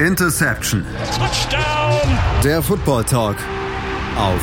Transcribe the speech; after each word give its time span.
Interception. 0.00 0.84
Touchdown. 1.16 2.18
Der 2.44 2.62
Football 2.62 3.04
Talk 3.04 3.36
auf 4.18 4.42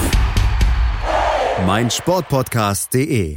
meinsportpodcast.de. 1.67 3.35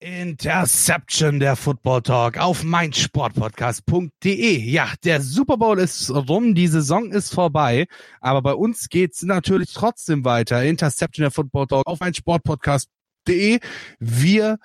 Interception, 0.00 1.40
der 1.40 1.56
Football 1.56 2.02
Talk 2.02 2.36
auf 2.36 2.62
meinsportpodcast.de. 2.62 4.58
Ja, 4.58 4.92
der 5.02 5.22
Super 5.22 5.56
Bowl 5.56 5.78
ist 5.78 6.10
rum, 6.10 6.54
die 6.54 6.68
Saison 6.68 7.10
ist 7.10 7.32
vorbei, 7.32 7.86
aber 8.20 8.42
bei 8.42 8.52
uns 8.52 8.90
geht's 8.90 9.22
natürlich 9.22 9.72
trotzdem 9.72 10.26
weiter. 10.26 10.62
Interception, 10.62 11.22
der 11.22 11.30
Football 11.30 11.68
Talk 11.68 11.86
auf 11.86 12.00
meinsportpodcast.de. 12.00 13.60
Wir 13.98 14.58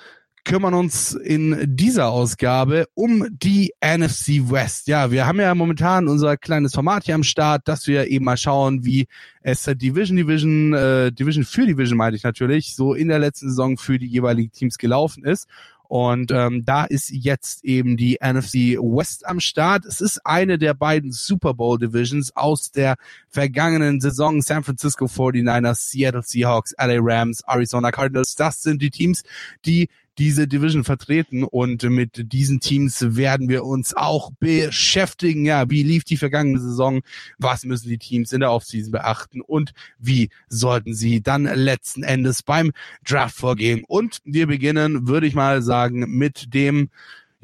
kümmern 0.45 0.75
uns 0.75 1.13
in 1.13 1.75
dieser 1.75 2.09
Ausgabe 2.09 2.87
um 2.93 3.27
die 3.31 3.73
NFC 3.83 4.49
West. 4.49 4.87
Ja, 4.87 5.11
wir 5.11 5.25
haben 5.25 5.39
ja 5.39 5.53
momentan 5.53 6.07
unser 6.07 6.37
kleines 6.37 6.73
Format 6.73 7.03
hier 7.03 7.15
am 7.15 7.23
Start, 7.23 7.67
dass 7.67 7.87
wir 7.87 8.07
eben 8.07 8.23
mal 8.23 8.37
schauen, 8.37 8.85
wie 8.85 9.07
es 9.41 9.63
Division, 9.63 10.15
Division, 10.15 10.73
äh, 10.73 11.11
Division 11.11 11.43
für 11.43 11.65
Division 11.65 11.97
meine 11.97 12.15
ich 12.15 12.23
natürlich, 12.23 12.75
so 12.75 12.93
in 12.93 13.09
der 13.09 13.19
letzten 13.19 13.49
Saison 13.49 13.77
für 13.77 13.99
die 13.99 14.07
jeweiligen 14.07 14.51
Teams 14.51 14.77
gelaufen 14.77 15.25
ist. 15.25 15.47
Und 15.87 16.31
ähm, 16.31 16.65
da 16.65 16.85
ist 16.85 17.11
jetzt 17.11 17.63
eben 17.63 17.95
die 17.97 18.17
NFC 18.21 18.77
West 18.79 19.25
am 19.25 19.39
Start. 19.39 19.85
Es 19.85 20.01
ist 20.01 20.25
eine 20.25 20.57
der 20.57 20.73
beiden 20.73 21.11
Super 21.11 21.53
Bowl 21.53 21.77
Divisions 21.77 22.35
aus 22.35 22.71
der 22.71 22.95
vergangenen 23.29 24.01
Saison. 24.01 24.41
San 24.41 24.63
Francisco 24.63 25.05
49ers, 25.05 25.91
Seattle 25.91 26.23
Seahawks, 26.23 26.73
LA 26.77 26.97
Rams, 26.99 27.43
Arizona 27.45 27.91
Cardinals. 27.91 28.35
Das 28.35 28.63
sind 28.63 28.81
die 28.81 28.89
Teams, 28.89 29.23
die 29.65 29.89
diese 30.17 30.47
Division 30.47 30.83
vertreten 30.83 31.43
und 31.43 31.83
mit 31.83 32.31
diesen 32.31 32.59
Teams 32.59 33.15
werden 33.15 33.49
wir 33.49 33.65
uns 33.65 33.95
auch 33.95 34.31
beschäftigen. 34.39 35.45
Ja, 35.45 35.69
wie 35.69 35.83
lief 35.83 36.03
die 36.03 36.17
vergangene 36.17 36.59
Saison? 36.59 37.01
Was 37.37 37.65
müssen 37.65 37.89
die 37.89 37.97
Teams 37.97 38.31
in 38.31 38.39
der 38.39 38.51
Offseason 38.51 38.91
beachten 38.91 39.41
und 39.41 39.73
wie 39.99 40.29
sollten 40.47 40.93
sie 40.93 41.21
dann 41.21 41.43
letzten 41.43 42.03
Endes 42.03 42.43
beim 42.43 42.71
Draft 43.03 43.35
vorgehen? 43.35 43.83
Und 43.87 44.19
wir 44.23 44.47
beginnen, 44.47 45.07
würde 45.07 45.27
ich 45.27 45.35
mal 45.35 45.61
sagen, 45.61 46.17
mit 46.17 46.53
dem 46.53 46.89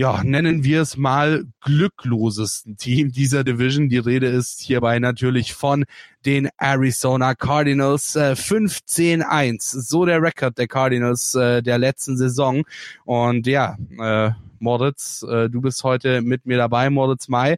ja, 0.02 0.23
nennen 0.23 0.63
wir 0.63 0.81
es 0.81 0.97
mal 0.97 1.45
glücklosesten 1.59 2.75
Team 2.75 3.11
dieser 3.11 3.44
Division. 3.44 3.88
Die 3.88 3.99
Rede 3.99 4.25
ist 4.25 4.59
hierbei 4.59 4.97
natürlich 4.97 5.53
von 5.53 5.85
den 6.25 6.49
Arizona 6.58 7.35
Cardinals. 7.35 8.16
Äh, 8.16 8.33
15-1, 8.35 9.80
so 9.80 10.03
der 10.05 10.23
Rekord 10.23 10.58
der 10.58 10.67
Cardinals 10.67 11.35
äh, 11.35 11.61
der 11.61 11.77
letzten 11.77 12.17
Saison. 12.17 12.63
Und 13.05 13.45
ja, 13.45 13.77
äh, 13.99 14.31
Moritz, 14.58 15.21
äh, 15.21 15.52
du 15.52 15.61
bist 15.61 15.83
heute 15.83 16.23
mit 16.23 16.47
mir 16.47 16.58
dabei, 16.58 16.89
Moritz 16.89 17.27
Mai. 17.27 17.58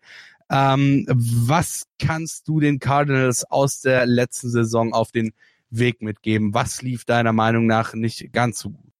Ähm, 0.51 1.05
was 1.07 1.85
kannst 1.97 2.49
du 2.49 2.59
den 2.59 2.79
Cardinals 2.79 3.49
aus 3.49 3.79
der 3.79 4.05
letzten 4.05 4.49
Saison 4.49 4.91
auf 4.91 5.13
den 5.13 5.31
Weg 5.69 6.01
mitgeben? 6.01 6.53
Was 6.53 6.81
lief 6.81 7.05
deiner 7.05 7.31
Meinung 7.31 7.67
nach 7.67 7.93
nicht 7.93 8.33
ganz 8.33 8.59
so 8.59 8.71
gut? 8.71 8.92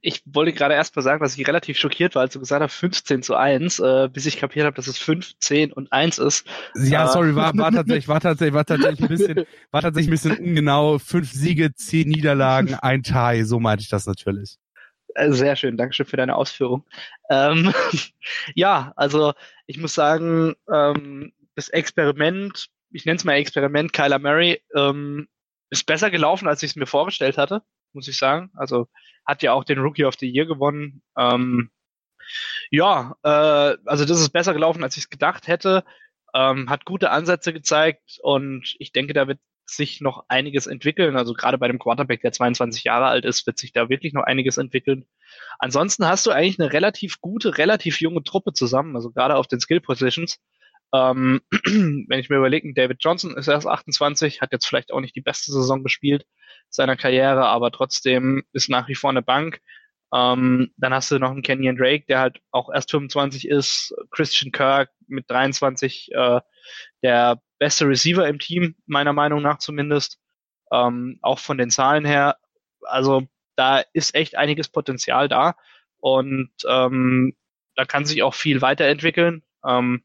Ich 0.00 0.22
wollte 0.26 0.52
gerade 0.52 0.74
erst 0.74 0.94
mal 0.96 1.02
sagen, 1.02 1.22
dass 1.22 1.36
ich 1.36 1.46
relativ 1.46 1.78
schockiert 1.78 2.14
war, 2.14 2.22
als 2.22 2.34
du 2.34 2.40
gesagt 2.40 2.62
hast 2.62 2.74
15 2.74 3.22
zu 3.22 3.34
1, 3.34 3.78
äh, 3.80 4.08
bis 4.12 4.26
ich 4.26 4.38
kapiert 4.38 4.66
habe, 4.66 4.76
dass 4.76 4.86
es 4.86 4.98
15 4.98 5.72
und 5.72 5.92
1 5.92 6.18
ist. 6.18 6.46
Ja, 6.74 7.04
äh, 7.04 7.12
sorry, 7.12 7.34
war, 7.34 7.56
war 7.56 7.72
tatsächlich, 7.72 8.08
war 8.08 8.20
tatsächlich, 8.20 8.54
war 8.54 8.64
tatsächlich 8.64 9.00
ein 9.00 9.08
bisschen, 9.08 9.46
war 9.70 9.82
tatsächlich 9.82 10.08
ein 10.08 10.32
bisschen 10.32 10.46
ungenau. 10.46 10.98
Fünf 10.98 11.32
Siege, 11.32 11.74
zehn 11.74 12.08
Niederlagen, 12.08 12.74
ein 12.74 13.02
Tie, 13.02 13.42
so 13.44 13.60
meinte 13.60 13.82
ich 13.82 13.88
das 13.88 14.06
natürlich. 14.06 14.58
Äh, 15.14 15.32
sehr 15.32 15.56
schön, 15.56 15.76
Dankeschön 15.76 16.06
für 16.06 16.16
deine 16.16 16.36
Ausführung. 16.36 16.84
Ähm, 17.30 17.72
ja, 18.54 18.92
also 18.96 19.32
ich 19.66 19.78
muss 19.78 19.94
sagen, 19.94 20.54
ähm, 20.72 21.32
das 21.54 21.68
Experiment, 21.68 22.68
ich 22.90 23.04
nenne 23.04 23.16
es 23.16 23.24
mal 23.24 23.34
Experiment 23.34 23.92
Kyler 23.92 24.18
Murray, 24.18 24.60
ähm, 24.74 25.28
ist 25.70 25.86
besser 25.86 26.10
gelaufen, 26.10 26.48
als 26.48 26.62
ich 26.62 26.70
es 26.70 26.76
mir 26.76 26.86
vorgestellt 26.86 27.38
hatte, 27.38 27.62
muss 27.94 28.08
ich 28.08 28.16
sagen. 28.16 28.50
Also 28.54 28.88
hat 29.26 29.42
ja 29.42 29.52
auch 29.52 29.64
den 29.64 29.78
Rookie 29.78 30.04
of 30.04 30.16
the 30.18 30.30
Year 30.30 30.46
gewonnen. 30.46 31.02
Ähm, 31.16 31.70
ja, 32.70 33.16
äh, 33.22 33.76
also 33.86 34.04
das 34.04 34.20
ist 34.20 34.30
besser 34.30 34.54
gelaufen, 34.54 34.82
als 34.82 34.96
ich 34.96 35.04
es 35.04 35.10
gedacht 35.10 35.48
hätte. 35.48 35.84
Ähm, 36.34 36.68
hat 36.68 36.84
gute 36.84 37.10
Ansätze 37.10 37.52
gezeigt 37.52 38.18
und 38.22 38.74
ich 38.78 38.92
denke, 38.92 39.14
da 39.14 39.28
wird 39.28 39.38
sich 39.66 40.00
noch 40.00 40.24
einiges 40.28 40.66
entwickeln. 40.66 41.16
Also 41.16 41.32
gerade 41.32 41.58
bei 41.58 41.68
dem 41.68 41.78
Quarterback, 41.78 42.20
der 42.20 42.32
22 42.32 42.84
Jahre 42.84 43.06
alt 43.06 43.24
ist, 43.24 43.46
wird 43.46 43.58
sich 43.58 43.72
da 43.72 43.88
wirklich 43.88 44.12
noch 44.12 44.24
einiges 44.24 44.58
entwickeln. 44.58 45.06
Ansonsten 45.58 46.06
hast 46.06 46.26
du 46.26 46.30
eigentlich 46.30 46.60
eine 46.60 46.72
relativ 46.72 47.20
gute, 47.20 47.56
relativ 47.58 48.00
junge 48.00 48.22
Truppe 48.22 48.52
zusammen, 48.52 48.96
also 48.96 49.10
gerade 49.10 49.36
auf 49.36 49.46
den 49.46 49.60
Skill 49.60 49.80
Positions. 49.80 50.38
Ähm, 50.94 51.40
wenn 52.08 52.20
ich 52.20 52.30
mir 52.30 52.36
überlege, 52.36 52.72
David 52.72 52.98
Johnson 53.00 53.36
ist 53.36 53.48
erst 53.48 53.66
28, 53.66 54.40
hat 54.40 54.52
jetzt 54.52 54.66
vielleicht 54.66 54.92
auch 54.92 55.00
nicht 55.00 55.16
die 55.16 55.20
beste 55.20 55.52
Saison 55.52 55.82
gespielt 55.82 56.24
seiner 56.70 56.96
Karriere, 56.96 57.46
aber 57.46 57.70
trotzdem 57.70 58.44
ist 58.52 58.68
nach 58.68 58.88
wie 58.88 58.94
vor 58.94 59.10
eine 59.10 59.22
Bank. 59.22 59.60
Ähm, 60.12 60.72
dann 60.76 60.94
hast 60.94 61.10
du 61.10 61.18
noch 61.18 61.30
einen 61.30 61.42
Kenyon 61.42 61.76
Drake, 61.76 62.04
der 62.06 62.20
halt 62.20 62.40
auch 62.52 62.72
erst 62.72 62.90
25 62.92 63.48
ist, 63.48 63.94
Christian 64.10 64.52
Kirk 64.52 64.90
mit 65.08 65.28
23, 65.28 66.10
äh, 66.12 66.40
der 67.02 67.40
beste 67.58 67.86
Receiver 67.88 68.28
im 68.28 68.38
Team, 68.38 68.76
meiner 68.86 69.12
Meinung 69.12 69.42
nach 69.42 69.58
zumindest. 69.58 70.18
Ähm, 70.72 71.18
auch 71.22 71.38
von 71.38 71.58
den 71.58 71.70
Zahlen 71.70 72.04
her. 72.04 72.36
Also 72.82 73.26
da 73.56 73.82
ist 73.92 74.14
echt 74.14 74.36
einiges 74.36 74.68
Potenzial 74.68 75.28
da 75.28 75.56
und 75.98 76.50
ähm, 76.68 77.36
da 77.76 77.84
kann 77.84 78.04
sich 78.04 78.22
auch 78.22 78.34
viel 78.34 78.62
weiterentwickeln. 78.62 79.42
Ähm, 79.66 80.04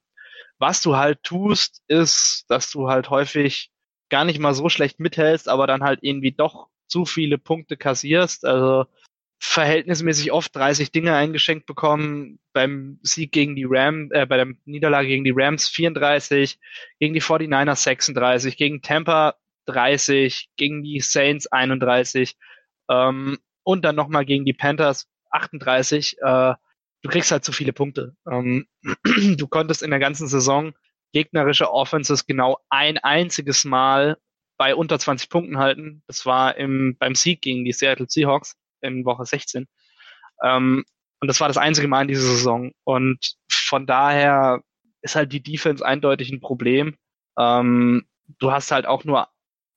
was 0.60 0.82
du 0.82 0.96
halt 0.96 1.24
tust, 1.24 1.82
ist, 1.88 2.46
dass 2.50 2.70
du 2.72 2.90
halt 2.90 3.10
häufig 3.10 3.72
gar 4.10 4.26
nicht 4.26 4.40
mal 4.40 4.54
so 4.54 4.70
schlecht 4.70 5.00
mithältst, 5.00 5.48
aber 5.50 5.68
dann 5.68 5.84
halt 5.84 6.00
irgendwie 6.02 6.32
doch 6.32 6.68
zu 6.88 7.06
viele 7.06 7.38
Punkte 7.38 7.78
kassierst. 7.78 8.46
Also 8.46 8.86
verhältnismäßig 9.40 10.32
oft 10.32 10.54
30 10.56 10.92
Dinge 10.92 11.16
eingeschenkt 11.16 11.66
bekommen, 11.66 12.40
beim 12.52 13.00
Sieg 13.04 13.32
gegen 13.32 13.56
die 13.56 13.66
Rams, 13.68 14.12
äh, 14.12 14.26
bei 14.26 14.38
der 14.38 14.48
Niederlage 14.66 15.08
gegen 15.08 15.24
die 15.24 15.34
Rams 15.34 15.70
34, 15.70 16.60
gegen 17.00 17.14
die 17.14 17.22
49ers 17.22 17.84
36, 17.84 18.58
gegen 18.58 18.82
Tampa 18.82 19.36
30, 19.66 20.50
gegen 20.58 20.84
die 20.84 21.00
Saints 21.00 21.48
31 21.48 22.36
ähm, 22.90 23.38
und 23.64 23.86
dann 23.86 23.96
nochmal 23.96 24.26
gegen 24.26 24.44
die 24.44 24.54
Panthers 24.54 25.08
38. 25.32 26.18
Äh, 26.22 26.54
du 27.02 27.10
kriegst 27.10 27.32
halt 27.32 27.44
zu 27.44 27.52
viele 27.52 27.74
Punkte. 27.74 28.16
Ähm, 28.30 28.68
du 29.38 29.48
konntest 29.48 29.84
in 29.84 29.90
der 29.90 30.00
ganzen 30.00 30.28
Saison 30.28 30.74
gegnerische 31.14 31.72
Offenses 31.72 32.26
genau 32.26 32.60
ein 32.70 32.98
einziges 32.98 33.66
Mal 33.66 34.18
bei 34.58 34.76
unter 34.76 35.00
20 35.00 35.30
Punkten 35.30 35.58
halten. 35.58 36.04
Das 36.08 36.26
war 36.26 36.58
im, 36.58 36.98
beim 37.00 37.16
Sieg 37.16 37.42
gegen 37.42 37.66
die 37.66 37.72
Seattle 37.72 38.08
Seahawks 38.08 38.56
in 38.82 39.06
Woche 39.06 39.26
16. 39.26 39.68
Ähm, 40.44 40.84
und 41.22 41.28
das 41.28 41.40
war 41.40 41.48
das 41.48 41.58
einzige 41.58 41.88
Mal 41.88 42.04
in 42.04 42.08
dieser 42.10 42.22
Saison. 42.22 42.72
Und 42.84 43.36
von 43.50 43.86
daher 43.86 44.62
ist 45.02 45.16
halt 45.16 45.34
die 45.34 45.44
Defense 45.44 45.86
eindeutig 45.86 46.32
ein 46.32 46.42
Problem. 46.42 46.96
Ähm, 47.38 48.06
du 48.40 48.52
hast 48.52 48.72
halt 48.72 48.86
auch 48.86 49.04
nur 49.06 49.28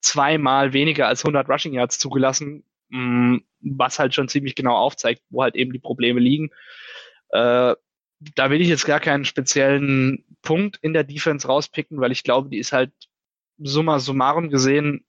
zweimal 0.00 0.72
weniger 0.72 1.06
als 1.06 1.24
100 1.24 1.48
Rushing 1.48 1.72
Yards 1.74 1.98
zugelassen, 1.98 2.64
mm, 2.90 3.38
was 3.60 3.98
halt 3.98 4.14
schon 4.14 4.28
ziemlich 4.28 4.54
genau 4.54 4.76
aufzeigt, 4.76 5.22
wo 5.30 5.42
halt 5.42 5.54
eben 5.54 5.72
die 5.72 5.78
Probleme 5.78 6.20
liegen. 6.20 6.50
Äh, 7.32 7.74
da 8.36 8.50
will 8.50 8.60
ich 8.60 8.68
jetzt 8.68 8.86
gar 8.86 9.00
keinen 9.00 9.24
speziellen 9.24 10.24
Punkt 10.42 10.78
in 10.82 10.92
der 10.92 11.04
Defense 11.04 11.46
rauspicken, 11.46 12.00
weil 12.00 12.12
ich 12.12 12.22
glaube, 12.22 12.48
die 12.48 12.58
ist 12.58 12.72
halt 12.72 12.92
summa 13.58 13.98
summarum 13.98 14.48
gesehen 14.48 15.04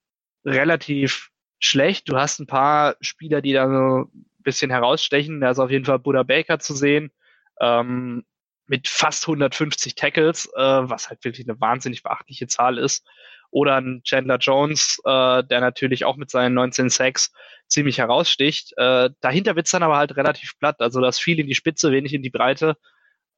relativ 0.45 1.31
schlecht. 1.59 2.09
Du 2.09 2.17
hast 2.17 2.39
ein 2.39 2.47
paar 2.47 2.95
Spieler, 3.01 3.41
die 3.41 3.53
da 3.53 3.67
so 3.67 4.09
ein 4.13 4.25
bisschen 4.39 4.71
herausstechen. 4.71 5.41
Da 5.41 5.51
ist 5.51 5.59
auf 5.59 5.71
jeden 5.71 5.85
Fall 5.85 5.99
Buddha 5.99 6.23
Baker 6.23 6.59
zu 6.59 6.73
sehen. 6.75 7.11
Ähm, 7.59 8.25
mit 8.73 8.87
fast 8.87 9.27
150 9.27 9.93
Tackles, 9.93 10.47
äh, 10.55 10.59
was 10.59 11.07
halt 11.07 11.23
wirklich 11.23 11.47
eine 11.47 11.61
wahnsinnig 11.61 12.01
beachtliche 12.01 12.47
Zahl 12.47 12.79
ist. 12.79 13.05
Oder 13.51 13.79
ein 13.79 14.01
Chandler 14.03 14.39
Jones, 14.39 14.99
äh, 15.05 15.43
der 15.43 15.61
natürlich 15.61 16.05
auch 16.05 16.15
mit 16.15 16.31
seinen 16.31 16.55
19 16.55 16.89
Sacks 16.89 17.31
ziemlich 17.67 17.99
heraussticht. 17.99 18.73
Äh, 18.77 19.11
dahinter 19.21 19.55
wird's 19.55 19.69
dann 19.69 19.83
aber 19.83 19.97
halt 19.97 20.17
relativ 20.17 20.57
platt. 20.57 20.77
Also 20.79 21.01
das 21.01 21.19
viel 21.19 21.39
in 21.39 21.45
die 21.45 21.53
Spitze, 21.53 21.91
wenig 21.91 22.15
in 22.15 22.23
die 22.23 22.31
Breite. 22.31 22.75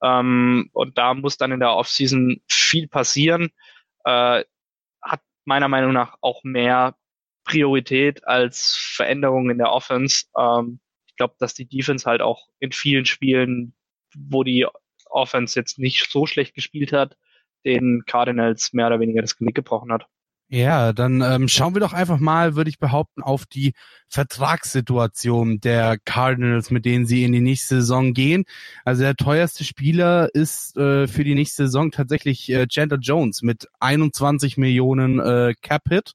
Ähm, 0.02 0.70
und 0.72 0.98
da 0.98 1.14
muss 1.14 1.36
dann 1.36 1.52
in 1.52 1.60
der 1.60 1.74
Offseason 1.74 2.40
viel 2.48 2.88
passieren. 2.88 3.50
Äh, 4.06 4.46
hat 5.02 5.20
meiner 5.44 5.68
Meinung 5.68 5.92
nach 5.92 6.16
auch 6.22 6.46
mehr 6.46 6.96
Priorität 7.44 8.26
als 8.26 8.74
Veränderungen 8.96 9.50
in 9.50 9.58
der 9.58 9.74
Offense. 9.74 10.28
Ähm, 10.40 10.80
ich 11.08 11.18
glaube, 11.18 11.36
dass 11.40 11.54
die 11.54 11.68
Defense 11.68 12.10
halt 12.10 12.22
auch 12.22 12.48
in 12.60 12.72
vielen 12.72 13.04
Spielen, 13.04 13.76
wo 14.16 14.46
die 14.46 14.66
Offense 15.16 15.60
jetzt 15.60 15.80
nicht 15.80 16.10
so 16.12 16.26
schlecht 16.26 16.54
gespielt 16.54 16.94
hat, 16.94 17.18
den 17.66 18.04
Cardinals 18.06 18.74
mehr 18.74 18.88
oder 18.88 19.00
weniger 19.00 19.22
das 19.22 19.38
Genick 19.38 19.56
gebrochen 19.56 19.92
hat. 19.92 20.08
Ja, 20.48 20.94
dann 20.94 21.22
ähm, 21.22 21.48
schauen 21.48 21.74
wir 21.74 21.80
doch 21.80 21.94
einfach 21.94 22.20
mal, 22.20 22.56
würde 22.56 22.70
ich 22.70 22.78
behaupten, 22.78 23.24
auf 23.24 23.48
die 23.48 23.74
Vertragssituation 24.10 25.60
der 25.60 25.98
Cardinals, 26.06 26.70
mit 26.70 26.86
denen 26.86 27.08
sie 27.08 27.24
in 27.24 27.32
die 27.32 27.42
nächste 27.42 27.78
Saison 27.78 28.14
gehen. 28.14 28.46
Also 28.84 29.02
der 29.02 29.16
teuerste 29.16 29.64
Spieler 29.64 30.30
ist 30.36 30.78
äh, 30.78 31.08
für 31.08 31.24
die 31.24 31.34
nächste 31.34 31.66
Saison 31.66 31.90
tatsächlich 31.90 32.48
äh, 32.52 32.68
Chandler 32.68 33.00
Jones 33.00 33.42
mit 33.42 33.68
21 33.80 34.58
Millionen 34.58 35.20
äh, 35.20 35.56
Cap-Hit. 35.60 36.14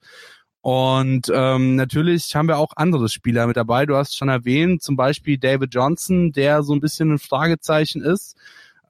Und 0.61 1.31
ähm, 1.35 1.75
natürlich 1.75 2.35
haben 2.37 2.47
wir 2.47 2.58
auch 2.58 2.73
andere 2.76 3.08
Spieler 3.08 3.49
mit 3.49 3.56
dabei. 3.56 3.85
Du 3.85 3.97
hast 3.97 4.17
schon 4.17 4.29
erwähnt, 4.29 4.82
zum 4.82 4.94
Beispiel 4.94 5.38
David 5.38 5.75
Johnson, 5.75 6.31
der 6.31 6.62
so 6.62 6.73
ein 6.73 6.81
bisschen 6.81 7.12
ein 7.12 7.19
Fragezeichen 7.19 8.02
ist. 8.02 8.37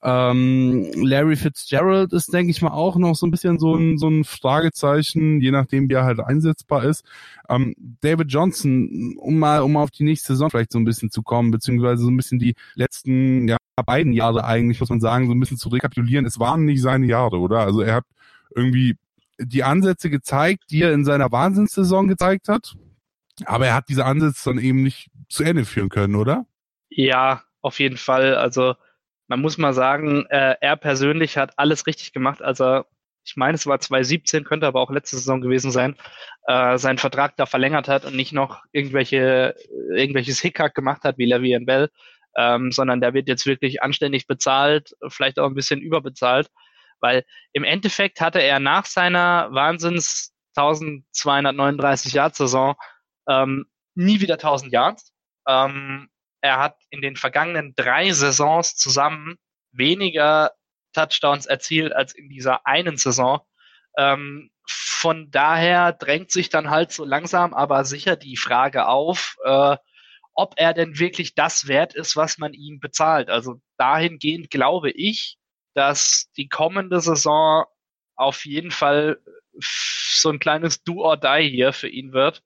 Ähm, 0.03 0.91
Larry 0.95 1.37
Fitzgerald 1.37 2.13
ist, 2.13 2.33
denke 2.33 2.51
ich 2.51 2.63
mal, 2.63 2.71
auch 2.71 2.97
noch 2.97 3.15
so 3.15 3.27
ein 3.27 3.31
bisschen 3.31 3.59
so 3.59 3.75
ein, 3.75 3.99
so 3.99 4.09
ein 4.09 4.25
Fragezeichen, 4.25 5.41
je 5.41 5.51
nachdem, 5.51 5.89
wie 5.91 5.95
er 5.95 6.05
halt 6.05 6.21
einsetzbar 6.21 6.85
ist. 6.85 7.05
Ähm, 7.49 7.75
David 8.01 8.33
Johnson, 8.33 9.17
um 9.19 9.39
mal, 9.39 9.61
um 9.61 9.77
auf 9.77 9.91
die 9.91 10.05
nächste 10.05 10.33
Saison 10.33 10.51
vielleicht 10.51 10.73
so 10.73 10.79
ein 10.79 10.87
bisschen 10.87 11.11
zu 11.11 11.23
kommen, 11.23 11.51
beziehungsweise 11.51 12.03
so 12.03 12.11
ein 12.11 12.17
bisschen 12.17 12.39
die 12.39 12.55
letzten, 12.75 13.47
ja, 13.49 13.59
beiden 13.85 14.13
Jahre 14.13 14.45
eigentlich, 14.45 14.81
muss 14.81 14.91
man 14.91 15.01
sagen, 15.01 15.27
so 15.27 15.33
ein 15.33 15.41
bisschen 15.41 15.57
zu 15.57 15.69
rekapitulieren. 15.69 16.27
Es 16.27 16.39
waren 16.39 16.65
nicht 16.65 16.83
seine 16.83 17.07
Jahre, 17.07 17.39
oder? 17.39 17.61
Also 17.61 17.81
er 17.81 17.97
hat 17.97 18.05
irgendwie 18.55 18.97
die 19.39 19.65
Ansätze 19.65 20.11
gezeigt, 20.11 20.65
die 20.71 20.83
er 20.83 20.93
in 20.93 21.05
seiner 21.05 21.33
Wahnsinnssaison 21.33 22.09
gezeigt 22.09 22.49
hat. 22.49 22.75
Aber 23.47 23.67
er 23.67 23.75
hat 23.75 23.89
diese 23.89 24.05
Ansätze 24.05 24.51
dann 24.51 24.59
eben 24.59 24.83
nicht 24.83 25.11
zu 25.29 25.45
Ende 25.45 25.65
führen 25.65 25.89
können, 25.89 26.15
oder? 26.15 26.47
Ja, 26.91 27.43
auf 27.63 27.79
jeden 27.81 27.97
Fall. 27.97 28.35
Also 28.35 28.75
man 29.31 29.41
muss 29.41 29.59
mal 29.59 29.73
sagen, 29.73 30.27
äh, 30.27 30.57
er 30.61 30.77
persönlich 30.77 31.37
hat 31.39 31.57
alles 31.57 31.87
richtig 31.87 32.13
gemacht, 32.13 32.43
Also 32.43 32.83
ich 33.25 33.37
meine, 33.37 33.55
es 33.55 33.67
war 33.67 33.79
2017, 33.79 34.43
könnte 34.45 34.67
aber 34.67 34.81
auch 34.81 34.91
letzte 34.91 35.17
Saison 35.17 35.41
gewesen 35.41 35.71
sein, 35.71 35.95
äh, 36.49 36.79
seinen 36.79 36.99
Vertrag 36.99 37.37
da 37.37 37.47
verlängert 37.47 37.87
hat 37.87 38.05
und 38.05 38.17
nicht 38.17 38.33
noch 38.33 38.65
irgendwelche, 38.73 39.55
irgendwelches 39.95 40.41
Hickhack 40.41 40.75
gemacht 40.75 41.05
hat 41.05 41.17
wie 41.19 41.33
Le'Veon 41.33 41.65
Bell, 41.65 41.91
ähm, 42.37 42.73
sondern 42.73 43.01
der 43.01 43.15
wird 43.15 43.29
jetzt 43.29 43.47
wirklich 43.47 43.83
anständig 43.85 44.27
bezahlt, 44.27 44.97
vielleicht 45.09 45.39
auch 45.39 45.47
ein 45.47 45.55
bisschen 45.55 45.81
überbezahlt, 45.81 46.49
weil 46.99 47.25
im 47.53 47.63
Endeffekt 47.63 48.21
hatte 48.21 48.41
er 48.41 48.59
nach 48.59 48.87
seiner 48.87 49.49
Wahnsinns 49.53 50.35
1239 50.57 52.15
Yard 52.15 52.35
Saison 52.35 52.75
ähm, 53.29 53.67
nie 53.95 54.21
wieder 54.21 54.35
1000 54.35 54.73
Yards. 54.73 55.13
Ähm, 55.47 56.09
er 56.41 56.59
hat 56.59 56.77
in 56.91 57.03
den 57.03 57.17
vergangenen 57.17 57.75
drei 57.75 58.13
Saisons 58.13 58.77
zusammen 58.77 59.37
weniger 59.73 60.53
Touchdowns 60.93 61.47
erzielt 61.47 61.93
als 61.93 62.15
in 62.15 62.29
dieser 62.29 62.67
einen 62.67 62.97
Saison. 62.97 63.41
Ähm, 63.97 64.51
von 64.67 65.31
daher 65.31 65.93
drängt 65.93 66.31
sich 66.31 66.49
dann 66.49 66.71
halt 66.71 66.93
so 66.93 67.05
langsam 67.05 67.55
aber 67.55 67.85
sicher 67.85 68.17
die 68.17 68.37
Frage 68.37 68.87
auf, 68.87 69.37
äh, 69.45 69.77
ob 70.35 70.55
er 70.57 70.75
denn 70.75 70.99
wirklich 70.99 71.35
das 71.35 71.69
wert 71.69 71.95
ist, 71.95 72.17
was 72.17 72.39
man 72.39 72.55
ihm 72.55 72.81
bezahlt. 72.81 73.31
Also 73.31 73.61
dahingehend 73.77 74.51
glaube 74.51 74.91
ich, 74.91 75.39
dass 75.75 76.31
die 76.37 76.49
kommende 76.49 77.01
Saison 77.01 77.65
auf 78.17 78.45
jeden 78.45 78.71
Fall 78.71 79.21
so 79.59 80.31
ein 80.31 80.39
kleines 80.39 80.83
Do 80.83 81.03
or 81.03 81.17
Die 81.17 81.49
hier 81.49 81.73
für 81.73 81.89
ihn 81.89 82.13
wird. 82.13 82.43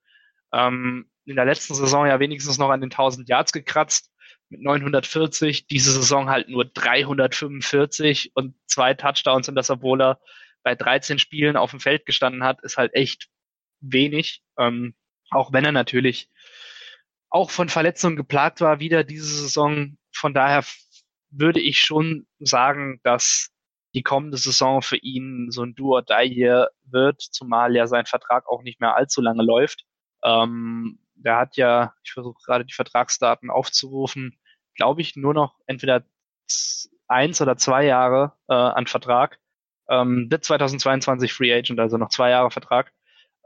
Ähm, 0.52 1.10
in 1.26 1.36
der 1.36 1.44
letzten 1.44 1.74
Saison 1.74 2.06
ja 2.06 2.20
wenigstens 2.20 2.58
noch 2.58 2.70
an 2.70 2.80
den 2.80 2.90
1000 2.90 3.28
Yards 3.28 3.52
gekratzt 3.52 4.12
mit 4.50 4.60
940, 4.60 5.66
diese 5.66 5.92
Saison 5.92 6.28
halt 6.28 6.48
nur 6.48 6.64
345 6.64 8.32
und 8.34 8.54
zwei 8.66 8.94
Touchdowns 8.94 9.48
und 9.48 9.54
das, 9.54 9.70
obwohl 9.70 10.02
er 10.02 10.20
bei 10.62 10.74
13 10.74 11.18
Spielen 11.18 11.56
auf 11.56 11.70
dem 11.70 11.80
Feld 11.80 12.06
gestanden 12.06 12.44
hat, 12.44 12.62
ist 12.62 12.76
halt 12.76 12.94
echt 12.94 13.28
wenig. 13.80 14.42
Ähm, 14.58 14.94
auch 15.30 15.52
wenn 15.52 15.64
er 15.64 15.72
natürlich 15.72 16.30
auch 17.28 17.50
von 17.50 17.68
Verletzungen 17.68 18.16
geplagt 18.16 18.60
war, 18.60 18.80
wieder 18.80 19.04
diese 19.04 19.26
Saison. 19.26 19.98
Von 20.12 20.34
daher 20.34 20.64
würde 21.30 21.60
ich 21.60 21.80
schon 21.80 22.26
sagen, 22.38 23.00
dass 23.02 23.50
die 23.94 24.02
kommende 24.02 24.36
Saison 24.36 24.82
für 24.82 24.96
ihn 24.96 25.50
so 25.50 25.62
ein 25.62 25.74
Do 25.74 25.94
or 25.94 26.02
Die 26.02 26.28
hier 26.28 26.70
wird, 26.84 27.20
zumal 27.20 27.74
ja 27.74 27.86
sein 27.86 28.06
Vertrag 28.06 28.48
auch 28.48 28.62
nicht 28.62 28.80
mehr 28.80 28.96
allzu 28.96 29.20
lange 29.20 29.42
läuft. 29.42 29.84
Ähm, 30.22 30.98
der 31.14 31.36
hat 31.36 31.56
ja, 31.56 31.94
ich 32.04 32.12
versuche 32.12 32.40
gerade 32.44 32.64
die 32.64 32.74
Vertragsdaten 32.74 33.50
aufzurufen, 33.50 34.38
glaube 34.74 35.00
ich, 35.00 35.16
nur 35.16 35.34
noch 35.34 35.58
entweder 35.66 36.04
eins 37.08 37.40
oder 37.40 37.56
zwei 37.56 37.84
Jahre 37.84 38.32
äh, 38.48 38.54
an 38.54 38.86
Vertrag. 38.86 39.38
Ähm, 39.88 40.28
wird 40.30 40.44
2022 40.44 41.32
Free 41.32 41.52
Agent, 41.52 41.78
also 41.78 41.96
noch 41.98 42.08
zwei 42.08 42.30
Jahre 42.30 42.50
Vertrag. 42.50 42.92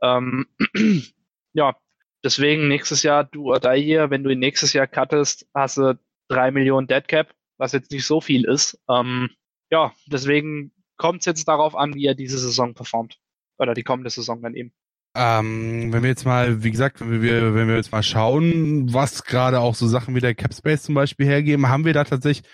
Ähm, 0.02 0.46
ja, 1.52 1.76
deswegen 2.24 2.68
nächstes 2.68 3.02
Jahr 3.02 3.24
du 3.24 3.52
oder 3.52 3.72
hier, 3.72 4.10
wenn 4.10 4.22
du 4.22 4.30
ihn 4.30 4.38
nächstes 4.38 4.72
Jahr 4.72 4.86
cuttest, 4.86 5.48
hast 5.54 5.78
du 5.78 5.98
drei 6.28 6.50
Millionen 6.50 6.86
Dead 6.86 7.06
Cap, 7.08 7.34
was 7.56 7.72
jetzt 7.72 7.90
nicht 7.90 8.06
so 8.06 8.20
viel 8.20 8.44
ist. 8.44 8.80
Ähm, 8.88 9.30
ja, 9.70 9.92
deswegen 10.06 10.72
kommt 10.96 11.20
es 11.20 11.26
jetzt 11.26 11.48
darauf 11.48 11.74
an, 11.74 11.94
wie 11.94 12.06
er 12.06 12.14
diese 12.14 12.38
Saison 12.38 12.74
performt. 12.74 13.18
Oder 13.58 13.74
die 13.74 13.82
kommende 13.82 14.10
Saison 14.10 14.40
dann 14.42 14.54
eben. 14.54 14.72
Ähm, 15.20 15.92
wenn 15.92 16.02
wir 16.02 16.10
jetzt 16.10 16.24
mal, 16.24 16.62
wie 16.62 16.70
gesagt, 16.70 17.00
wenn 17.00 17.22
wir, 17.22 17.52
wenn 17.54 17.66
wir 17.66 17.74
jetzt 17.74 17.90
mal 17.90 18.04
schauen, 18.04 18.94
was 18.94 19.24
gerade 19.24 19.58
auch 19.58 19.74
so 19.74 19.88
Sachen 19.88 20.14
wie 20.14 20.20
der 20.20 20.36
Capspace 20.36 20.84
zum 20.84 20.94
Beispiel 20.94 21.26
hergeben, 21.26 21.68
haben 21.68 21.84
wir 21.84 21.92
da 21.92 22.04
tatsächlich 22.04 22.48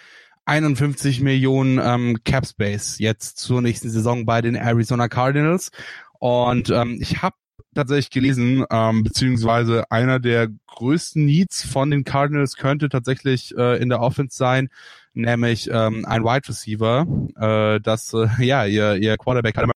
51 0.46 1.20
Millionen 1.20 1.78
ähm, 1.78 2.18
Capspace 2.24 2.98
jetzt 2.98 3.36
zur 3.36 3.60
nächsten 3.60 3.90
Saison 3.90 4.24
bei 4.24 4.40
den 4.40 4.54
Arizona 4.54 5.08
Cardinals. 5.08 5.72
Und 6.18 6.70
ähm, 6.70 6.96
ich 7.00 7.20
habe 7.20 7.36
tatsächlich 7.74 8.10
gelesen, 8.10 8.64
ähm, 8.70 9.02
beziehungsweise 9.02 9.90
einer 9.90 10.18
der 10.18 10.48
größten 10.68 11.22
Needs 11.22 11.66
von 11.66 11.90
den 11.90 12.04
Cardinals 12.04 12.56
könnte 12.56 12.88
tatsächlich 12.88 13.54
äh, 13.58 13.76
in 13.82 13.90
der 13.90 14.00
Offense 14.00 14.36
sein, 14.36 14.68
nämlich 15.12 15.68
ähm, 15.70 16.06
ein 16.06 16.24
Wide 16.24 16.48
Receiver, 16.48 17.06
äh, 17.36 17.80
das 17.80 18.14
äh, 18.14 18.26
ja 18.42 18.64
ihr, 18.64 18.96
ihr 18.96 19.18
Quarterback 19.18 19.56
hat 19.56 19.66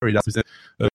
das 0.00 0.24
bisschen 0.24 0.42
äh, 0.78 0.88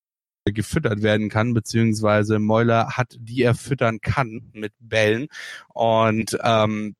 gefüttert 0.54 1.02
werden 1.02 1.30
kann, 1.30 1.54
beziehungsweise 1.54 2.40
Mäuler 2.40 2.90
hat, 2.98 3.16
die 3.20 3.42
er 3.42 3.56
füttern 3.56 4.00
kann 4.02 4.52
mit 4.54 4.74
Bällen. 4.80 5.28
Und 5.74 6.38
ähm, 6.44 6.96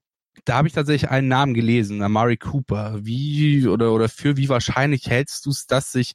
da 0.46 0.58
habe 0.58 0.68
ich 0.68 0.74
tatsächlich 0.74 1.10
einen 1.12 1.28
Namen 1.28 1.54
gelesen, 1.54 2.02
Amari 2.02 2.38
Cooper. 2.38 3.00
Wie 3.04 3.68
oder 3.68 3.94
oder 3.94 4.10
für 4.10 4.38
wie 4.38 4.50
wahrscheinlich 4.50 5.08
hältst 5.10 5.46
du 5.46 5.52
es, 5.52 5.68
dass 5.68 5.92
sich 5.92 6.14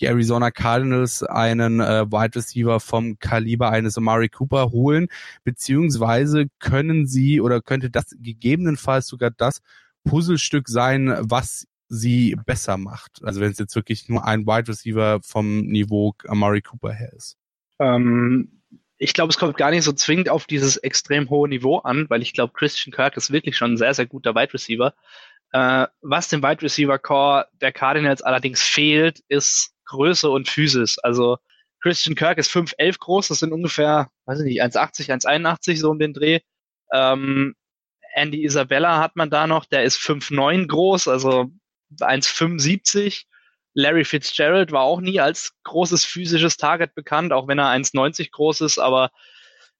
die 0.00 0.06
Arizona 0.06 0.50
Cardinals 0.50 1.22
einen 1.24 1.80
äh, 1.80 2.06
Wide 2.06 2.36
Receiver 2.36 2.80
vom 2.80 3.18
Kaliber 3.18 3.70
eines 3.70 3.98
Amari 3.98 4.28
Cooper 4.28 4.70
holen, 4.70 5.08
beziehungsweise 5.44 6.46
können 6.60 7.06
sie 7.06 7.40
oder 7.40 7.60
könnte 7.60 7.90
das 7.90 8.14
gegebenenfalls 8.20 9.08
sogar 9.08 9.30
das 9.30 9.60
Puzzlestück 10.04 10.68
sein, 10.68 11.16
was 11.20 11.66
sie 11.88 12.36
besser 12.46 12.76
macht. 12.76 13.20
Also 13.22 13.40
wenn 13.40 13.50
es 13.50 13.58
jetzt 13.58 13.74
wirklich 13.74 14.08
nur 14.08 14.24
ein 14.24 14.46
Wide 14.46 14.68
Receiver 14.68 15.20
vom 15.22 15.60
Niveau 15.60 16.14
Amari 16.26 16.62
Cooper 16.62 16.92
her 16.92 17.12
ist. 17.12 17.36
Ähm, 17.78 18.62
ich 18.98 19.14
glaube, 19.14 19.30
es 19.30 19.38
kommt 19.38 19.56
gar 19.56 19.70
nicht 19.70 19.84
so 19.84 19.92
zwingend 19.92 20.28
auf 20.28 20.46
dieses 20.46 20.76
extrem 20.76 21.30
hohe 21.30 21.48
Niveau 21.48 21.78
an, 21.78 22.06
weil 22.10 22.22
ich 22.22 22.32
glaube, 22.34 22.52
Christian 22.52 22.92
Kirk 22.92 23.16
ist 23.16 23.32
wirklich 23.32 23.56
schon 23.56 23.72
ein 23.72 23.76
sehr, 23.76 23.94
sehr 23.94 24.06
guter 24.06 24.34
Wide 24.34 24.52
Receiver. 24.52 24.94
Äh, 25.52 25.86
was 26.02 26.28
dem 26.28 26.42
Wide 26.42 26.62
Receiver 26.62 26.98
Core 26.98 27.46
der 27.60 27.72
Cardinals 27.72 28.22
allerdings 28.22 28.60
fehlt, 28.60 29.20
ist 29.28 29.72
Größe 29.86 30.28
und 30.28 30.48
Physis. 30.48 30.98
Also 30.98 31.38
Christian 31.80 32.16
Kirk 32.16 32.38
ist 32.38 32.50
5'11 32.50 32.98
groß, 32.98 33.28
das 33.28 33.38
sind 33.38 33.52
ungefähr, 33.52 34.08
weiß 34.26 34.40
ich 34.40 34.44
nicht, 34.44 34.62
1,80, 34.62 35.10
1,81 35.10 35.78
so 35.78 35.90
um 35.90 35.98
den 35.98 36.12
Dreh. 36.12 36.40
Ähm, 36.92 37.54
Andy 38.14 38.44
Isabella 38.44 38.98
hat 38.98 39.16
man 39.16 39.30
da 39.30 39.46
noch, 39.46 39.64
der 39.64 39.84
ist 39.84 39.98
5'9 39.98 40.66
groß, 40.66 41.08
also 41.08 41.50
1,75. 41.96 43.24
Larry 43.74 44.04
Fitzgerald 44.04 44.72
war 44.72 44.82
auch 44.82 45.00
nie 45.00 45.20
als 45.20 45.52
großes 45.64 46.04
physisches 46.04 46.56
Target 46.56 46.94
bekannt, 46.94 47.32
auch 47.32 47.46
wenn 47.48 47.58
er 47.58 47.70
1,90 47.70 48.30
groß 48.32 48.62
ist, 48.62 48.78
aber 48.78 49.10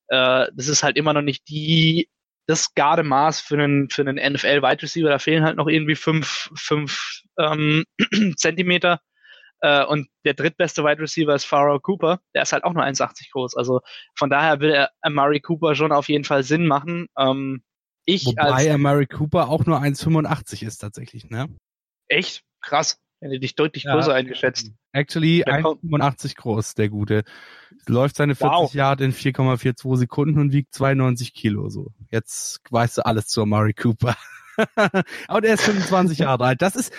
äh, 0.08 0.46
das 0.54 0.68
ist 0.68 0.82
halt 0.82 0.96
immer 0.96 1.12
noch 1.12 1.22
nicht 1.22 1.48
die 1.48 2.08
das 2.46 2.74
Gardemaß 2.74 3.40
für 3.40 3.54
einen 3.54 3.90
für 3.90 4.02
einen 4.02 4.16
NFL 4.16 4.62
Wide 4.62 4.82
Receiver. 4.82 5.10
Da 5.10 5.18
fehlen 5.18 5.44
halt 5.44 5.56
noch 5.56 5.68
irgendwie 5.68 5.94
fünf 5.94 6.50
fünf 6.54 7.22
ähm, 7.38 7.84
Zentimeter. 8.36 9.00
Äh, 9.60 9.84
und 9.84 10.08
der 10.24 10.34
drittbeste 10.34 10.82
Wide 10.82 11.00
Receiver 11.00 11.34
ist 11.34 11.44
Farrell 11.44 11.80
Cooper. 11.80 12.20
Der 12.34 12.42
ist 12.42 12.52
halt 12.52 12.64
auch 12.64 12.72
nur 12.72 12.84
1,80 12.84 13.32
groß. 13.32 13.56
Also 13.56 13.80
von 14.16 14.30
daher 14.30 14.60
will 14.60 14.70
er 14.70 14.90
Amari 15.02 15.40
Cooper 15.40 15.74
schon 15.74 15.92
auf 15.92 16.08
jeden 16.08 16.24
Fall 16.24 16.42
Sinn 16.42 16.66
machen. 16.66 17.08
Ähm, 17.18 17.62
ich 18.04 18.24
Wobei 18.24 18.42
als, 18.42 18.66
Amari 18.68 19.06
Cooper 19.06 19.48
auch 19.48 19.66
nur 19.66 19.82
1,85 19.82 20.66
ist 20.66 20.78
tatsächlich, 20.78 21.28
ne? 21.28 21.48
Echt? 22.08 22.42
Krass. 22.60 22.98
Hätte 23.20 23.40
dich 23.40 23.56
deutlich 23.56 23.84
ja, 23.84 23.94
größer 23.94 24.14
eingeschätzt. 24.14 24.70
Actually 24.92 25.44
1,85 25.44 26.36
groß, 26.36 26.74
der 26.74 26.88
Gute. 26.88 27.24
Läuft 27.86 28.16
seine 28.16 28.36
40 28.36 28.50
wow. 28.50 28.74
Yard 28.74 29.00
in 29.00 29.12
4,42 29.12 29.96
Sekunden 29.96 30.38
und 30.38 30.52
wiegt 30.52 30.72
92 30.74 31.34
Kilo, 31.34 31.68
so. 31.68 31.92
Jetzt 32.10 32.60
weißt 32.70 32.98
du 32.98 33.06
alles 33.06 33.26
zu 33.26 33.42
Amari 33.42 33.74
Cooper. 33.74 34.16
Aber 35.28 35.40
der 35.40 35.54
ist 35.54 35.62
25 35.62 36.18
Jahre 36.18 36.44
alt. 36.44 36.62
Das 36.62 36.76
ist, 36.76 36.92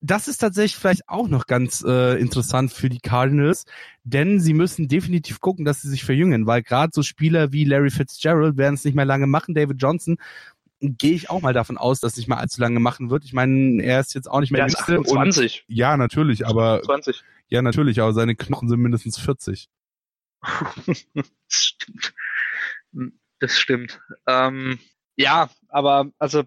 das 0.00 0.28
ist 0.28 0.38
tatsächlich 0.38 0.76
vielleicht 0.76 1.08
auch 1.08 1.28
noch 1.28 1.46
ganz 1.46 1.84
äh, 1.86 2.18
interessant 2.18 2.72
für 2.72 2.88
die 2.88 3.00
Cardinals, 3.00 3.66
denn 4.02 4.40
sie 4.40 4.54
müssen 4.54 4.88
definitiv 4.88 5.40
gucken, 5.40 5.66
dass 5.66 5.82
sie 5.82 5.90
sich 5.90 6.04
verjüngen, 6.04 6.46
weil 6.46 6.62
gerade 6.62 6.90
so 6.94 7.02
Spieler 7.02 7.52
wie 7.52 7.64
Larry 7.64 7.90
Fitzgerald 7.90 8.56
werden 8.56 8.76
es 8.76 8.84
nicht 8.84 8.94
mehr 8.94 9.04
lange 9.04 9.26
machen. 9.26 9.54
David 9.54 9.76
Johnson 9.80 10.16
gehe 10.80 11.12
ich 11.12 11.30
auch 11.30 11.42
mal 11.42 11.52
davon 11.52 11.78
aus, 11.78 12.00
dass 12.00 12.12
es 12.12 12.18
nicht 12.18 12.28
mal 12.28 12.38
allzu 12.38 12.60
lange 12.60 12.80
machen 12.80 13.10
wird. 13.10 13.24
Ich 13.24 13.32
meine, 13.32 13.82
er 13.82 14.00
ist 14.00 14.14
jetzt 14.14 14.30
auch 14.30 14.40
nicht 14.40 14.50
mehr 14.50 14.66
der 14.66 14.74
der 14.74 14.80
28. 14.80 15.64
Und, 15.68 15.76
ja, 15.76 15.96
natürlich, 15.96 16.46
aber 16.46 16.82
20. 16.82 17.22
ja, 17.48 17.62
natürlich, 17.62 18.00
aber 18.00 18.12
seine 18.12 18.34
Knochen 18.34 18.68
sind 18.68 18.80
mindestens 18.80 19.18
40. 19.18 19.68
das 20.86 21.28
stimmt. 21.48 22.14
Das 23.40 23.58
stimmt. 23.58 24.00
Ähm, 24.26 24.78
ja, 25.16 25.50
aber 25.68 26.10
also 26.18 26.44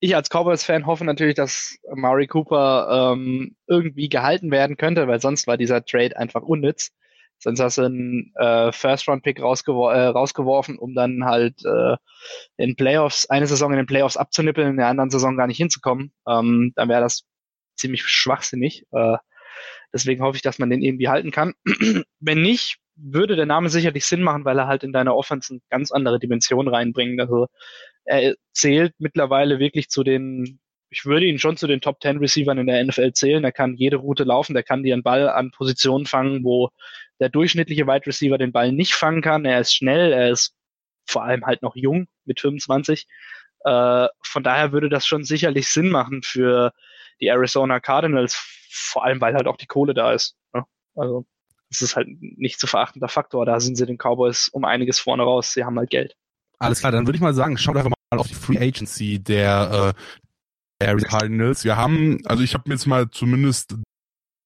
ich 0.00 0.14
als 0.14 0.28
Cowboys-Fan 0.28 0.86
hoffe 0.86 1.04
natürlich, 1.04 1.34
dass 1.34 1.78
Murray 1.92 2.26
Cooper 2.26 3.12
ähm, 3.12 3.56
irgendwie 3.66 4.08
gehalten 4.08 4.50
werden 4.50 4.76
könnte, 4.76 5.08
weil 5.08 5.20
sonst 5.20 5.46
war 5.46 5.56
dieser 5.56 5.84
Trade 5.84 6.16
einfach 6.16 6.42
unnütz. 6.42 6.92
Sonst 7.38 7.60
hast 7.60 7.78
du 7.78 7.82
einen 7.82 8.32
äh, 8.34 8.72
First-Round-Pick 8.72 9.40
rausgewor 9.40 9.94
äh, 9.94 10.06
rausgeworfen, 10.06 10.78
um 10.78 10.94
dann 10.94 11.24
halt 11.24 11.64
äh, 11.64 11.96
in 12.56 12.74
Playoffs, 12.74 13.30
eine 13.30 13.46
Saison 13.46 13.70
in 13.72 13.76
den 13.76 13.86
Playoffs 13.86 14.16
abzunippeln, 14.16 14.70
in 14.70 14.76
der 14.76 14.88
anderen 14.88 15.10
Saison 15.10 15.36
gar 15.36 15.46
nicht 15.46 15.58
hinzukommen. 15.58 16.12
Ähm, 16.26 16.72
dann 16.74 16.88
wäre 16.88 17.00
das 17.00 17.24
ziemlich 17.76 18.02
schwachsinnig. 18.02 18.84
Äh, 18.90 19.18
deswegen 19.92 20.22
hoffe 20.22 20.36
ich, 20.36 20.42
dass 20.42 20.58
man 20.58 20.70
den 20.70 20.82
irgendwie 20.82 21.08
halten 21.08 21.30
kann. 21.30 21.54
Wenn 22.20 22.42
nicht, 22.42 22.78
würde 22.96 23.36
der 23.36 23.46
Name 23.46 23.68
sicherlich 23.68 24.04
Sinn 24.04 24.22
machen, 24.22 24.44
weil 24.44 24.58
er 24.58 24.66
halt 24.66 24.82
in 24.82 24.92
deiner 24.92 25.14
Offense 25.14 25.52
eine 25.52 25.60
ganz 25.70 25.92
andere 25.92 26.18
Dimension 26.18 26.66
reinbringt. 26.66 27.20
Also 27.20 27.46
er 28.04 28.34
zählt 28.52 28.94
mittlerweile 28.98 29.60
wirklich 29.60 29.88
zu 29.88 30.02
den, 30.02 30.58
ich 30.90 31.04
würde 31.04 31.26
ihn 31.26 31.38
schon 31.38 31.56
zu 31.56 31.66
den 31.66 31.80
Top 31.80 32.00
10 32.00 32.18
Receivern 32.18 32.58
in 32.58 32.66
der 32.66 32.82
NFL 32.84 33.12
zählen. 33.12 33.44
Er 33.44 33.52
kann 33.52 33.74
jede 33.74 33.96
Route 33.96 34.24
laufen, 34.24 34.54
der 34.54 34.62
kann 34.62 34.82
dir 34.82 34.94
einen 34.94 35.02
Ball 35.02 35.28
an 35.28 35.50
Positionen 35.50 36.06
fangen, 36.06 36.44
wo 36.44 36.70
der 37.20 37.28
durchschnittliche 37.28 37.86
Wide 37.86 38.06
Receiver 38.06 38.38
den 38.38 38.52
Ball 38.52 38.72
nicht 38.72 38.94
fangen 38.94 39.22
kann. 39.22 39.44
Er 39.44 39.60
ist 39.60 39.74
schnell, 39.74 40.12
er 40.12 40.30
ist 40.30 40.54
vor 41.06 41.24
allem 41.24 41.44
halt 41.44 41.62
noch 41.62 41.76
jung 41.76 42.06
mit 42.24 42.40
25. 42.40 43.06
Äh, 43.64 44.06
von 44.22 44.42
daher 44.42 44.72
würde 44.72 44.88
das 44.88 45.06
schon 45.06 45.24
sicherlich 45.24 45.68
Sinn 45.68 45.90
machen 45.90 46.22
für 46.22 46.72
die 47.20 47.26
Arizona 47.26 47.80
Cardinals, 47.80 48.34
vor 48.70 49.04
allem 49.04 49.20
weil 49.20 49.34
halt 49.34 49.46
auch 49.46 49.56
die 49.56 49.66
Kohle 49.66 49.94
da 49.94 50.12
ist. 50.12 50.36
Ne? 50.54 50.64
Also 50.94 51.26
das 51.70 51.82
ist 51.82 51.96
halt 51.96 52.08
nicht 52.20 52.60
zu 52.60 52.66
verachtender 52.66 53.08
Faktor. 53.08 53.44
Da 53.44 53.60
sind 53.60 53.76
sie 53.76 53.84
den 53.84 53.98
Cowboys 53.98 54.48
um 54.48 54.64
einiges 54.64 54.98
vorne 55.00 55.22
raus. 55.22 55.52
Sie 55.52 55.64
haben 55.64 55.78
halt 55.78 55.90
Geld. 55.90 56.14
Alles 56.60 56.80
klar, 56.80 56.92
dann 56.92 57.06
würde 57.06 57.16
ich 57.16 57.22
mal 57.22 57.34
sagen, 57.34 57.58
schaut 57.58 57.76
einfach 57.76 57.90
mal 57.90 58.18
auf 58.18 58.26
die 58.26 58.34
Free 58.34 58.58
Agency 58.58 59.18
der 59.18 59.94
äh, 59.94 60.00
Cardinals. 60.78 61.64
Wir 61.64 61.76
haben, 61.76 62.24
also 62.26 62.42
ich 62.42 62.54
habe 62.54 62.64
mir 62.66 62.74
jetzt 62.74 62.86
mal 62.86 63.10
zumindest 63.10 63.74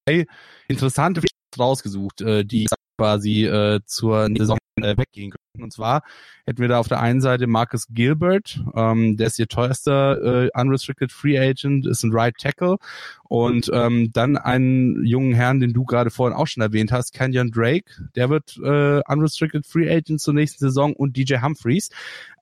drei 0.06 0.26
interessante 0.68 1.22
rausgesucht, 1.58 2.20
äh, 2.22 2.44
die 2.44 2.66
quasi 2.98 3.44
äh, 3.44 3.80
zur 3.84 4.28
Saison 4.36 4.58
weggehen 4.76 5.30
können. 5.30 5.64
Und 5.64 5.72
zwar 5.72 6.02
hätten 6.46 6.60
wir 6.60 6.68
da 6.68 6.78
auf 6.78 6.88
der 6.88 7.00
einen 7.00 7.20
Seite 7.20 7.46
Marcus 7.46 7.88
Gilbert, 7.90 8.60
ähm, 8.74 9.18
der 9.18 9.26
ist 9.26 9.38
ihr 9.38 9.46
teuerster 9.46 10.46
äh, 10.46 10.50
unrestricted 10.58 11.12
Free 11.12 11.38
Agent, 11.38 11.86
ist 11.86 12.02
ein 12.04 12.12
Right 12.12 12.34
Tackle 12.38 12.78
und 13.24 13.70
ähm, 13.72 14.12
dann 14.12 14.38
einen 14.38 15.04
jungen 15.04 15.34
Herrn, 15.34 15.60
den 15.60 15.74
du 15.74 15.84
gerade 15.84 16.10
vorhin 16.10 16.36
auch 16.36 16.46
schon 16.46 16.62
erwähnt 16.62 16.90
hast, 16.90 17.12
Kenyon 17.12 17.50
Drake, 17.50 18.08
der 18.14 18.30
wird 18.30 18.56
äh, 18.64 19.02
unrestricted 19.06 19.66
Free 19.66 19.90
Agent 19.90 20.20
zur 20.20 20.34
nächsten 20.34 20.64
Saison 20.64 20.94
und 20.94 21.16
DJ 21.16 21.36
Humphreys. 21.42 21.90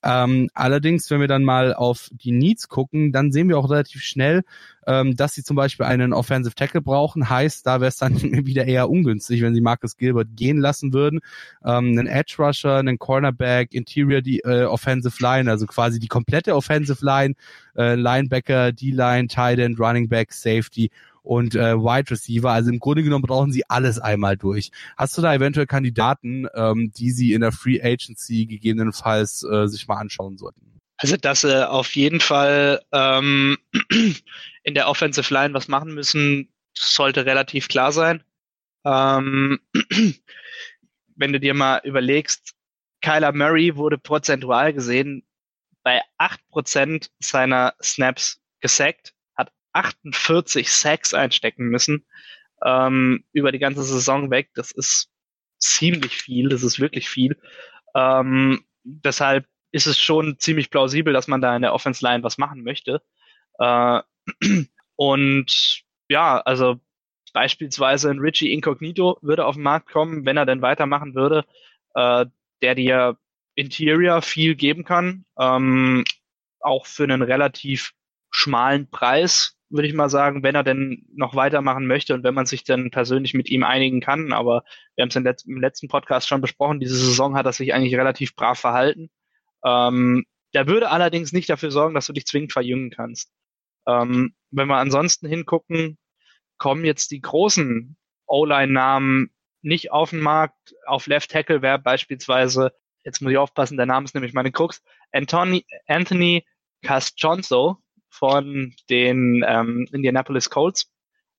Ähm, 0.02 0.48
allerdings, 0.54 1.10
wenn 1.10 1.20
wir 1.20 1.28
dann 1.28 1.44
mal 1.44 1.74
auf 1.74 2.08
die 2.12 2.32
Needs 2.32 2.68
gucken, 2.68 3.12
dann 3.12 3.32
sehen 3.32 3.48
wir 3.48 3.58
auch 3.58 3.70
relativ 3.70 4.02
schnell, 4.02 4.42
ähm, 4.86 5.14
dass 5.14 5.34
sie 5.34 5.42
zum 5.42 5.56
Beispiel 5.56 5.84
einen 5.84 6.12
Offensive 6.12 6.54
Tackle 6.54 6.80
brauchen. 6.80 7.28
Heißt, 7.28 7.66
da 7.66 7.80
wäre 7.80 7.88
es 7.88 7.98
dann 7.98 8.14
wieder 8.46 8.64
eher 8.64 8.88
ungünstig, 8.88 9.42
wenn 9.42 9.54
sie 9.54 9.60
Marcus 9.60 9.96
Gilbert 9.96 10.28
gehen 10.34 10.58
lassen 10.58 10.94
würden. 10.94 11.20
Ähm, 11.64 11.98
einen 11.98 12.06
Edge 12.20 12.36
Rusher, 12.38 12.76
einen 12.76 12.98
Cornerback, 12.98 13.72
Interior, 13.72 14.20
die 14.20 14.40
äh, 14.40 14.64
Offensive 14.64 15.22
Line, 15.22 15.50
also 15.50 15.66
quasi 15.66 15.98
die 15.98 16.08
komplette 16.08 16.54
Offensive 16.54 17.04
Line, 17.04 17.34
äh, 17.76 17.94
Linebacker, 17.94 18.72
D-Line, 18.72 19.28
Tight 19.28 19.58
End, 19.58 19.80
Running 19.80 20.08
Back, 20.08 20.32
Safety 20.32 20.90
und 21.22 21.54
äh, 21.54 21.76
Wide 21.76 22.10
Receiver. 22.10 22.50
Also 22.50 22.70
im 22.70 22.78
Grunde 22.78 23.02
genommen 23.02 23.24
brauchen 23.24 23.52
sie 23.52 23.68
alles 23.68 23.98
einmal 23.98 24.36
durch. 24.36 24.70
Hast 24.96 25.16
du 25.16 25.22
da 25.22 25.34
eventuell 25.34 25.66
Kandidaten, 25.66 26.46
ähm, 26.54 26.92
die 26.96 27.10
sie 27.10 27.32
in 27.32 27.40
der 27.40 27.52
Free 27.52 27.80
Agency 27.82 28.46
gegebenenfalls 28.46 29.42
äh, 29.44 29.66
sich 29.66 29.86
mal 29.88 29.96
anschauen 29.96 30.38
sollten? 30.38 30.60
Also 30.96 31.16
dass 31.16 31.42
sie 31.42 31.68
auf 31.68 31.94
jeden 31.96 32.20
Fall 32.20 32.80
ähm, 32.92 33.56
in 34.64 34.74
der 34.74 34.88
Offensive 34.88 35.32
Line 35.32 35.54
was 35.54 35.68
machen 35.68 35.94
müssen, 35.94 36.48
sollte 36.76 37.24
relativ 37.24 37.68
klar 37.68 37.92
sein. 37.92 38.22
Ähm, 38.84 39.60
wenn 41.20 41.32
du 41.32 41.38
dir 41.38 41.54
mal 41.54 41.80
überlegst, 41.84 42.54
Kyler 43.02 43.32
Murray 43.32 43.76
wurde 43.76 43.98
prozentual 43.98 44.72
gesehen 44.72 45.22
bei 45.82 46.00
8% 46.18 47.10
seiner 47.18 47.74
Snaps 47.82 48.40
gesackt, 48.60 49.14
hat 49.36 49.52
48 49.72 50.70
Sacks 50.72 51.14
einstecken 51.14 51.66
müssen 51.66 52.06
ähm, 52.64 53.24
über 53.32 53.52
die 53.52 53.58
ganze 53.58 53.82
Saison 53.82 54.30
weg. 54.30 54.50
Das 54.54 54.72
ist 54.72 55.10
ziemlich 55.58 56.16
viel, 56.16 56.48
das 56.48 56.62
ist 56.62 56.80
wirklich 56.80 57.08
viel. 57.08 57.38
Ähm, 57.94 58.64
deshalb 58.82 59.46
ist 59.72 59.86
es 59.86 59.98
schon 59.98 60.38
ziemlich 60.38 60.70
plausibel, 60.70 61.12
dass 61.12 61.28
man 61.28 61.42
da 61.42 61.54
in 61.54 61.62
der 61.62 61.74
Offense 61.74 62.04
Line 62.04 62.22
was 62.22 62.38
machen 62.38 62.62
möchte. 62.62 63.02
Äh, 63.58 64.00
und 64.96 65.82
ja, 66.08 66.40
also 66.40 66.80
beispielsweise 67.32 68.10
ein 68.10 68.18
Richie 68.18 68.52
Incognito 68.52 69.18
würde 69.22 69.46
auf 69.46 69.54
den 69.54 69.64
Markt 69.64 69.90
kommen, 69.90 70.24
wenn 70.26 70.36
er 70.36 70.46
denn 70.46 70.62
weitermachen 70.62 71.14
würde, 71.14 71.44
äh, 71.94 72.26
der 72.62 72.74
dir 72.74 73.16
Interior 73.54 74.22
viel 74.22 74.54
geben 74.54 74.84
kann, 74.84 75.24
ähm, 75.38 76.04
auch 76.60 76.86
für 76.86 77.04
einen 77.04 77.22
relativ 77.22 77.92
schmalen 78.30 78.90
Preis, 78.90 79.56
würde 79.70 79.86
ich 79.86 79.94
mal 79.94 80.10
sagen, 80.10 80.42
wenn 80.42 80.54
er 80.54 80.64
denn 80.64 81.06
noch 81.14 81.34
weitermachen 81.34 81.86
möchte 81.86 82.14
und 82.14 82.24
wenn 82.24 82.34
man 82.34 82.46
sich 82.46 82.64
dann 82.64 82.90
persönlich 82.90 83.34
mit 83.34 83.48
ihm 83.48 83.62
einigen 83.62 84.00
kann. 84.00 84.32
Aber 84.32 84.64
wir 84.96 85.02
haben 85.02 85.08
es 85.10 85.16
im, 85.16 85.54
im 85.54 85.60
letzten 85.60 85.88
Podcast 85.88 86.28
schon 86.28 86.40
besprochen, 86.40 86.80
diese 86.80 86.96
Saison 86.96 87.36
hat 87.36 87.46
er 87.46 87.52
sich 87.52 87.72
eigentlich 87.72 87.94
relativ 87.94 88.34
brav 88.34 88.58
verhalten. 88.58 89.10
Ähm, 89.64 90.24
der 90.54 90.66
würde 90.66 90.90
allerdings 90.90 91.32
nicht 91.32 91.48
dafür 91.48 91.70
sorgen, 91.70 91.94
dass 91.94 92.06
du 92.06 92.12
dich 92.12 92.26
zwingend 92.26 92.52
verjüngen 92.52 92.90
kannst. 92.90 93.30
Ähm, 93.86 94.34
wenn 94.50 94.68
wir 94.68 94.76
ansonsten 94.76 95.28
hingucken, 95.28 95.98
kommen 96.60 96.84
jetzt 96.84 97.10
die 97.10 97.20
großen 97.20 97.96
O-Line-Namen 98.26 99.30
nicht 99.62 99.90
auf 99.90 100.10
den 100.10 100.20
Markt. 100.20 100.74
Auf 100.86 101.08
Left 101.08 101.32
Tackle 101.32 101.62
wäre 101.62 101.80
beispielsweise, 101.80 102.72
jetzt 103.02 103.20
muss 103.20 103.32
ich 103.32 103.38
aufpassen, 103.38 103.76
der 103.76 103.86
Name 103.86 104.04
ist 104.04 104.14
nämlich 104.14 104.34
meine 104.34 104.52
Krux, 104.52 104.82
Anthony, 105.10 105.64
Anthony 105.88 106.46
Castonzo 106.82 107.78
von 108.08 108.74
den 108.88 109.44
ähm, 109.46 109.88
Indianapolis 109.90 110.50
Colts 110.50 110.92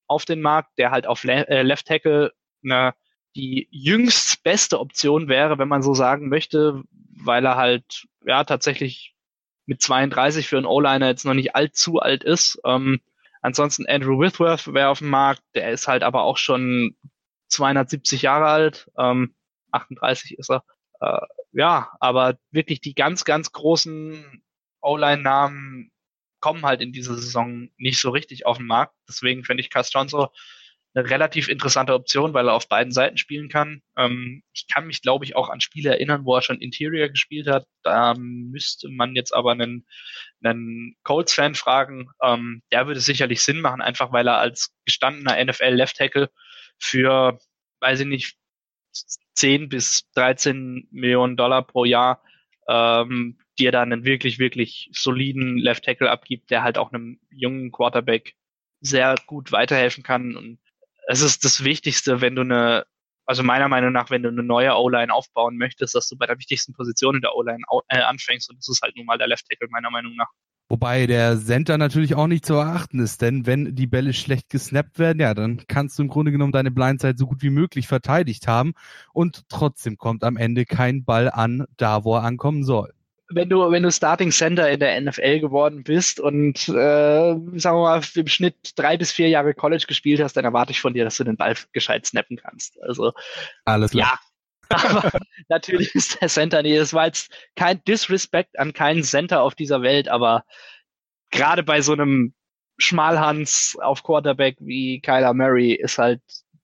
auf 0.08 0.26
den 0.26 0.42
Markt, 0.42 0.78
der 0.78 0.92
halt 0.92 1.08
auf 1.08 1.24
Le 1.24 1.48
äh, 1.48 1.62
Left 1.62 1.88
Tackle 1.88 2.34
eine, 2.64 2.94
die 3.36 3.68
jüngst 3.72 4.44
beste 4.44 4.80
Option 4.80 5.28
wäre, 5.28 5.58
wenn 5.58 5.68
man 5.68 5.84
so 5.84 5.94
sagen 5.94 6.30
möchte, 6.30 6.84
weil 7.16 7.46
er 7.46 7.56
halt 7.56 8.08
ja 8.26 8.44
tatsächlich 8.44 9.16
mit 9.66 9.82
32 9.82 10.48
für 10.48 10.58
einen 10.58 10.66
O-Liner 10.66 11.08
jetzt 11.08 11.26
noch 11.26 11.36
nicht 11.36 11.56
allzu 11.56 12.00
alt 12.00 12.24
ist. 12.24 12.60
Ähm, 12.66 13.02
ansonsten 13.42 13.86
Andrew 13.88 14.20
Whitworth 14.20 14.74
wäre 14.74 14.90
auf 14.90 15.00
dem 15.00 15.10
Markt, 15.10 15.42
der 15.56 15.72
ist 15.72 15.88
halt 15.88 16.04
aber 16.04 16.24
auch 16.24 16.38
schon 16.38 16.96
270 17.50 18.22
Jahre 18.22 18.46
alt, 18.46 18.90
ähm, 18.98 19.36
38 19.72 20.38
ist 20.38 20.50
er. 20.50 20.64
Äh, 21.00 21.26
ja, 21.54 21.92
aber 22.00 22.38
wirklich 22.52 22.82
die 22.82 22.96
ganz, 22.96 23.26
ganz 23.26 23.52
großen 23.52 24.42
O-Line-Namen 24.82 25.92
kommen 26.40 26.66
halt 26.66 26.82
in 26.82 26.94
dieser 26.94 27.16
Saison 27.16 27.70
nicht 27.78 28.00
so 28.00 28.10
richtig 28.10 28.46
auf 28.46 28.58
den 28.58 28.68
Markt. 28.68 28.96
Deswegen 29.08 29.44
finde 29.44 29.62
ich 29.62 29.70
Castronzo 29.70 30.30
eine 30.94 31.10
relativ 31.10 31.48
interessante 31.48 31.94
Option, 31.94 32.34
weil 32.34 32.48
er 32.48 32.54
auf 32.54 32.68
beiden 32.68 32.92
Seiten 32.92 33.18
spielen 33.18 33.50
kann. 33.50 33.82
Ähm, 33.98 34.44
ich 34.54 34.68
kann 34.68 34.88
mich, 34.88 35.02
glaube 35.02 35.24
ich, 35.24 35.36
auch 35.36 35.50
an 35.50 35.62
Spiele 35.62 35.92
erinnern, 35.92 36.26
wo 36.26 36.36
er 36.36 36.42
schon 36.42 36.60
Interior 36.60 37.08
gespielt 37.10 37.48
hat. 37.48 37.66
Da 37.84 38.14
müsste 38.18 38.90
man 38.90 39.16
jetzt 39.16 39.34
aber 39.34 39.52
einen, 39.52 39.86
einen 40.44 40.96
Colts-Fan 41.04 41.56
fragen. 41.56 42.10
Ähm, 42.22 42.62
der 42.72 42.88
würde 42.88 43.00
sicherlich 43.00 43.42
Sinn 43.42 43.62
machen, 43.62 43.82
einfach 43.82 44.12
weil 44.12 44.28
er 44.28 44.40
als 44.40 44.74
gestandener 44.86 45.44
NFL-Left-Tackle 45.44 46.30
für, 46.78 47.40
weiß 47.80 48.02
ich 48.02 48.08
nicht, 48.08 48.36
10 49.36 49.70
bis 49.70 50.10
13 50.16 50.90
Millionen 50.92 51.38
Dollar 51.38 51.66
pro 51.66 51.86
Jahr 51.86 52.22
ähm, 52.68 53.38
dir 53.58 53.72
dann 53.72 53.94
einen 53.94 54.06
wirklich, 54.06 54.40
wirklich 54.40 54.90
soliden 54.94 55.58
Left 55.58 55.86
Tackle 55.86 56.10
abgibt, 56.10 56.52
der 56.52 56.64
halt 56.64 56.78
auch 56.78 56.92
einem 56.92 57.20
jungen 57.30 57.72
Quarterback 57.72 58.36
sehr 58.82 59.16
gut 59.28 59.52
weiterhelfen 59.52 60.04
kann. 60.04 60.36
Und 60.36 60.60
es 61.12 61.22
ist 61.22 61.44
das 61.44 61.64
Wichtigste, 61.64 62.22
wenn 62.22 62.36
du 62.36 62.42
eine, 62.42 62.86
also 63.26 63.44
meiner 63.44 63.68
Meinung 63.68 63.92
nach, 63.92 64.10
wenn 64.10 64.24
du 64.24 64.30
eine 64.30 64.44
neue 64.44 64.74
O-Line 64.76 65.14
aufbauen 65.14 65.58
möchtest, 65.58 65.94
dass 65.94 66.08
du 66.08 66.18
bei 66.18 66.26
der 66.26 66.38
wichtigsten 66.40 66.74
Position 66.74 67.16
in 67.16 67.22
der 67.22 67.36
O-Line 67.36 67.64
äh, 67.90 68.00
anfängst. 68.00 68.50
Und 68.50 68.58
das 68.58 68.70
ist 68.70 68.82
halt 68.82 68.96
nun 68.96 69.06
mal 69.06 69.18
der 69.18 69.28
Left 69.28 69.46
Tackle, 69.50 69.68
meiner 69.70 69.92
Meinung 69.92 70.16
nach. 70.16 70.30
Wobei 70.70 71.06
der 71.06 71.38
Center 71.38 71.78
natürlich 71.78 72.16
auch 72.16 72.28
nicht 72.28 72.46
zu 72.46 72.54
erachten 72.54 73.00
ist, 73.00 73.22
denn 73.22 73.46
wenn 73.46 73.76
die 73.76 73.88
Bälle 73.88 74.14
schlecht 74.14 74.50
gesnappt 74.50 75.00
werden, 75.00 75.20
ja, 75.20 75.34
dann 75.34 75.66
kannst 75.68 76.00
du 76.00 76.04
im 76.04 76.08
Grunde 76.08 76.32
genommen 76.32 76.54
deine 76.54 76.72
Blindside 76.72 77.18
so 77.18 77.28
gut 77.28 77.42
wie 77.42 77.50
möglich 77.50 77.90
verteidigt 77.90 78.48
haben 78.48 78.74
und 79.12 79.50
trotzdem 79.50 79.98
kommt 79.98 80.24
am 80.24 80.38
Ende 80.38 80.64
kein 80.64 81.04
Ball 81.04 81.30
an, 81.30 81.66
da 81.76 82.06
wo 82.06 82.16
er 82.16 82.24
ankommen 82.24 82.64
soll 82.64 82.94
wenn 83.34 83.50
du, 83.50 83.72
wenn 83.72 83.84
du 83.84 83.92
Starting 83.92 84.32
Center 84.32 84.70
in 84.70 84.80
der 84.80 85.00
NFL 85.00 85.40
geworden 85.40 85.84
bist 85.84 86.20
und 86.20 86.68
äh, 86.70 86.72
sagen 86.72 87.62
wir 87.62 87.74
mal 87.74 88.02
im 88.16 88.28
Schnitt 88.28 88.74
drei 88.76 88.98
bis 88.98 89.12
vier 89.12 89.30
Jahre 89.30 89.54
College 89.54 89.86
gespielt 89.88 90.22
hast, 90.22 90.34
dann 90.38 90.46
erwarte 90.46 90.72
ich 90.72 90.82
von 90.82 90.94
dir, 90.94 91.04
dass 91.04 91.18
du 91.18 91.24
den 91.24 91.38
Ball 91.38 91.56
gescheit 91.74 92.06
snappen 92.06 92.38
kannst. 92.38 92.82
Also 92.82 93.14
alles 93.66 93.92
klar. 93.92 94.20
Ja, 94.70 94.78
aber 94.90 95.12
natürlich 95.50 95.94
ist 95.96 96.22
der 96.22 96.30
Center 96.30 96.62
nee, 96.62 96.78
das 96.78 96.94
war 96.94 97.08
jetzt 97.08 97.34
kein 97.56 97.84
Disrespect 97.84 98.58
an 98.58 98.74
keinen 98.74 99.04
Center 99.04 99.42
auf 99.42 99.56
dieser 99.56 99.82
Welt, 99.82 100.08
aber 100.08 100.44
gerade 101.32 101.64
bei 101.64 101.82
so 101.82 101.94
einem 101.94 102.34
Schmalhans 102.78 103.78
auf 103.82 104.04
Quarterback 104.04 104.58
wie 104.60 105.02
Kyler 105.02 105.34
Murray 105.34 105.74
ist 105.74 105.98
halt 105.98 106.22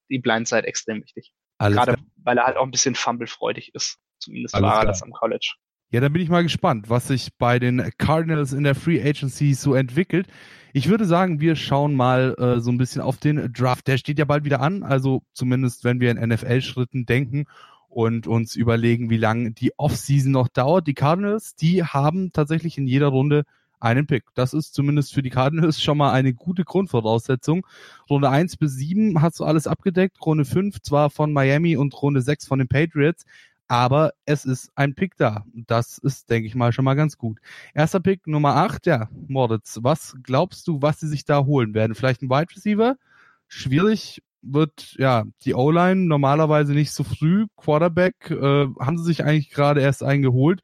die 0.09 0.19
Blindside 0.19 0.65
extrem 0.67 1.03
wichtig. 1.03 1.31
Alles 1.59 1.77
gerade 1.77 1.93
klar. 1.93 2.05
weil 2.23 2.37
er 2.37 2.45
halt 2.45 2.57
auch 2.57 2.63
ein 2.63 2.71
bisschen 2.71 2.95
fumblefreudig 2.95 3.73
ist. 3.73 3.99
Zumindest 4.19 4.55
Alles 4.55 4.63
war 4.63 4.73
er 4.73 4.81
klar. 4.81 4.85
das 4.85 5.03
am 5.03 5.11
College. 5.11 5.55
Ja, 5.89 6.01
dann 6.01 6.11
bin 6.11 6.21
ich 6.21 6.27
mal 6.27 6.43
gespannt, 6.43 6.89
was 6.89 7.07
sich 7.07 7.29
bei 7.37 7.59
den 7.59 7.91
Cardinals 7.97 8.51
in 8.51 8.65
der 8.65 8.75
Free 8.75 9.01
Agency 9.01 9.53
so 9.53 9.73
entwickelt. 9.73 10.27
Ich 10.73 10.89
würde 10.89 11.05
sagen, 11.05 11.39
wir 11.39 11.55
schauen 11.55 11.95
mal 11.95 12.35
äh, 12.37 12.59
so 12.59 12.71
ein 12.71 12.77
bisschen 12.77 13.01
auf 13.01 13.17
den 13.17 13.53
Draft. 13.53 13.87
Der 13.87 13.97
steht 13.97 14.19
ja 14.19 14.25
bald 14.25 14.43
wieder 14.43 14.59
an, 14.59 14.83
also 14.83 15.23
zumindest 15.31 15.85
wenn 15.85 16.01
wir 16.01 16.11
in 16.11 16.17
NFL-Schritten 16.17 17.05
denken 17.05 17.45
und 17.87 18.27
uns 18.27 18.57
überlegen, 18.57 19.09
wie 19.09 19.17
lange 19.17 19.51
die 19.51 19.71
Offseason 19.79 20.33
noch 20.33 20.49
dauert. 20.49 20.87
Die 20.87 20.93
Cardinals, 20.93 21.55
die 21.55 21.85
haben 21.85 22.33
tatsächlich 22.33 22.77
in 22.77 22.85
jeder 22.85 23.07
Runde 23.07 23.45
einen 23.79 24.07
Pick. 24.07 24.25
Das 24.35 24.53
ist 24.53 24.73
zumindest 24.73 25.13
für 25.13 25.21
die 25.21 25.29
Cardinals 25.29 25.81
schon 25.81 25.97
mal 25.97 26.11
eine 26.11 26.33
gute 26.33 26.65
Grundvoraussetzung. 26.65 27.65
Runde 28.09 28.29
1 28.29 28.57
bis 28.57 28.73
7 28.73 29.21
hast 29.21 29.39
du 29.39 29.45
alles 29.45 29.67
abgedeckt. 29.67 30.17
Runde 30.25 30.43
5 30.43 30.81
zwar 30.81 31.09
von 31.09 31.31
Miami 31.31 31.77
und 31.77 31.99
Runde 32.01 32.21
6 32.21 32.45
von 32.45 32.59
den 32.59 32.67
Patriots 32.67 33.23
aber 33.67 34.13
es 34.25 34.45
ist 34.45 34.71
ein 34.75 34.95
Pick 34.95 35.17
da. 35.17 35.45
Das 35.53 35.97
ist, 35.97 36.29
denke 36.29 36.47
ich 36.47 36.55
mal, 36.55 36.71
schon 36.71 36.85
mal 36.85 36.95
ganz 36.95 37.17
gut. 37.17 37.39
Erster 37.73 37.99
Pick 37.99 38.27
Nummer 38.27 38.55
8, 38.55 38.85
ja, 38.85 39.09
Moritz, 39.27 39.79
was 39.81 40.15
glaubst 40.23 40.67
du, 40.67 40.81
was 40.81 40.99
sie 40.99 41.07
sich 41.07 41.25
da 41.25 41.45
holen 41.45 41.73
werden? 41.73 41.95
Vielleicht 41.95 42.21
ein 42.21 42.29
Wide 42.29 42.55
Receiver? 42.55 42.97
Schwierig 43.47 44.21
wird, 44.41 44.95
ja, 44.97 45.25
die 45.43 45.53
O-Line 45.53 46.05
normalerweise 46.07 46.73
nicht 46.73 46.91
so 46.91 47.03
früh. 47.03 47.47
Quarterback 47.57 48.31
äh, 48.31 48.67
haben 48.79 48.97
sie 48.97 49.03
sich 49.03 49.23
eigentlich 49.23 49.49
gerade 49.49 49.81
erst 49.81 50.03
eingeholt 50.03 50.61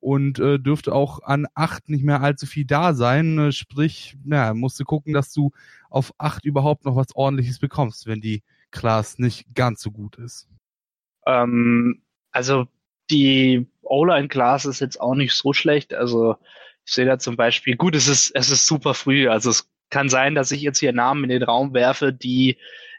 und 0.00 0.38
äh, 0.40 0.58
dürfte 0.58 0.92
auch 0.92 1.22
an 1.22 1.46
8 1.54 1.88
nicht 1.88 2.04
mehr 2.04 2.20
allzu 2.20 2.46
viel 2.46 2.64
da 2.64 2.92
sein. 2.92 3.38
Äh, 3.38 3.52
sprich, 3.52 4.16
ja, 4.24 4.52
musst 4.52 4.78
du 4.80 4.84
gucken, 4.84 5.14
dass 5.14 5.32
du 5.32 5.52
auf 5.88 6.12
8 6.18 6.44
überhaupt 6.44 6.84
noch 6.84 6.96
was 6.96 7.14
ordentliches 7.14 7.58
bekommst, 7.58 8.06
wenn 8.06 8.20
die 8.20 8.42
Class 8.72 9.18
nicht 9.18 9.54
ganz 9.54 9.80
so 9.80 9.90
gut 9.90 10.16
ist. 10.16 10.48
Ähm, 11.26 12.02
also 12.32 12.66
die 13.10 13.66
O-Line-Class 13.82 14.64
ist 14.64 14.80
jetzt 14.80 15.00
auch 15.00 15.14
nicht 15.14 15.34
so 15.34 15.52
schlecht. 15.52 15.94
Also 15.94 16.36
ich 16.84 16.94
sehe 16.94 17.06
da 17.06 17.18
zum 17.18 17.36
Beispiel, 17.36 17.76
gut, 17.76 17.94
es 17.94 18.08
ist, 18.08 18.30
es 18.34 18.50
ist 18.50 18.66
super 18.66 18.94
früh. 18.94 19.28
Also 19.28 19.50
es 19.50 19.70
kann 19.90 20.08
sein, 20.08 20.34
dass 20.34 20.50
ich 20.50 20.62
jetzt 20.62 20.78
hier 20.78 20.92
Namen 20.92 21.24
in 21.24 21.30
den 21.30 21.42
Raum 21.42 21.74
werfe, 21.74 22.12
die 22.12 22.56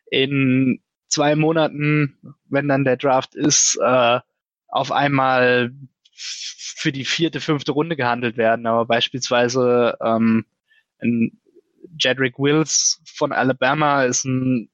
in 0.09 0.81
zwei 1.07 1.35
Monaten, 1.35 2.17
wenn 2.49 2.67
dann 2.67 2.85
der 2.85 2.97
Draft 2.97 3.35
ist, 3.35 3.77
äh, 3.81 4.19
auf 4.67 4.91
einmal 4.91 5.71
für 6.15 6.91
die 6.91 7.05
vierte, 7.05 7.39
fünfte 7.39 7.71
Runde 7.71 7.95
gehandelt 7.95 8.37
werden. 8.37 8.65
Aber 8.65 8.85
beispielsweise 8.85 9.97
ähm, 10.03 10.45
ein 11.01 11.39
Jedrick 11.99 12.39
Wills 12.39 13.01
von 13.05 13.31
Alabama 13.31 14.03
ist 14.03 14.25
ein 14.25 14.69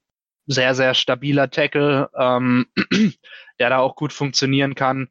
sehr, 0.49 0.75
sehr 0.75 0.93
stabiler 0.93 1.49
Tackle. 1.49 2.09
Ähm, 2.17 2.67
der 3.59 3.69
da 3.69 3.79
auch 3.79 3.95
gut 3.95 4.13
funktionieren 4.13 4.73
kann. 4.73 5.09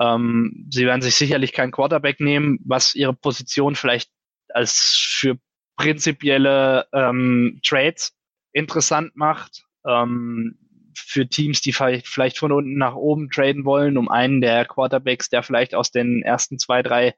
Ähm, 0.00 0.66
sie 0.70 0.86
werden 0.86 1.02
sich 1.02 1.16
sicherlich 1.16 1.52
keinen 1.52 1.72
Quarterback 1.72 2.20
nehmen, 2.20 2.60
was 2.64 2.94
ihre 2.94 3.14
Position 3.14 3.74
vielleicht 3.74 4.10
als 4.50 4.96
für 4.96 5.36
prinzipielle 5.76 6.86
ähm, 6.92 7.60
Trades 7.64 8.16
interessant 8.52 9.16
macht. 9.16 9.64
Ähm, 9.86 10.58
für 10.96 11.28
Teams, 11.28 11.60
die 11.60 11.72
vielleicht, 11.72 12.38
von 12.38 12.52
unten 12.52 12.76
nach 12.76 12.94
oben 12.94 13.30
traden 13.30 13.64
wollen, 13.64 13.96
um 13.96 14.08
einen 14.08 14.40
der 14.40 14.64
Quarterbacks, 14.64 15.28
der 15.28 15.42
vielleicht 15.42 15.74
aus 15.74 15.92
den 15.92 16.22
ersten 16.22 16.58
zwei, 16.58 16.82
drei 16.82 17.14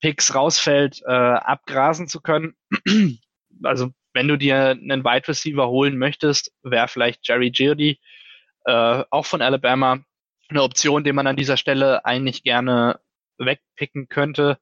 Picks 0.00 0.34
rausfällt, 0.34 1.02
äh, 1.06 1.10
abgrasen 1.12 2.06
zu 2.06 2.20
können. 2.20 2.54
also 3.62 3.90
wenn 4.18 4.26
du 4.26 4.36
dir 4.36 4.70
einen 4.70 5.04
Wide 5.04 5.28
Receiver 5.28 5.68
holen 5.68 5.96
möchtest, 5.96 6.50
wäre 6.64 6.88
vielleicht 6.88 7.20
Jerry 7.28 7.52
Giardi 7.52 8.00
äh, 8.64 9.04
auch 9.10 9.24
von 9.24 9.42
Alabama, 9.42 10.00
eine 10.48 10.62
Option, 10.64 11.04
die 11.04 11.12
man 11.12 11.28
an 11.28 11.36
dieser 11.36 11.56
Stelle 11.56 12.04
eigentlich 12.04 12.42
gerne 12.42 12.98
wegpicken 13.38 14.08
könnte. 14.08 14.58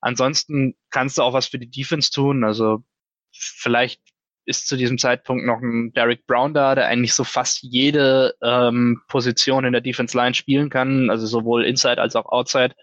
Ansonsten 0.00 0.76
kannst 0.90 1.18
du 1.18 1.22
auch 1.22 1.32
was 1.32 1.48
für 1.48 1.58
die 1.58 1.68
Defense 1.68 2.12
tun. 2.12 2.44
Also 2.44 2.84
vielleicht 3.32 4.02
ist 4.44 4.68
zu 4.68 4.76
diesem 4.76 4.98
Zeitpunkt 4.98 5.44
noch 5.44 5.60
ein 5.60 5.92
Derek 5.94 6.24
Brown 6.28 6.54
da, 6.54 6.76
der 6.76 6.86
eigentlich 6.86 7.14
so 7.14 7.24
fast 7.24 7.64
jede 7.64 8.36
ähm, 8.40 9.02
Position 9.08 9.64
in 9.64 9.72
der 9.72 9.82
Defense 9.82 10.16
Line 10.16 10.34
spielen 10.34 10.70
kann, 10.70 11.10
also 11.10 11.26
sowohl 11.26 11.64
Inside 11.64 12.00
als 12.00 12.14
auch 12.14 12.26
Outside. 12.26 12.76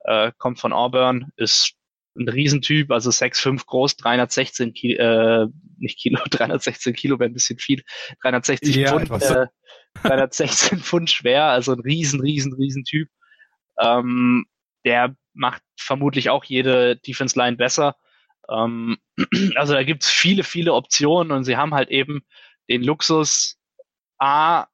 Äh, 0.00 0.32
kommt 0.38 0.58
von 0.58 0.72
Auburn, 0.72 1.30
ist 1.36 1.77
ein 2.18 2.28
Riesentyp, 2.28 2.90
also 2.90 3.10
6'5 3.10 3.64
groß, 3.66 3.96
316 3.96 4.72
Kilo, 4.74 5.02
äh, 5.02 5.46
nicht 5.78 5.98
Kilo, 5.98 6.20
316 6.30 6.94
Kilo 6.94 7.18
wäre 7.18 7.30
ein 7.30 7.34
bisschen 7.34 7.58
viel, 7.58 7.82
360 8.22 8.76
ja, 8.76 8.98
Pfund, 8.98 9.22
äh, 9.22 9.46
316 10.02 10.80
Pfund 10.80 11.10
schwer, 11.10 11.44
also 11.44 11.72
ein 11.72 11.80
riesen, 11.80 12.20
riesen, 12.20 12.52
riesen 12.54 12.84
Typ. 12.84 13.08
Ähm, 13.80 14.46
der 14.84 15.14
macht 15.34 15.62
vermutlich 15.78 16.30
auch 16.30 16.44
jede 16.44 16.96
Defense 16.96 17.38
Line 17.38 17.56
besser. 17.56 17.96
Ähm, 18.50 18.98
also 19.54 19.74
da 19.74 19.82
gibt's 19.82 20.08
viele, 20.08 20.42
viele 20.42 20.74
Optionen 20.74 21.32
und 21.32 21.44
sie 21.44 21.56
haben 21.56 21.74
halt 21.74 21.90
eben 21.90 22.22
den 22.68 22.82
Luxus, 22.82 23.58
A, 24.18 24.66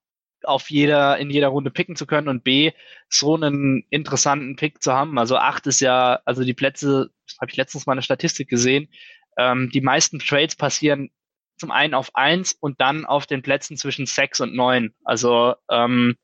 auf 0.46 0.70
jeder, 0.70 1.18
in 1.18 1.30
jeder 1.30 1.48
Runde 1.48 1.70
picken 1.70 1.96
zu 1.96 2.06
können 2.06 2.28
und 2.28 2.44
B, 2.44 2.72
so 3.08 3.34
einen 3.34 3.84
interessanten 3.90 4.56
Pick 4.56 4.82
zu 4.82 4.92
haben. 4.92 5.18
Also 5.18 5.36
acht 5.36 5.66
ist 5.66 5.80
ja, 5.80 6.20
also 6.24 6.44
die 6.44 6.54
Plätze, 6.54 7.10
habe 7.40 7.50
ich 7.50 7.56
letztens 7.56 7.86
mal 7.86 7.92
eine 7.92 8.02
Statistik 8.02 8.48
gesehen, 8.48 8.88
ähm, 9.36 9.70
die 9.70 9.80
meisten 9.80 10.18
Trades 10.18 10.56
passieren 10.56 11.10
zum 11.56 11.70
einen 11.70 11.94
auf 11.94 12.14
eins 12.14 12.52
und 12.52 12.80
dann 12.80 13.04
auf 13.04 13.26
den 13.26 13.42
Plätzen 13.42 13.76
zwischen 13.76 14.06
sechs 14.06 14.40
und 14.40 14.54
neun. 14.54 14.94
Also 15.04 15.54
ähm, 15.70 16.16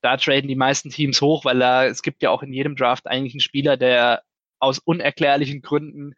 da 0.00 0.16
traden 0.16 0.48
die 0.48 0.56
meisten 0.56 0.90
Teams 0.90 1.20
hoch, 1.20 1.44
weil 1.44 1.58
da, 1.58 1.86
es 1.86 2.02
gibt 2.02 2.22
ja 2.22 2.30
auch 2.30 2.42
in 2.42 2.52
jedem 2.52 2.76
Draft 2.76 3.06
eigentlich 3.06 3.34
einen 3.34 3.40
Spieler, 3.40 3.76
der 3.76 4.22
aus 4.60 4.78
unerklärlichen 4.78 5.62
Gründen 5.62 6.14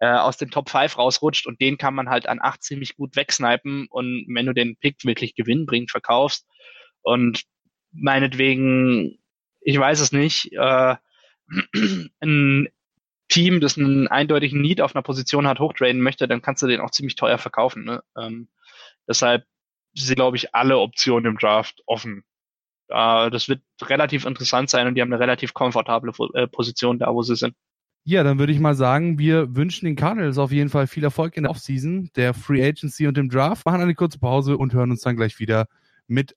äh, 0.00 0.06
aus 0.06 0.36
den 0.36 0.50
Top 0.50 0.70
5 0.70 0.98
rausrutscht 0.98 1.46
und 1.46 1.60
den 1.60 1.78
kann 1.78 1.94
man 1.94 2.08
halt 2.08 2.26
an 2.28 2.40
acht 2.40 2.62
ziemlich 2.62 2.96
gut 2.96 3.16
wegsnipen 3.16 3.86
und 3.90 4.26
wenn 4.28 4.46
du 4.46 4.52
den 4.52 4.76
Pick 4.76 5.04
wirklich 5.04 5.34
gewinnbringend 5.34 5.90
verkaufst 5.90 6.46
und 7.02 7.42
meinetwegen, 7.92 9.18
ich 9.60 9.78
weiß 9.78 10.00
es 10.00 10.12
nicht, 10.12 10.52
äh, 10.52 10.96
ein 12.20 12.68
Team, 13.28 13.60
das 13.60 13.78
einen 13.78 14.08
eindeutigen 14.08 14.60
Need 14.60 14.80
auf 14.80 14.94
einer 14.94 15.02
Position 15.02 15.46
hat, 15.46 15.58
hochtraden 15.58 16.00
möchte, 16.00 16.28
dann 16.28 16.42
kannst 16.42 16.62
du 16.62 16.66
den 16.66 16.80
auch 16.80 16.90
ziemlich 16.90 17.16
teuer 17.16 17.38
verkaufen. 17.38 17.84
Ne? 17.84 18.02
Ähm, 18.16 18.48
deshalb 19.08 19.44
sind, 19.94 20.16
glaube 20.16 20.36
ich, 20.36 20.54
alle 20.54 20.78
Optionen 20.78 21.32
im 21.32 21.38
Draft 21.38 21.82
offen. 21.86 22.24
Äh, 22.88 23.30
das 23.30 23.48
wird 23.48 23.62
relativ 23.82 24.26
interessant 24.26 24.70
sein 24.70 24.86
und 24.86 24.94
die 24.94 25.00
haben 25.00 25.12
eine 25.12 25.20
relativ 25.20 25.54
komfortable 25.54 26.12
äh, 26.34 26.46
Position 26.46 26.98
da, 26.98 27.14
wo 27.14 27.22
sie 27.22 27.36
sind. 27.36 27.54
Ja, 28.04 28.24
dann 28.24 28.38
würde 28.38 28.52
ich 28.52 28.58
mal 28.58 28.74
sagen, 28.74 29.18
wir 29.18 29.54
wünschen 29.54 29.86
den 29.86 29.94
Cardinals 29.94 30.36
auf 30.36 30.50
jeden 30.50 30.70
Fall 30.70 30.88
viel 30.88 31.04
Erfolg 31.04 31.36
in 31.36 31.44
der 31.44 31.50
Offseason, 31.50 32.10
der 32.16 32.34
Free 32.34 32.62
Agency 32.66 33.06
und 33.06 33.16
dem 33.16 33.30
Draft, 33.30 33.64
machen 33.64 33.80
eine 33.80 33.94
kurze 33.94 34.18
Pause 34.18 34.58
und 34.58 34.74
hören 34.74 34.90
uns 34.90 35.02
dann 35.02 35.16
gleich 35.16 35.38
wieder 35.38 35.68
mit 36.08 36.36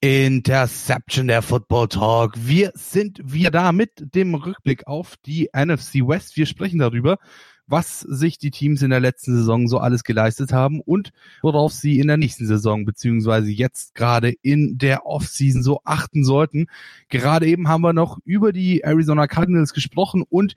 Interception 0.00 1.26
der 1.26 1.42
Football 1.42 1.88
Talk. 1.88 2.34
Wir 2.36 2.70
sind 2.74 3.20
wieder 3.24 3.50
da 3.50 3.72
mit 3.72 4.14
dem 4.14 4.36
Rückblick 4.36 4.86
auf 4.86 5.16
die 5.26 5.50
NFC 5.52 6.06
West. 6.06 6.36
Wir 6.36 6.46
sprechen 6.46 6.78
darüber, 6.78 7.18
was 7.66 8.00
sich 8.00 8.38
die 8.38 8.52
Teams 8.52 8.80
in 8.82 8.90
der 8.90 9.00
letzten 9.00 9.34
Saison 9.34 9.66
so 9.66 9.78
alles 9.78 10.04
geleistet 10.04 10.52
haben 10.52 10.80
und 10.80 11.10
worauf 11.42 11.72
sie 11.72 11.98
in 11.98 12.06
der 12.06 12.16
nächsten 12.16 12.46
Saison 12.46 12.84
beziehungsweise 12.84 13.50
jetzt 13.50 13.96
gerade 13.96 14.32
in 14.40 14.78
der 14.78 15.04
Offseason 15.04 15.64
so 15.64 15.80
achten 15.82 16.24
sollten. 16.24 16.68
Gerade 17.08 17.48
eben 17.48 17.66
haben 17.66 17.82
wir 17.82 17.92
noch 17.92 18.18
über 18.24 18.52
die 18.52 18.84
Arizona 18.84 19.26
Cardinals 19.26 19.74
gesprochen 19.74 20.22
und 20.28 20.54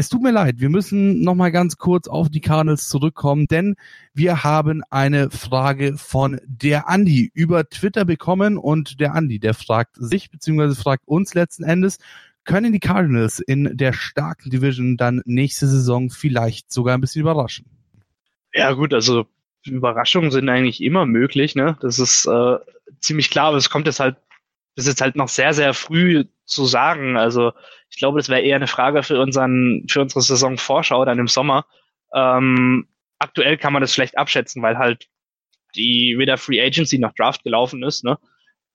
es 0.00 0.08
tut 0.08 0.22
mir 0.22 0.32
leid, 0.32 0.60
wir 0.60 0.70
müssen 0.70 1.22
noch 1.22 1.34
mal 1.34 1.52
ganz 1.52 1.76
kurz 1.76 2.08
auf 2.08 2.30
die 2.30 2.40
Cardinals 2.40 2.88
zurückkommen, 2.88 3.46
denn 3.46 3.76
wir 4.14 4.42
haben 4.44 4.82
eine 4.88 5.30
Frage 5.30 5.98
von 5.98 6.40
der 6.46 6.88
Andi 6.88 7.30
über 7.34 7.68
Twitter 7.68 8.06
bekommen 8.06 8.56
und 8.56 8.98
der 8.98 9.14
Andi, 9.14 9.38
der 9.38 9.52
fragt 9.52 9.96
sich 9.96 10.30
bzw. 10.30 10.74
fragt 10.74 11.06
uns 11.06 11.34
letzten 11.34 11.64
Endes, 11.64 11.98
können 12.44 12.72
die 12.72 12.80
Cardinals 12.80 13.40
in 13.40 13.76
der 13.76 13.92
starken 13.92 14.48
Division 14.48 14.96
dann 14.96 15.20
nächste 15.26 15.66
Saison 15.66 16.08
vielleicht 16.08 16.72
sogar 16.72 16.96
ein 16.96 17.02
bisschen 17.02 17.20
überraschen? 17.20 17.66
Ja 18.54 18.72
gut, 18.72 18.94
also 18.94 19.26
Überraschungen 19.66 20.30
sind 20.30 20.48
eigentlich 20.48 20.82
immer 20.82 21.04
möglich, 21.04 21.54
ne? 21.54 21.76
Das 21.82 21.98
ist 21.98 22.24
äh, 22.24 22.56
ziemlich 23.00 23.28
klar, 23.28 23.48
aber 23.48 23.58
es 23.58 23.68
kommt 23.68 23.86
jetzt 23.86 24.00
halt, 24.00 24.16
das 24.76 24.86
ist 24.86 25.00
halt 25.00 25.16
noch 25.16 25.28
sehr, 25.28 25.52
sehr 25.52 25.74
früh 25.74 26.24
zu 26.44 26.64
sagen. 26.64 27.16
Also 27.16 27.52
ich 27.90 27.98
glaube, 27.98 28.18
das 28.18 28.28
wäre 28.28 28.40
eher 28.40 28.56
eine 28.56 28.66
Frage 28.66 29.02
für 29.02 29.20
unseren, 29.20 29.84
für 29.88 30.00
unsere 30.00 30.22
Saisonvorschau 30.22 31.04
dann 31.04 31.18
im 31.18 31.28
Sommer. 31.28 31.66
Ähm, 32.14 32.88
aktuell 33.18 33.56
kann 33.56 33.72
man 33.72 33.82
das 33.82 33.94
schlecht 33.94 34.16
abschätzen, 34.16 34.62
weil 34.62 34.78
halt 34.78 35.08
die 35.76 36.16
weder 36.18 36.36
Free 36.36 36.60
Agency 36.60 36.98
noch 36.98 37.14
Draft 37.14 37.44
gelaufen 37.44 37.82
ist. 37.82 38.04
Ne? 38.04 38.18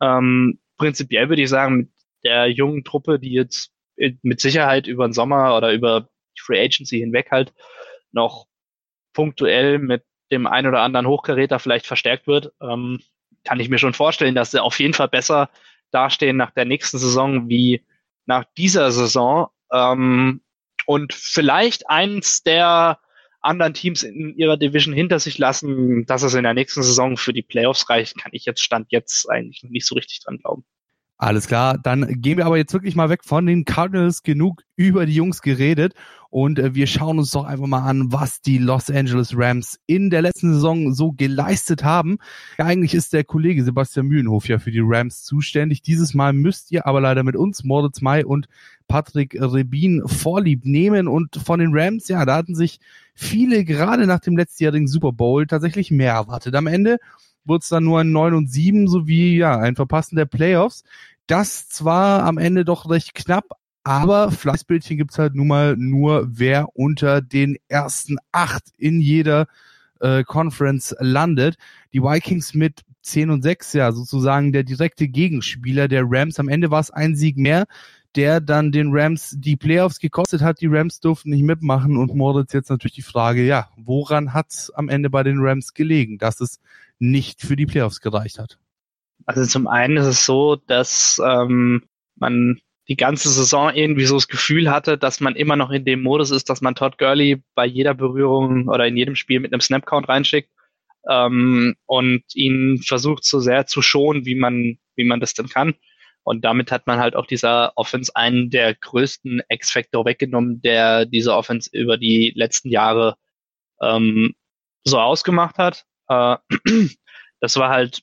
Ähm, 0.01 0.60
prinzipiell 0.77 1.29
würde 1.29 1.41
ich 1.41 1.49
sagen, 1.49 1.77
mit 1.77 1.89
der 2.23 2.47
jungen 2.47 2.84
Truppe, 2.84 3.19
die 3.19 3.31
jetzt 3.31 3.71
mit 3.95 4.41
Sicherheit 4.41 4.88
über 4.88 5.08
den 5.08 5.13
Sommer 5.13 5.55
oder 5.55 5.71
über 5.71 6.10
die 6.38 6.41
Free 6.41 6.62
Agency 6.63 6.99
hinweg 6.99 7.31
halt 7.31 7.53
noch 8.12 8.45
punktuell 9.13 9.79
mit 9.79 10.03
dem 10.31 10.47
ein 10.47 10.67
oder 10.67 10.81
anderen 10.81 11.08
Hochkaräter 11.08 11.60
vielleicht 11.60 11.86
verstärkt 11.86 12.27
wird, 12.27 12.51
ähm, 12.62 12.99
kann 13.43 13.60
ich 13.60 13.69
mir 13.69 13.77
schon 13.77 13.93
vorstellen, 13.93 14.36
dass 14.36 14.51
sie 14.51 14.62
auf 14.62 14.79
jeden 14.79 14.93
Fall 14.93 15.08
besser 15.08 15.49
dastehen 15.95 16.38
nach 16.38 16.51
der 16.51 16.65
nächsten 16.65 16.97
Saison 16.97 17.49
wie 17.49 17.84
nach 18.25 18.45
dieser 18.58 18.91
Saison 18.91 19.47
ähm, 19.71 20.41
und 20.86 21.13
vielleicht 21.13 21.89
eins 21.89 22.43
der 22.43 22.99
anderen 23.41 23.73
Teams 23.73 24.03
in 24.03 24.36
ihrer 24.38 24.58
Division 24.58 24.93
hinter 24.93 25.19
sich 25.19 25.38
lassen, 25.38 26.05
dass 26.05 26.23
es 26.23 26.34
in 26.34 26.43
der 26.43 26.53
nächsten 26.53 26.84
Saison 26.84 27.15
für 27.15 27.34
die 27.34 27.43
Playoffs 27.43 27.89
reicht, 27.89 28.19
kann 28.19 28.31
ich 28.34 28.45
jetzt 28.45 28.62
Stand 28.62 28.88
jetzt 28.91 29.29
eigentlich 29.29 29.63
nicht 29.63 29.86
so 29.88 29.95
richtig 29.95 30.21
dran 30.23 30.39
glauben. 30.39 30.65
Alles 31.25 31.47
klar, 31.47 31.79
dann 31.79 32.21
gehen 32.21 32.38
wir 32.38 32.45
aber 32.45 32.57
jetzt 32.57 32.71
wirklich 32.71 32.95
mal 32.95 33.09
weg 33.09 33.23
von 33.23 33.47
den 33.47 33.65
Cardinals, 33.65 34.21
genug 34.21 34.61
über 34.75 35.07
die 35.07 35.15
Jungs 35.15 35.41
geredet 35.41 35.95
und 36.29 36.59
äh, 36.59 36.75
wir 36.75 36.85
schauen 36.85 37.17
uns 37.17 37.31
doch 37.31 37.45
einfach 37.45 37.65
mal 37.65 37.81
an, 37.81 38.11
was 38.11 38.41
die 38.41 38.59
Los 38.59 38.91
Angeles 38.91 39.33
Rams 39.35 39.79
in 39.88 40.11
der 40.11 40.21
letzten 40.21 40.53
Saison 40.53 40.93
so 40.93 41.13
geleistet 41.13 41.83
haben. 41.83 42.19
Ja, 42.59 42.65
eigentlich 42.65 42.93
ist 42.93 43.11
der 43.11 43.23
Kollege 43.23 43.63
Sebastian 43.63 44.05
Mühlenhof 44.05 44.47
ja 44.47 44.59
für 44.59 44.69
die 44.69 44.83
Rams 44.83 45.23
zuständig. 45.23 45.81
Dieses 45.81 46.13
Mal 46.13 46.31
müsst 46.31 46.71
ihr 46.71 46.85
aber 46.85 47.01
leider 47.01 47.23
mit 47.23 47.35
uns, 47.35 47.63
Moritz 47.63 48.01
May 48.01 48.23
und 48.23 48.47
Patrick 48.88 49.33
Rebin, 49.33 50.03
vorlieb 50.05 50.63
nehmen 50.63 51.07
und 51.07 51.38
von 51.38 51.59
den 51.59 51.71
Rams, 51.73 52.07
ja, 52.07 52.23
da 52.25 52.35
hatten 52.35 52.53
sich 52.53 52.79
viele 53.15 53.65
gerade 53.65 54.05
nach 54.05 54.19
dem 54.19 54.38
letztjährigen 54.38 54.88
Super 54.88 55.11
Bowl 55.11 55.47
tatsächlich 55.47 55.89
mehr 55.89 56.13
erwartet. 56.13 56.53
Am 56.53 56.67
Ende 56.67 56.99
wurde 57.45 57.61
es 57.61 57.69
dann 57.69 57.83
nur 57.83 57.99
ein 57.99 58.11
9 58.11 58.33
und 58.33 58.51
7 58.51 58.88
sowie 58.88 59.38
ja 59.38 59.57
ein 59.57 59.75
Verpassen 59.75 60.15
der 60.15 60.25
Playoffs. 60.25 60.83
Das 61.27 61.69
zwar 61.69 62.23
am 62.23 62.38
Ende 62.38 62.65
doch 62.65 62.89
recht 62.89 63.15
knapp, 63.15 63.45
aber 63.83 64.31
Fleißbildchen 64.31 64.97
gibt's 64.97 65.19
halt 65.19 65.35
nun 65.35 65.47
mal 65.47 65.75
nur, 65.77 66.27
wer 66.29 66.75
unter 66.75 67.21
den 67.21 67.57
ersten 67.67 68.17
acht 68.31 68.63
in 68.77 69.01
jeder 69.01 69.47
äh, 69.99 70.23
Conference 70.23 70.95
landet. 70.99 71.55
Die 71.93 72.01
Vikings 72.01 72.53
mit 72.53 72.81
10 73.03 73.29
und 73.29 73.41
6, 73.43 73.73
ja, 73.73 73.91
sozusagen 73.91 74.51
der 74.51 74.63
direkte 74.63 75.07
Gegenspieler 75.07 75.88
der 75.88 76.03
Rams. 76.05 76.39
Am 76.39 76.49
Ende 76.49 76.71
war 76.71 76.79
es 76.79 76.91
ein 76.91 77.15
Sieg 77.15 77.38
mehr, 77.38 77.65
der 78.15 78.41
dann 78.41 78.71
den 78.71 78.89
Rams 78.91 79.35
die 79.38 79.55
Playoffs 79.55 79.99
gekostet 79.99 80.41
hat. 80.41 80.61
Die 80.61 80.67
Rams 80.67 80.99
durften 80.99 81.29
nicht 81.29 81.43
mitmachen 81.43 81.97
und 81.97 82.15
Moritz 82.15 82.53
jetzt 82.53 82.69
natürlich 82.69 82.95
die 82.95 83.01
Frage, 83.01 83.45
ja, 83.45 83.69
woran 83.77 84.33
hat's 84.33 84.71
am 84.71 84.89
Ende 84.89 85.09
bei 85.09 85.23
den 85.23 85.38
Rams 85.39 85.73
gelegen, 85.73 86.17
dass 86.17 86.41
es 86.41 86.59
nicht 86.97 87.41
für 87.41 87.55
die 87.55 87.65
Playoffs 87.65 88.01
gereicht 88.01 88.39
hat? 88.39 88.57
Also 89.25 89.45
zum 89.45 89.67
einen 89.67 89.97
ist 89.97 90.06
es 90.06 90.25
so, 90.25 90.56
dass 90.56 91.21
ähm, 91.25 91.84
man 92.15 92.60
die 92.88 92.95
ganze 92.95 93.30
Saison 93.30 93.73
irgendwie 93.73 94.06
so 94.06 94.15
das 94.15 94.28
Gefühl 94.28 94.69
hatte, 94.69 94.97
dass 94.97 95.19
man 95.19 95.36
immer 95.36 95.56
noch 95.56 95.71
in 95.71 95.86
dem 95.86 96.04
Modus 96.04 96.30
ist, 96.30 96.49
dass 96.49 96.62
man 96.62 96.75
Todd 96.75 96.97
Gurley 96.97 97.43
bei 97.56 97.65
jeder 97.65 97.93
Berührung 97.95 98.67
oder 98.67 98.86
in 98.86 98.97
jedem 98.97 99.15
Spiel 99.15 99.39
mit 99.39 99.51
einem 99.51 99.62
Snapcount 99.62 100.08
reinschickt 100.08 100.51
ähm, 101.10 101.75
und 101.86 102.23
ihn 102.36 102.82
versucht 102.86 103.25
so 103.25 103.39
sehr 103.39 103.65
zu 103.65 103.82
schonen, 103.82 104.25
wie 104.25 104.36
man, 104.36 104.78
wie 104.95 105.04
man 105.04 105.19
das 105.19 105.34
denn 105.34 105.49
kann. 105.49 105.73
Und 106.23 106.43
damit 106.43 106.71
hat 106.71 106.88
man 106.88 106.99
halt 106.99 107.15
auch 107.15 107.28
dieser 107.28 107.73
Offense 107.75 108.12
einen 108.15 108.49
der 108.49 108.73
größten 108.73 109.41
X-Factor 109.47 110.06
weggenommen, 110.06 110.62
der 110.62 111.06
diese 111.06 111.36
Offense 111.36 111.69
über 111.71 111.97
die 111.97 112.34
letzten 112.36 112.69
Jahre 112.69 113.15
ähm, 113.82 114.34
so 114.84 114.99
ausgemacht 114.99 115.58
hat. 115.58 115.86
Äh, 116.08 116.38
das 117.39 117.58
war 117.58 117.69
halt 117.69 118.01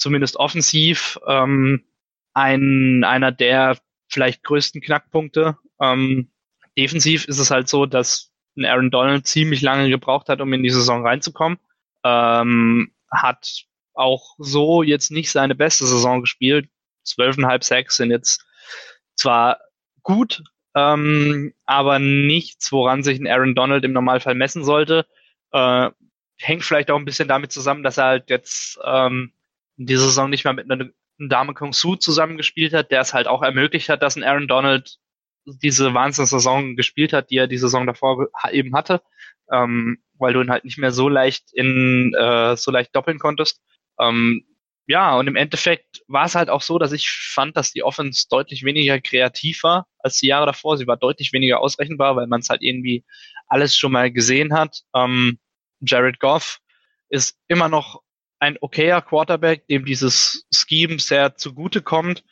zumindest 0.00 0.36
offensiv 0.36 1.18
ähm, 1.26 1.84
ein, 2.32 3.04
einer 3.04 3.30
der 3.30 3.78
vielleicht 4.08 4.42
größten 4.42 4.80
Knackpunkte. 4.80 5.58
Ähm, 5.80 6.30
defensiv 6.76 7.26
ist 7.26 7.38
es 7.38 7.50
halt 7.50 7.68
so, 7.68 7.86
dass 7.86 8.32
ein 8.56 8.64
Aaron 8.64 8.90
Donald 8.90 9.26
ziemlich 9.26 9.62
lange 9.62 9.88
gebraucht 9.88 10.28
hat, 10.28 10.40
um 10.40 10.52
in 10.52 10.62
die 10.62 10.70
Saison 10.70 11.06
reinzukommen. 11.06 11.58
Ähm, 12.04 12.92
hat 13.10 13.64
auch 13.94 14.34
so 14.38 14.82
jetzt 14.82 15.10
nicht 15.10 15.30
seine 15.30 15.54
beste 15.54 15.86
Saison 15.86 16.22
gespielt, 16.22 16.68
zwölfeinhalb 17.04 17.62
Sacks 17.62 17.96
sind 17.96 18.10
jetzt 18.10 18.44
zwar 19.14 19.58
gut, 20.02 20.42
ähm, 20.74 21.52
aber 21.66 21.98
nichts, 21.98 22.72
woran 22.72 23.02
sich 23.02 23.18
ein 23.18 23.26
Aaron 23.26 23.54
Donald 23.54 23.84
im 23.84 23.92
Normalfall 23.92 24.34
messen 24.34 24.64
sollte. 24.64 25.06
Äh, 25.52 25.90
hängt 26.38 26.64
vielleicht 26.64 26.90
auch 26.90 26.98
ein 26.98 27.04
bisschen 27.04 27.28
damit 27.28 27.52
zusammen, 27.52 27.82
dass 27.82 27.98
er 27.98 28.04
halt 28.04 28.30
jetzt 28.30 28.78
ähm, 28.84 29.34
in 29.80 29.86
dieser 29.86 30.04
Saison 30.04 30.28
nicht 30.28 30.44
mehr 30.44 30.52
mit 30.52 30.70
einer 30.70 30.90
Dame 31.18 31.54
Kung 31.54 31.72
Su 31.72 31.96
zusammengespielt 31.96 32.74
hat, 32.74 32.90
der 32.90 33.00
es 33.00 33.14
halt 33.14 33.26
auch 33.26 33.42
ermöglicht 33.42 33.88
hat, 33.88 34.02
dass 34.02 34.16
ein 34.16 34.22
Aaron 34.22 34.46
Donald 34.46 34.98
diese 35.46 35.94
Wahnsinns-Saison 35.94 36.76
gespielt 36.76 37.14
hat, 37.14 37.30
die 37.30 37.38
er 37.38 37.46
die 37.46 37.56
Saison 37.56 37.86
davor 37.86 38.28
eben 38.52 38.74
hatte, 38.74 39.02
ähm, 39.50 39.98
weil 40.18 40.34
du 40.34 40.42
ihn 40.42 40.50
halt 40.50 40.64
nicht 40.64 40.76
mehr 40.76 40.92
so 40.92 41.08
leicht 41.08 41.52
in 41.54 42.14
äh, 42.14 42.56
so 42.56 42.70
leicht 42.70 42.94
doppeln 42.94 43.18
konntest. 43.18 43.62
Ähm, 43.98 44.44
ja, 44.86 45.16
und 45.16 45.28
im 45.28 45.36
Endeffekt 45.36 46.02
war 46.08 46.26
es 46.26 46.34
halt 46.34 46.50
auch 46.50 46.62
so, 46.62 46.78
dass 46.78 46.92
ich 46.92 47.10
fand, 47.10 47.56
dass 47.56 47.72
die 47.72 47.82
Offense 47.82 48.26
deutlich 48.28 48.64
weniger 48.64 49.00
kreativ 49.00 49.62
war 49.62 49.86
als 49.98 50.18
die 50.18 50.26
Jahre 50.26 50.46
davor. 50.46 50.76
Sie 50.76 50.86
war 50.86 50.98
deutlich 50.98 51.32
weniger 51.32 51.60
ausrechenbar, 51.60 52.16
weil 52.16 52.26
man 52.26 52.40
es 52.40 52.50
halt 52.50 52.60
irgendwie 52.60 53.04
alles 53.46 53.76
schon 53.76 53.92
mal 53.92 54.10
gesehen 54.12 54.52
hat. 54.52 54.82
Ähm, 54.94 55.38
Jared 55.80 56.20
Goff 56.20 56.58
ist 57.08 57.38
immer 57.48 57.68
noch 57.68 58.02
ein 58.40 58.56
okayer 58.60 59.02
Quarterback, 59.02 59.66
dem 59.68 59.84
dieses 59.84 60.46
Scheme 60.52 60.98
sehr 60.98 61.36
zugute 61.36 61.82
kommt. 61.82 62.24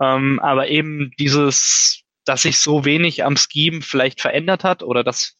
Ähm, 0.00 0.40
aber 0.40 0.68
eben 0.68 1.12
dieses, 1.18 2.02
dass 2.24 2.42
sich 2.42 2.58
so 2.58 2.84
wenig 2.84 3.24
am 3.24 3.36
Scheme 3.36 3.82
vielleicht 3.82 4.20
verändert 4.20 4.64
hat 4.64 4.82
oder 4.82 5.04
dass 5.04 5.36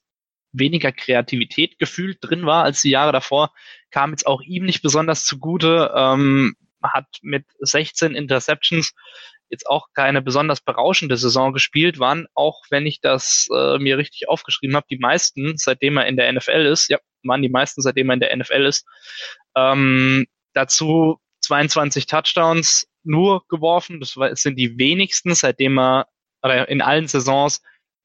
weniger 0.53 0.93
Kreativität 0.93 1.79
gefühlt 1.79 2.19
drin 2.21 2.45
war 2.45 2.65
als 2.65 2.83
die 2.83 2.91
Jahre 2.91 3.13
davor, 3.13 3.53
kam 3.91 4.11
jetzt 4.11 4.27
auch 4.27 4.43
ihm 4.43 4.65
nicht 4.65 4.83
besonders 4.83 5.25
zugute. 5.25 5.93
Ähm, 5.97 6.57
hat 6.83 7.07
mit 7.23 7.45
16 7.61 8.15
Interceptions 8.15 8.95
jetzt 9.51 9.67
auch 9.67 9.89
keine 9.95 10.23
besonders 10.23 10.61
berauschende 10.61 11.17
Saison 11.17 11.53
gespielt, 11.53 11.99
waren 11.99 12.27
auch, 12.35 12.63
wenn 12.71 12.87
ich 12.87 13.01
das 13.01 13.49
äh, 13.55 13.79
mir 13.79 13.99
richtig 13.99 14.29
aufgeschrieben 14.29 14.77
habe, 14.77 14.87
die 14.91 14.99
meisten, 14.99 15.57
seitdem 15.57 15.97
er 15.97 16.07
in 16.07 16.17
der 16.17 16.33
NFL 16.33 16.67
ist, 16.67 16.89
ja, 16.89 16.99
waren 17.25 17.43
die 17.43 17.49
meisten, 17.49 17.83
seitdem 17.83 18.11
er 18.11 18.15
in 18.15 18.21
der 18.21 18.37
NFL 18.37 18.65
ist. 18.65 18.87
Ähm, 19.57 20.27
dazu 20.55 21.19
22 21.43 22.07
Touchdowns 22.07 22.87
nur 23.03 23.43
geworfen, 23.49 24.01
das, 24.01 24.15
sind 24.41 24.57
die 24.57 24.79
wenigsten, 24.79 25.35
seitdem 25.35 25.79
er 25.79 26.07
oder 26.43 26.69
in 26.69 26.81
allen 26.81 27.09
Saisons 27.09 27.61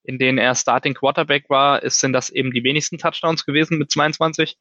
in 0.06 0.18
denen 0.18 0.38
er 0.38 0.54
Starting 0.54 0.94
Quarterback 0.94 1.50
war, 1.50 1.82
ist, 1.82 2.00
sind 2.00 2.12
das 2.12 2.30
eben 2.30 2.52
die 2.52 2.64
wenigsten 2.64 2.98
Touchdowns 2.98 3.44
gewesen 3.44 3.78
mit 3.78 3.90
22. 3.90 4.56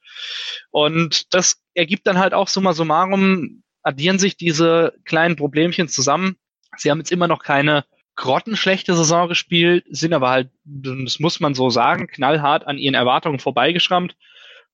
Und 0.71 1.33
das 1.33 1.61
ergibt 1.73 2.07
dann 2.07 2.17
halt 2.17 2.33
auch 2.33 2.47
summa 2.47 2.73
summarum, 2.73 3.63
addieren 3.83 4.19
sich 4.19 4.35
diese 4.37 4.93
kleinen 5.05 5.35
Problemchen 5.35 5.87
zusammen. 5.87 6.35
Sie 6.77 6.91
haben 6.91 6.99
jetzt 6.99 7.11
immer 7.11 7.27
noch 7.27 7.43
keine 7.43 7.85
grottenschlechte 8.15 8.95
Saison 8.95 9.27
gespielt, 9.27 9.85
sind 9.89 10.13
aber 10.13 10.29
halt, 10.29 10.49
das 10.63 11.19
muss 11.19 11.39
man 11.39 11.53
so 11.53 11.69
sagen, 11.69 12.07
knallhart 12.07 12.65
an 12.65 12.77
ihren 12.77 12.95
Erwartungen 12.95 13.39
vorbeigeschrammt 13.39 14.15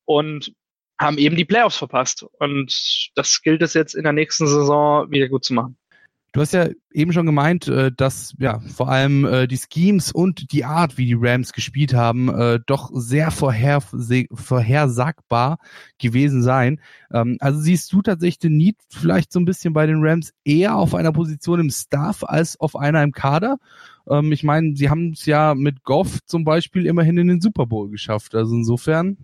und 0.05 0.53
haben 0.99 1.17
eben 1.17 1.35
die 1.35 1.45
Playoffs 1.45 1.77
verpasst. 1.77 2.23
Und 2.23 3.11
das 3.15 3.41
gilt 3.41 3.61
es 3.61 3.73
jetzt 3.73 3.95
in 3.95 4.03
der 4.03 4.13
nächsten 4.13 4.47
Saison 4.47 5.09
wieder 5.09 5.27
gut 5.27 5.43
zu 5.43 5.53
machen. 5.53 5.77
Du 6.33 6.39
hast 6.39 6.53
ja 6.53 6.69
eben 6.93 7.11
schon 7.11 7.25
gemeint, 7.25 7.67
äh, 7.67 7.91
dass 7.91 8.33
ja 8.39 8.59
vor 8.59 8.87
allem 8.87 9.25
äh, 9.25 9.47
die 9.47 9.57
Schemes 9.57 10.13
und 10.13 10.53
die 10.53 10.63
Art, 10.63 10.97
wie 10.97 11.05
die 11.05 11.17
Rams 11.19 11.51
gespielt 11.51 11.93
haben, 11.93 12.29
äh, 12.29 12.59
doch 12.65 12.89
sehr 12.93 13.31
vorher, 13.31 13.81
vorhersagbar 13.81 15.57
gewesen 15.97 16.41
sein. 16.41 16.79
Ähm, 17.11 17.35
also 17.41 17.59
siehst 17.59 17.91
du 17.91 18.01
tatsächlich 18.01 18.39
den 18.39 18.55
Need 18.55 18.77
vielleicht 18.89 19.33
so 19.33 19.41
ein 19.41 19.45
bisschen 19.45 19.73
bei 19.73 19.85
den 19.85 20.01
Rams 20.01 20.31
eher 20.45 20.77
auf 20.77 20.95
einer 20.95 21.11
Position 21.11 21.59
im 21.59 21.69
Staff 21.69 22.23
als 22.23 22.57
auf 22.57 22.77
einer 22.77 23.03
im 23.03 23.11
Kader? 23.11 23.57
Ähm, 24.09 24.31
ich 24.31 24.43
meine, 24.43 24.77
sie 24.77 24.89
haben 24.89 25.11
es 25.11 25.25
ja 25.25 25.53
mit 25.53 25.83
Goff 25.83 26.19
zum 26.25 26.45
Beispiel 26.45 26.85
immerhin 26.85 27.17
in 27.17 27.27
den 27.27 27.41
Super 27.41 27.65
Bowl 27.65 27.89
geschafft. 27.89 28.35
Also 28.35 28.55
insofern 28.55 29.17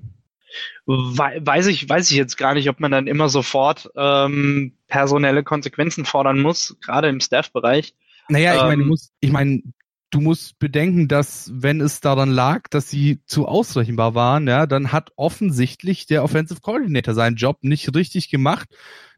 weiß 0.85 1.67
ich, 1.67 1.87
weiß 1.87 2.09
ich 2.11 2.17
jetzt 2.17 2.37
gar 2.37 2.53
nicht, 2.53 2.69
ob 2.69 2.79
man 2.79 2.91
dann 2.91 3.07
immer 3.07 3.29
sofort 3.29 3.89
ähm, 3.95 4.73
personelle 4.87 5.43
Konsequenzen 5.43 6.05
fordern 6.05 6.39
muss, 6.39 6.77
gerade 6.81 7.09
im 7.09 7.19
Staff-Bereich. 7.19 7.93
Naja, 8.29 8.55
ich 8.55 8.61
ähm, 8.61 8.67
meine, 8.67 8.83
du 8.83 8.89
musst, 8.89 9.13
ich 9.19 9.31
meine, 9.31 9.61
du 10.09 10.21
musst 10.21 10.59
bedenken, 10.59 11.07
dass 11.07 11.51
wenn 11.53 11.81
es 11.81 11.99
daran 11.99 12.29
lag, 12.29 12.67
dass 12.69 12.89
sie 12.89 13.19
zu 13.25 13.47
ausrechenbar 13.47 14.15
waren, 14.15 14.47
ja, 14.47 14.65
dann 14.65 14.91
hat 14.91 15.11
offensichtlich 15.15 16.05
der 16.05 16.23
Offensive 16.23 16.61
Coordinator 16.61 17.13
seinen 17.13 17.35
Job 17.35 17.59
nicht 17.61 17.93
richtig 17.93 18.29
gemacht, 18.29 18.69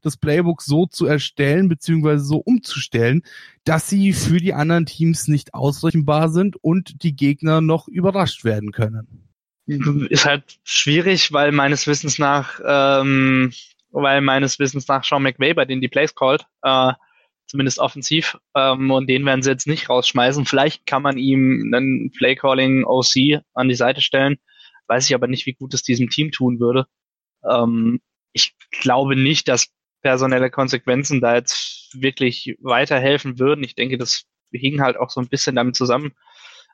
das 0.02 0.18
Playbook 0.18 0.62
so 0.62 0.86
zu 0.86 1.06
erstellen 1.06 1.70
beziehungsweise 1.70 2.24
so 2.24 2.38
umzustellen, 2.38 3.24
dass 3.63 3.89
sie 3.89 4.13
für 4.13 4.38
die 4.38 4.54
anderen 4.54 4.86
Teams 4.86 5.28
nicht 5.28 5.54
ausrechenbar 5.54 6.30
sind 6.30 6.56
und 6.56 7.04
die 7.04 7.15
Gegner 7.15 7.62
noch 7.62 7.88
überrascht 7.88 8.44
werden 8.44 8.72
können 8.72 9.29
ist 10.10 10.25
halt 10.25 10.60
schwierig, 10.63 11.32
weil 11.32 11.51
meines 11.51 11.86
Wissens 11.88 12.17
nach, 12.17 12.60
ähm, 12.65 13.53
weil 13.91 14.21
meines 14.21 14.60
Wissens 14.60 14.88
nach 14.88 15.03
Sean 15.03 15.23
McVay 15.23 15.53
bei 15.53 15.65
denen 15.65 15.82
die 15.82 15.88
Plays 15.88 16.15
called, 16.15 16.45
äh, 16.63 16.93
zumindest 17.47 17.79
offensiv, 17.79 18.38
ähm, 18.55 18.91
und 18.91 19.08
den 19.08 19.25
werden 19.25 19.41
sie 19.41 19.49
jetzt 19.49 19.67
nicht 19.67 19.89
rausschmeißen. 19.89 20.45
Vielleicht 20.45 20.86
kann 20.86 21.01
man 21.01 21.17
ihm 21.17 21.71
einen 21.73 22.12
Play-Calling 22.12 22.84
OC 22.86 23.41
an 23.53 23.69
die 23.69 23.75
Seite 23.75 24.01
stellen, 24.01 24.38
weiß 24.88 25.08
ich 25.08 25.15
aber 25.15 25.27
nicht, 25.27 25.45
wie 25.45 25.53
gut 25.53 25.73
es 25.73 25.84
diesem 25.84 26.10
Team 26.10 26.32
tun 26.32 26.60
würde. 26.60 26.86
Ähm, 27.49 28.01
ich 28.34 28.55
glaube 28.71 29.15
nicht, 29.15 29.47
dass 29.47 29.69
personelle 30.01 30.49
Konsequenzen 30.49 31.21
da 31.21 31.36
jetzt 31.36 31.89
wirklich 31.93 32.55
weiterhelfen 32.62 33.39
würden. 33.39 33.63
Ich 33.63 33.75
denke, 33.75 33.97
das 33.97 34.25
hing 34.51 34.82
halt 34.82 34.97
auch 34.97 35.10
so 35.10 35.19
ein 35.19 35.27
bisschen 35.27 35.55
damit 35.55 35.75
zusammen, 35.75 36.13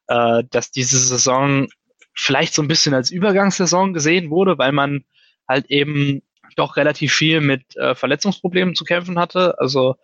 äh, 0.08 0.43
dass 0.49 0.71
diese 0.71 0.99
Saison 0.99 1.67
vielleicht 2.15 2.54
so 2.54 2.62
ein 2.62 2.67
bisschen 2.67 2.93
als 2.93 3.12
Übergangssaison 3.12 3.93
gesehen 3.93 4.30
wurde, 4.30 4.58
weil 4.58 4.71
man 4.71 5.04
halt 5.47 5.67
eben 5.69 6.21
doch 6.56 6.78
relativ 6.78 7.13
viel 7.13 7.41
mit 7.41 7.75
äh, 7.75 7.95
Verletzungsproblemen 7.95 8.75
zu 8.75 8.86
kämpfen 8.86 9.19
hatte. 9.19 9.60
Also 9.60 9.95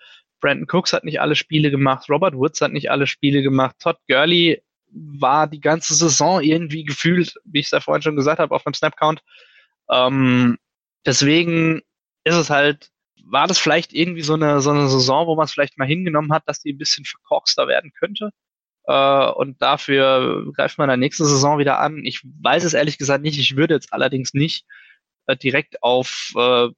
Brandon 0.42 0.68
Cooks 0.70 0.94
hat 0.94 1.04
nicht 1.04 1.22
alle 1.22 1.36
Spiele 1.36 1.72
gemacht, 1.72 2.10
Robert 2.10 2.36
Woods 2.36 2.62
hat 2.62 2.74
nicht 2.74 2.92
alle 2.92 3.08
Spiele 3.08 3.42
gemacht, 3.42 3.78
Todd 3.80 3.98
Gurley 4.10 4.62
war 4.94 5.48
die 5.48 5.62
ganze 5.62 5.94
Saison 5.96 6.42
irgendwie 6.42 6.84
gefühlt, 6.84 7.36
wie 7.46 7.60
ich 7.60 7.66
es 7.68 7.72
ja 7.72 7.80
vorhin 7.80 8.02
schon 8.02 8.18
gesagt 8.18 8.40
habe, 8.40 8.54
auf 8.54 8.64
dem 8.64 8.74
Snapcount. 8.74 9.22
Ähm, 9.90 10.58
deswegen 11.06 11.82
ist 12.24 12.36
es 12.36 12.50
halt, 12.50 12.90
war 13.24 13.48
das 13.48 13.58
vielleicht 13.58 13.94
irgendwie 13.94 14.22
so 14.22 14.34
eine, 14.34 14.60
so 14.62 14.72
eine 14.72 14.90
Saison, 14.90 15.28
wo 15.28 15.36
man 15.36 15.46
es 15.46 15.54
vielleicht 15.54 15.78
mal 15.78 15.88
hingenommen 15.88 16.34
hat, 16.34 16.44
dass 16.48 16.60
die 16.60 16.74
ein 16.74 16.78
bisschen 16.78 17.06
verkorkster 17.06 17.68
werden 17.68 17.94
könnte. 17.98 18.32
Äh, 18.86 19.32
und 19.32 19.62
dafür 19.62 20.52
greift 20.56 20.78
man 20.78 20.90
dann 20.90 21.00
nächste 21.00 21.26
Saison 21.26 21.60
wieder 21.60 21.80
an. 21.80 22.04
Ich 22.04 22.22
weiß 22.42 22.64
es 22.64 22.74
ehrlich 22.74 22.98
gesagt 22.98 23.24
nicht. 23.24 23.40
Ich 23.40 23.56
würde 23.56 23.76
jetzt 23.76 23.94
allerdings 23.94 24.34
nicht 24.34 24.66
äh, 25.28 25.36
direkt 25.36 25.82
auf 25.84 26.34
äh, 26.36 26.70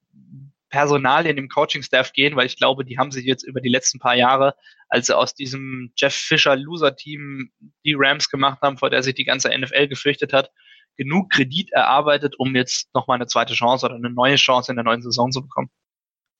Personalien 0.70 1.38
im 1.38 1.48
Coaching-Staff 1.48 2.12
gehen, 2.12 2.34
weil 2.34 2.46
ich 2.46 2.56
glaube, 2.56 2.84
die 2.84 2.98
haben 2.98 3.12
sich 3.12 3.24
jetzt 3.24 3.44
über 3.44 3.60
die 3.60 3.68
letzten 3.68 4.00
paar 4.00 4.16
Jahre, 4.16 4.56
als 4.88 5.06
sie 5.06 5.16
aus 5.16 5.34
diesem 5.34 5.92
Jeff 5.96 6.14
Fischer 6.14 6.56
Loser-Team 6.56 7.52
die 7.84 7.94
Rams 7.96 8.28
gemacht 8.28 8.60
haben, 8.60 8.76
vor 8.76 8.90
der 8.90 9.02
sich 9.04 9.14
die 9.14 9.24
ganze 9.24 9.56
NFL 9.56 9.86
gefürchtet 9.86 10.32
hat, 10.32 10.50
genug 10.96 11.30
Kredit 11.30 11.70
erarbeitet, 11.70 12.34
um 12.38 12.56
jetzt 12.56 12.92
nochmal 12.92 13.16
eine 13.16 13.28
zweite 13.28 13.54
Chance 13.54 13.86
oder 13.86 13.94
eine 13.94 14.10
neue 14.10 14.34
Chance 14.34 14.72
in 14.72 14.76
der 14.76 14.84
neuen 14.84 15.02
Saison 15.02 15.30
zu 15.30 15.42
bekommen. 15.42 15.70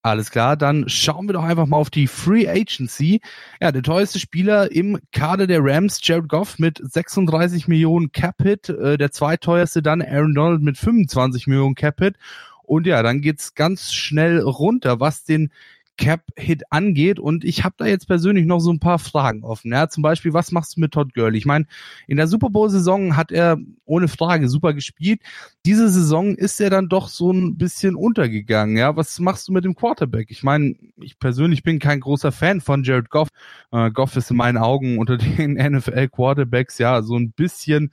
Alles 0.05 0.31
klar, 0.31 0.59
dann 0.59 0.87
schauen 0.87 1.31
wir 1.31 1.33
doch 1.33 1.45
einfach 1.45 1.65
mal 1.65 1.79
auf 1.79 1.89
die 1.89 2.09
Free 2.09 2.47
Agency. 2.47 3.23
Ja, 3.59 3.73
der 3.73 3.83
teuerste 3.83 4.19
Spieler 4.19 4.71
im 4.71 4.99
Kader 5.13 5.47
der 5.47 5.61
Rams, 5.65 5.99
Jared 6.03 6.29
Goff 6.29 6.59
mit 6.59 6.79
36 6.79 7.69
Millionen 7.69 8.13
Cap-Hit. 8.13 8.69
Äh, 8.69 8.99
der 8.99 9.13
zweiteuerste 9.13 9.81
dann 9.81 10.03
Aaron 10.03 10.35
Donald 10.35 10.61
mit 10.61 10.77
25 10.77 11.47
Millionen 11.47 11.75
Cap-Hit. 11.75 12.17
Und 12.65 12.87
ja, 12.87 13.03
dann 13.03 13.23
geht's 13.23 13.55
ganz 13.55 13.95
schnell 13.95 14.41
runter, 14.41 15.01
was 15.01 15.25
den 15.25 15.51
Cap-Hit 15.97 16.63
angeht. 16.71 17.19
Und 17.19 17.45
ich 17.45 17.65
habe 17.65 17.75
da 17.79 17.87
jetzt 17.87 18.07
persönlich 18.07 18.47
noch 18.47 18.61
so 18.61 18.73
ein 18.73 18.81
paar 18.81 18.99
Fragen 18.99 19.45
offen. 19.45 19.73
Ja, 19.73 19.89
zum 19.89 20.03
Beispiel, 20.03 20.33
was 20.33 20.53
machst 20.53 20.77
du 20.77 20.81
mit 20.81 20.93
Todd 20.93 21.15
Gurley? 21.15 21.39
Ich 21.39 21.47
meine, 21.47 21.67
in 22.07 22.17
der 22.17 22.27
Super 22.27 22.51
Bowl-Saison 22.51 23.17
hat 23.17 23.31
er 23.31 23.59
ohne 23.85 24.09
Frage 24.09 24.49
super 24.49 24.75
gespielt. 24.75 25.21
Diese 25.65 25.89
Saison 25.89 26.35
ist 26.35 26.61
er 26.61 26.71
dann 26.71 26.89
doch 26.89 27.09
so 27.09 27.31
ein 27.33 27.57
bisschen 27.57 27.95
untergegangen. 27.95 28.77
Ja, 28.77 28.97
was 28.97 29.19
machst 29.21 29.49
du 29.49 29.53
mit 29.53 29.65
dem 29.65 29.75
Quarterback? 29.75 30.31
Ich 30.31 30.43
meine, 30.43 30.75
ich 31.01 31.19
persönlich 31.19 31.63
bin 31.63 31.79
kein 31.79 32.01
großer 32.01 32.33
Fan 32.33 32.61
von 32.61 32.83
Jared 32.83 33.11
Goff. 33.11 33.29
Äh, 33.71 33.91
Goff 33.91 34.17
ist 34.17 34.31
in 34.31 34.37
meinen 34.37 34.59
Augen 34.59 34.99
unter 34.99 35.17
den 35.19 35.55
NFL-Quarterbacks 35.55 36.79
ja 36.79 37.03
so 37.03 37.17
ein 37.17 37.33
bisschen 37.33 37.93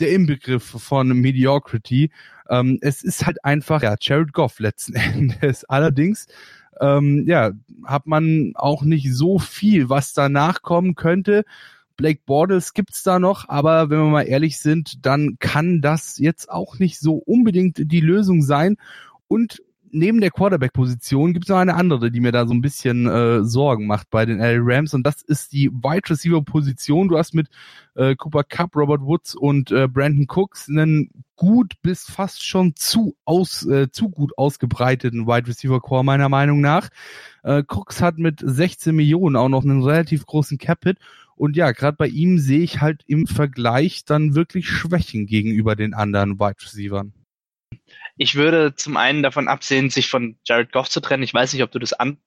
der 0.00 0.10
Inbegriff 0.10 0.64
von 0.64 1.08
Mediocrity. 1.08 2.10
Ähm, 2.48 2.78
es 2.80 3.02
ist 3.02 3.24
halt 3.24 3.44
einfach, 3.44 3.82
ja, 3.82 3.94
Jared 4.00 4.32
Goff 4.32 4.58
letzten 4.58 4.94
Endes. 4.96 5.64
Allerdings 5.64 6.26
ähm, 6.80 7.24
ja, 7.26 7.52
hat 7.84 8.06
man 8.06 8.52
auch 8.54 8.82
nicht 8.82 9.14
so 9.14 9.38
viel, 9.38 9.88
was 9.88 10.12
danach 10.14 10.62
kommen 10.62 10.94
könnte. 10.94 11.44
Blake 11.96 12.20
Bortles 12.24 12.74
gibt's 12.74 13.02
da 13.02 13.18
noch, 13.18 13.48
aber 13.48 13.90
wenn 13.90 13.98
wir 13.98 14.10
mal 14.10 14.22
ehrlich 14.22 14.58
sind, 14.58 15.04
dann 15.06 15.36
kann 15.38 15.80
das 15.80 16.18
jetzt 16.18 16.50
auch 16.50 16.78
nicht 16.78 16.98
so 16.98 17.14
unbedingt 17.14 17.76
die 17.78 18.00
Lösung 18.00 18.42
sein. 18.42 18.76
Und 19.28 19.62
neben 19.92 20.20
der 20.20 20.30
Quarterback-Position 20.30 21.32
gibt 21.32 21.44
es 21.44 21.48
noch 21.50 21.58
eine 21.58 21.74
andere, 21.74 22.10
die 22.10 22.20
mir 22.20 22.32
da 22.32 22.46
so 22.46 22.54
ein 22.54 22.62
bisschen 22.62 23.06
äh, 23.06 23.44
Sorgen 23.44 23.86
macht 23.86 24.10
bei 24.10 24.26
den 24.26 24.38
LA 24.38 24.56
Rams 24.58 24.94
und 24.94 25.06
das 25.06 25.22
ist 25.22 25.52
die 25.52 25.70
Wide 25.70 26.08
Receiver-Position. 26.10 27.08
Du 27.08 27.18
hast 27.18 27.34
mit 27.34 27.48
äh, 27.94 28.16
Cooper 28.16 28.42
Cup, 28.44 28.74
Robert 28.74 29.02
Woods 29.02 29.34
und 29.34 29.70
äh, 29.70 29.86
Brandon 29.86 30.26
Cooks 30.28 30.68
einen 30.68 31.10
gut 31.36 31.74
bis 31.82 32.04
fast 32.04 32.44
schon 32.44 32.74
zu 32.74 33.16
aus 33.24 33.66
äh, 33.66 33.90
zu 33.90 34.08
gut 34.08 34.36
ausgebreiteten 34.38 35.26
Wide 35.26 35.46
Receiver 35.46 35.80
Core 35.80 36.04
meiner 36.04 36.28
Meinung 36.28 36.60
nach. 36.60 36.88
Äh, 37.42 37.62
Cooks 37.68 38.00
hat 38.00 38.18
mit 38.18 38.40
16 38.42 38.96
Millionen 38.96 39.36
auch 39.36 39.48
noch 39.48 39.62
einen 39.62 39.82
relativ 39.82 40.24
großen 40.24 40.56
Capit 40.58 40.98
und 41.36 41.56
ja, 41.56 41.72
gerade 41.72 41.96
bei 41.96 42.08
ihm 42.08 42.38
sehe 42.38 42.60
ich 42.60 42.80
halt 42.80 43.02
im 43.06 43.26
Vergleich 43.26 44.04
dann 44.04 44.34
wirklich 44.34 44.68
Schwächen 44.68 45.26
gegenüber 45.26 45.76
den 45.76 45.92
anderen 45.92 46.38
Wide 46.38 46.62
Receivern. 46.62 47.12
Ich 48.22 48.36
würde 48.36 48.74
zum 48.76 48.96
einen 48.96 49.24
davon 49.24 49.48
absehen, 49.48 49.90
sich 49.90 50.08
von 50.08 50.38
Jared 50.44 50.70
Goff 50.70 50.88
zu 50.88 51.00
trennen. 51.00 51.24
Ich 51.24 51.34
weiß 51.34 51.52
nicht, 51.52 51.64
ob 51.64 51.72
du 51.72 51.80
das 51.80 51.92
an, 51.92 52.18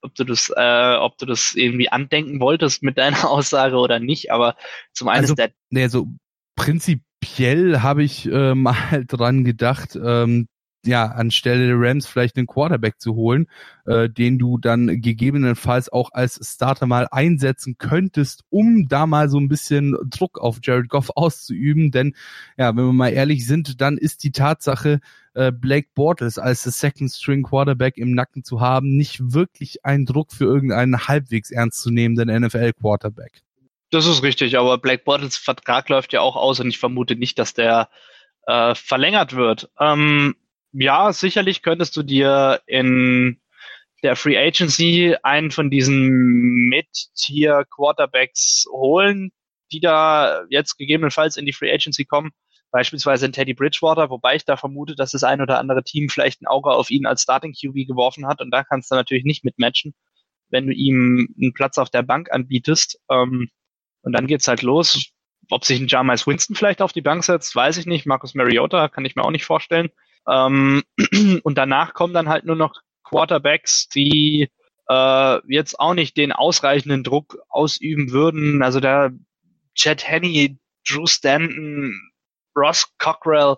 ob 0.00 0.14
du 0.14 0.24
das, 0.24 0.50
äh, 0.56 0.96
ob 0.96 1.18
du 1.18 1.26
das 1.26 1.54
irgendwie 1.54 1.90
andenken 1.90 2.40
wolltest 2.40 2.82
mit 2.82 2.96
deiner 2.96 3.24
Aussage 3.30 3.76
oder 3.76 4.00
nicht, 4.00 4.32
aber 4.32 4.56
zum 4.94 5.08
einen 5.08 5.20
also, 5.20 5.32
ist 5.32 5.38
der. 5.38 5.52
Nee, 5.68 5.88
so 5.88 6.08
prinzipiell 6.56 7.82
habe 7.82 8.02
ich 8.02 8.26
äh, 8.26 8.54
mal 8.54 9.04
dran 9.06 9.44
gedacht, 9.44 9.94
ähm, 10.02 10.48
ja, 10.84 11.06
anstelle 11.06 11.66
der 11.66 11.76
Rams 11.78 12.06
vielleicht 12.06 12.36
einen 12.36 12.46
Quarterback 12.46 13.00
zu 13.00 13.14
holen, 13.14 13.46
äh, 13.86 14.08
den 14.08 14.38
du 14.38 14.58
dann 14.58 15.00
gegebenenfalls 15.00 15.88
auch 15.90 16.10
als 16.12 16.40
Starter 16.42 16.86
mal 16.86 17.08
einsetzen 17.10 17.76
könntest, 17.78 18.44
um 18.50 18.88
da 18.88 19.06
mal 19.06 19.28
so 19.28 19.38
ein 19.38 19.48
bisschen 19.48 19.96
Druck 20.06 20.40
auf 20.40 20.58
Jared 20.62 20.88
Goff 20.88 21.10
auszuüben. 21.14 21.90
Denn 21.90 22.14
ja, 22.56 22.76
wenn 22.76 22.86
wir 22.86 22.92
mal 22.92 23.12
ehrlich 23.12 23.46
sind, 23.46 23.80
dann 23.80 23.98
ist 23.98 24.24
die 24.24 24.32
Tatsache, 24.32 25.00
äh, 25.34 25.52
Blake 25.52 25.88
Bortles 25.94 26.38
als 26.38 26.62
Second 26.62 27.10
String 27.10 27.42
Quarterback 27.42 27.96
im 27.96 28.14
Nacken 28.14 28.44
zu 28.44 28.60
haben, 28.60 28.96
nicht 28.96 29.32
wirklich 29.32 29.84
ein 29.84 30.04
Druck 30.04 30.32
für 30.32 30.44
irgendeinen 30.44 31.06
halbwegs 31.08 31.50
ernstzunehmenden 31.50 32.28
NFL 32.42 32.72
Quarterback. 32.74 33.42
Das 33.90 34.06
ist 34.06 34.22
richtig, 34.22 34.58
aber 34.58 34.78
Blake 34.78 35.04
Bortles 35.04 35.36
Vertrag 35.36 35.88
läuft 35.88 36.12
ja 36.12 36.20
auch 36.20 36.36
aus 36.36 36.60
und 36.60 36.68
ich 36.68 36.78
vermute 36.78 37.14
nicht, 37.14 37.38
dass 37.38 37.54
der 37.54 37.88
äh, 38.46 38.74
verlängert 38.74 39.34
wird. 39.34 39.70
Ähm, 39.78 40.34
ja, 40.72 41.12
sicherlich 41.12 41.62
könntest 41.62 41.96
du 41.96 42.02
dir 42.02 42.60
in 42.66 43.40
der 44.02 44.16
Free 44.16 44.36
Agency 44.36 45.16
einen 45.22 45.50
von 45.50 45.70
diesen 45.70 46.08
Mid-Tier 46.68 47.64
Quarterbacks 47.70 48.64
holen, 48.70 49.30
die 49.70 49.80
da 49.80 50.44
jetzt 50.50 50.76
gegebenenfalls 50.76 51.36
in 51.36 51.46
die 51.46 51.52
Free 51.52 51.72
Agency 51.72 52.04
kommen, 52.04 52.30
beispielsweise 52.70 53.26
in 53.26 53.32
Teddy 53.32 53.54
Bridgewater, 53.54 54.10
wobei 54.10 54.34
ich 54.34 54.44
da 54.44 54.56
vermute, 54.56 54.96
dass 54.96 55.12
das 55.12 55.24
ein 55.24 55.40
oder 55.40 55.58
andere 55.58 55.84
Team 55.84 56.08
vielleicht 56.08 56.42
ein 56.42 56.46
Auge 56.46 56.70
auf 56.70 56.90
ihn 56.90 57.06
als 57.06 57.22
Starting 57.22 57.52
QB 57.52 57.86
geworfen 57.86 58.26
hat 58.26 58.40
und 58.40 58.50
da 58.50 58.64
kannst 58.64 58.90
du 58.90 58.96
natürlich 58.96 59.24
nicht 59.24 59.44
mitmatchen, 59.44 59.94
wenn 60.48 60.66
du 60.66 60.72
ihm 60.72 61.34
einen 61.40 61.54
Platz 61.54 61.78
auf 61.78 61.90
der 61.90 62.02
Bank 62.02 62.32
anbietest. 62.32 63.00
Ähm, 63.10 63.48
und 64.02 64.12
dann 64.12 64.26
geht's 64.26 64.48
halt 64.48 64.62
los. 64.62 65.10
Ob 65.50 65.64
sich 65.64 65.80
ein 65.80 65.88
Jameis 65.88 66.26
Winston 66.26 66.56
vielleicht 66.56 66.82
auf 66.82 66.92
die 66.92 67.02
Bank 67.02 67.24
setzt, 67.24 67.54
weiß 67.54 67.78
ich 67.78 67.86
nicht. 67.86 68.06
Marcus 68.06 68.34
Mariota 68.34 68.88
kann 68.88 69.04
ich 69.04 69.16
mir 69.16 69.24
auch 69.24 69.30
nicht 69.30 69.44
vorstellen. 69.44 69.90
Ähm, 70.28 70.82
und 71.42 71.58
danach 71.58 71.94
kommen 71.94 72.14
dann 72.14 72.28
halt 72.28 72.44
nur 72.44 72.56
noch 72.56 72.74
Quarterbacks, 73.04 73.88
die 73.88 74.48
äh, 74.88 75.38
jetzt 75.52 75.78
auch 75.78 75.94
nicht 75.94 76.16
den 76.16 76.32
ausreichenden 76.32 77.04
Druck 77.04 77.38
ausüben 77.48 78.10
würden. 78.12 78.62
Also 78.62 78.80
da 78.80 79.10
Chad 79.74 80.06
Henney, 80.06 80.58
Drew 80.86 81.06
Stanton, 81.06 81.94
Ross 82.56 82.86
Cockrell, 82.98 83.56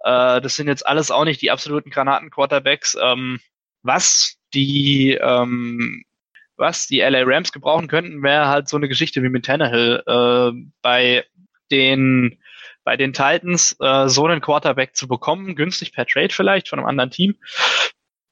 äh, 0.00 0.40
das 0.40 0.56
sind 0.56 0.68
jetzt 0.68 0.86
alles 0.86 1.10
auch 1.10 1.24
nicht 1.24 1.42
die 1.42 1.50
absoluten 1.50 1.90
Granaten-Quarterbacks. 1.90 2.96
Ähm, 3.00 3.40
was 3.82 4.36
die 4.54 5.18
ähm, 5.20 6.04
was 6.56 6.86
die 6.86 7.00
LA 7.00 7.22
Rams 7.24 7.52
gebrauchen 7.52 7.88
könnten, 7.88 8.22
wäre 8.22 8.46
halt 8.48 8.68
so 8.68 8.76
eine 8.76 8.88
Geschichte 8.88 9.22
wie 9.22 9.28
mit 9.28 9.44
Tannehill. 9.44 10.02
Äh, 10.06 10.52
bei 10.82 11.24
den 11.70 12.38
bei 12.84 12.96
den 12.96 13.12
Titans 13.12 13.76
äh, 13.80 14.08
so 14.08 14.26
einen 14.26 14.40
Quarterback 14.40 14.94
zu 14.94 15.08
bekommen, 15.08 15.56
günstig 15.56 15.92
per 15.92 16.06
Trade 16.06 16.32
vielleicht 16.32 16.68
von 16.68 16.78
einem 16.78 16.88
anderen 16.88 17.10
Team 17.10 17.36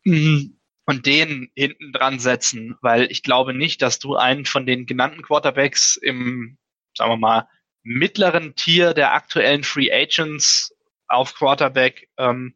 mhm. 0.04 0.58
und 0.86 1.06
den 1.06 1.50
hinten 1.56 1.92
dran 1.92 2.18
setzen, 2.18 2.76
weil 2.82 3.10
ich 3.10 3.22
glaube 3.22 3.54
nicht, 3.54 3.82
dass 3.82 3.98
du 3.98 4.16
einen 4.16 4.44
von 4.44 4.66
den 4.66 4.86
genannten 4.86 5.22
Quarterbacks 5.22 5.96
im, 5.96 6.58
sagen 6.96 7.10
wir 7.10 7.16
mal, 7.16 7.48
mittleren 7.82 8.54
Tier 8.54 8.94
der 8.94 9.14
aktuellen 9.14 9.64
Free 9.64 9.92
Agents 9.92 10.74
auf 11.08 11.34
Quarterback 11.34 12.08
ähm, 12.18 12.54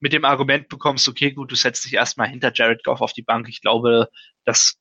mit 0.00 0.12
dem 0.12 0.24
Argument 0.24 0.68
bekommst, 0.68 1.08
okay, 1.08 1.32
gut, 1.32 1.50
du 1.50 1.54
setzt 1.54 1.84
dich 1.84 1.94
erstmal 1.94 2.28
hinter 2.28 2.52
Jared 2.54 2.84
Goff 2.84 3.00
auf 3.00 3.12
die 3.12 3.22
Bank. 3.22 3.48
Ich 3.48 3.62
glaube, 3.62 4.10
dass 4.44 4.78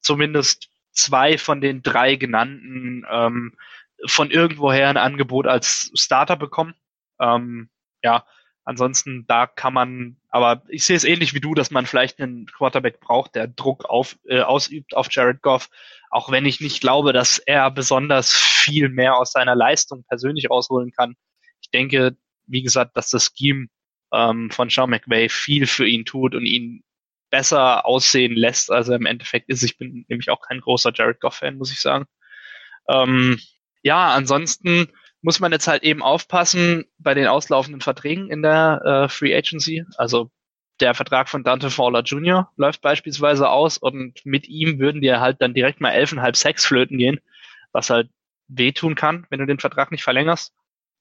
zumindest 0.00 0.68
zwei 0.92 1.38
von 1.38 1.60
den 1.60 1.82
drei 1.82 2.16
genannten 2.16 3.04
ähm, 3.10 3.56
von 4.06 4.30
irgendwoher 4.30 4.88
ein 4.88 4.96
Angebot 4.96 5.46
als 5.46 5.90
Starter 5.94 6.36
bekommen. 6.36 6.74
Ähm, 7.20 7.70
ja, 8.02 8.24
ansonsten 8.64 9.26
da 9.26 9.46
kann 9.46 9.74
man, 9.74 10.16
aber 10.28 10.62
ich 10.68 10.84
sehe 10.84 10.96
es 10.96 11.04
ähnlich 11.04 11.34
wie 11.34 11.40
du, 11.40 11.54
dass 11.54 11.70
man 11.70 11.86
vielleicht 11.86 12.20
einen 12.20 12.46
Quarterback 12.46 13.00
braucht, 13.00 13.34
der 13.34 13.48
Druck 13.48 13.84
auf, 13.84 14.16
äh, 14.26 14.40
ausübt 14.40 14.96
auf 14.96 15.08
Jared 15.10 15.42
Goff, 15.42 15.68
auch 16.10 16.30
wenn 16.30 16.46
ich 16.46 16.60
nicht 16.60 16.80
glaube, 16.80 17.12
dass 17.12 17.38
er 17.38 17.70
besonders 17.70 18.32
viel 18.32 18.88
mehr 18.88 19.16
aus 19.16 19.32
seiner 19.32 19.54
Leistung 19.54 20.04
persönlich 20.04 20.50
rausholen 20.50 20.92
kann. 20.92 21.16
Ich 21.60 21.70
denke, 21.70 22.16
wie 22.46 22.62
gesagt, 22.62 22.96
dass 22.96 23.10
das 23.10 23.32
Scheme 23.36 23.68
ähm, 24.12 24.50
von 24.50 24.68
Sean 24.68 24.90
McVay 24.90 25.28
viel 25.28 25.66
für 25.66 25.86
ihn 25.86 26.04
tut 26.04 26.34
und 26.34 26.44
ihn 26.44 26.82
besser 27.30 27.86
aussehen 27.86 28.34
lässt, 28.34 28.70
als 28.70 28.88
er 28.88 28.96
im 28.96 29.06
Endeffekt 29.06 29.48
ist. 29.48 29.62
Ich 29.62 29.78
bin 29.78 30.04
nämlich 30.08 30.28
auch 30.28 30.40
kein 30.40 30.60
großer 30.60 30.92
Jared 30.94 31.18
Goff-Fan, 31.18 31.56
muss 31.56 31.72
ich 31.72 31.80
sagen. 31.80 32.04
Ähm, 32.88 33.40
ja, 33.82 34.10
ansonsten 34.14 34.88
muss 35.22 35.40
man 35.40 35.52
jetzt 35.52 35.68
halt 35.68 35.82
eben 35.82 36.02
aufpassen 36.02 36.84
bei 36.98 37.14
den 37.14 37.28
auslaufenden 37.28 37.80
Verträgen 37.80 38.28
in 38.28 38.42
der 38.42 38.82
äh, 38.84 39.08
Free 39.08 39.34
Agency. 39.36 39.84
Also 39.96 40.30
der 40.80 40.94
Vertrag 40.94 41.28
von 41.28 41.44
Dante 41.44 41.70
Fowler 41.70 42.02
Jr. 42.02 42.50
läuft 42.56 42.80
beispielsweise 42.80 43.48
aus 43.48 43.78
und 43.78 44.24
mit 44.24 44.48
ihm 44.48 44.80
würden 44.80 45.00
dir 45.00 45.20
halt 45.20 45.40
dann 45.40 45.54
direkt 45.54 45.80
mal 45.80 45.92
elfeinhalb 45.92 46.36
Sex 46.36 46.66
flöten 46.66 46.98
gehen, 46.98 47.20
was 47.70 47.88
halt 47.88 48.10
wehtun 48.48 48.96
kann, 48.96 49.26
wenn 49.30 49.38
du 49.38 49.46
den 49.46 49.60
Vertrag 49.60 49.92
nicht 49.92 50.02
verlängerst. 50.02 50.52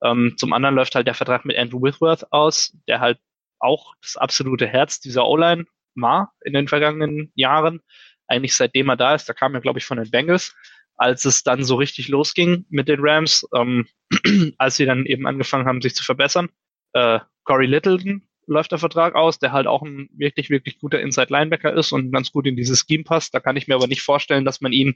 Ähm, 0.03 0.35
zum 0.37 0.53
anderen 0.53 0.75
läuft 0.75 0.95
halt 0.95 1.07
der 1.07 1.15
Vertrag 1.15 1.45
mit 1.45 1.57
Andrew 1.57 1.81
Whitworth 1.81 2.31
aus, 2.31 2.75
der 2.87 2.99
halt 2.99 3.19
auch 3.59 3.95
das 4.01 4.17
absolute 4.17 4.67
Herz 4.67 4.99
dieser 4.99 5.25
O-Line 5.27 5.65
war 5.95 6.33
in 6.43 6.53
den 6.53 6.67
vergangenen 6.67 7.31
Jahren. 7.35 7.81
Eigentlich 8.27 8.55
seitdem 8.55 8.89
er 8.89 8.97
da 8.97 9.15
ist, 9.15 9.27
da 9.27 9.33
kam 9.33 9.53
er, 9.55 9.61
glaube 9.61 9.79
ich, 9.79 9.85
von 9.85 9.97
den 9.97 10.09
Bengals, 10.09 10.55
als 11.01 11.25
es 11.25 11.41
dann 11.41 11.63
so 11.63 11.75
richtig 11.75 12.09
losging 12.09 12.65
mit 12.69 12.87
den 12.87 12.99
Rams, 13.01 13.47
ähm, 13.55 13.87
als 14.59 14.75
sie 14.75 14.85
dann 14.85 15.07
eben 15.07 15.25
angefangen 15.25 15.65
haben, 15.65 15.81
sich 15.81 15.95
zu 15.95 16.03
verbessern. 16.03 16.49
Äh, 16.93 17.19
Corey 17.43 17.65
Littleton 17.65 18.21
läuft 18.45 18.71
der 18.71 18.77
Vertrag 18.77 19.15
aus, 19.15 19.39
der 19.39 19.51
halt 19.51 19.65
auch 19.65 19.81
ein 19.81 20.09
wirklich, 20.13 20.51
wirklich 20.51 20.77
guter 20.77 20.99
Inside-Linebacker 20.99 21.73
ist 21.73 21.91
und 21.91 22.11
ganz 22.11 22.31
gut 22.31 22.45
in 22.45 22.55
dieses 22.55 22.85
Scheme 22.87 23.03
passt. 23.03 23.33
Da 23.33 23.39
kann 23.39 23.57
ich 23.57 23.67
mir 23.67 23.73
aber 23.73 23.87
nicht 23.87 24.03
vorstellen, 24.03 24.45
dass 24.45 24.61
man 24.61 24.73
ihn 24.73 24.95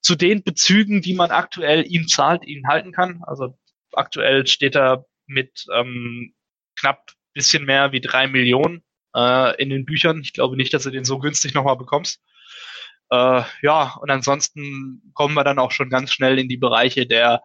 zu 0.00 0.14
den 0.14 0.42
Bezügen, 0.42 1.02
die 1.02 1.12
man 1.12 1.30
aktuell 1.30 1.84
ihm 1.86 2.08
zahlt, 2.08 2.46
ihn 2.46 2.66
halten 2.66 2.92
kann. 2.92 3.20
Also 3.26 3.58
aktuell 3.92 4.46
steht 4.46 4.76
er 4.76 5.04
mit 5.26 5.66
ähm, 5.74 6.32
knapp 6.78 7.12
bisschen 7.34 7.66
mehr 7.66 7.92
wie 7.92 8.00
drei 8.00 8.28
Millionen 8.28 8.82
äh, 9.14 9.60
in 9.62 9.68
den 9.68 9.84
Büchern. 9.84 10.22
Ich 10.22 10.32
glaube 10.32 10.56
nicht, 10.56 10.72
dass 10.72 10.84
du 10.84 10.90
den 10.90 11.04
so 11.04 11.18
günstig 11.18 11.52
nochmal 11.52 11.76
bekommst. 11.76 12.22
Äh, 13.14 13.44
ja, 13.62 13.96
und 14.00 14.10
ansonsten 14.10 15.12
kommen 15.14 15.34
wir 15.34 15.44
dann 15.44 15.60
auch 15.60 15.70
schon 15.70 15.88
ganz 15.88 16.12
schnell 16.12 16.38
in 16.38 16.48
die 16.48 16.56
Bereiche 16.56 17.06
der 17.06 17.42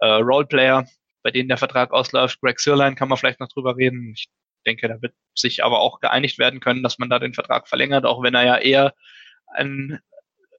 äh, 0.00 0.06
Roleplayer, 0.06 0.86
bei 1.22 1.30
denen 1.30 1.48
der 1.48 1.56
Vertrag 1.56 1.92
ausläuft. 1.92 2.40
Greg 2.40 2.60
Sirline 2.60 2.96
kann 2.96 3.08
man 3.08 3.16
vielleicht 3.16 3.40
noch 3.40 3.48
drüber 3.48 3.76
reden. 3.76 4.12
Ich 4.14 4.28
denke, 4.66 4.88
da 4.88 5.00
wird 5.00 5.14
sich 5.34 5.64
aber 5.64 5.80
auch 5.80 6.00
geeinigt 6.00 6.38
werden 6.38 6.60
können, 6.60 6.82
dass 6.82 6.98
man 6.98 7.08
da 7.08 7.18
den 7.18 7.32
Vertrag 7.32 7.66
verlängert, 7.66 8.04
auch 8.04 8.22
wenn 8.22 8.34
er 8.34 8.44
ja 8.44 8.58
eher 8.58 8.94
ein 9.54 10.00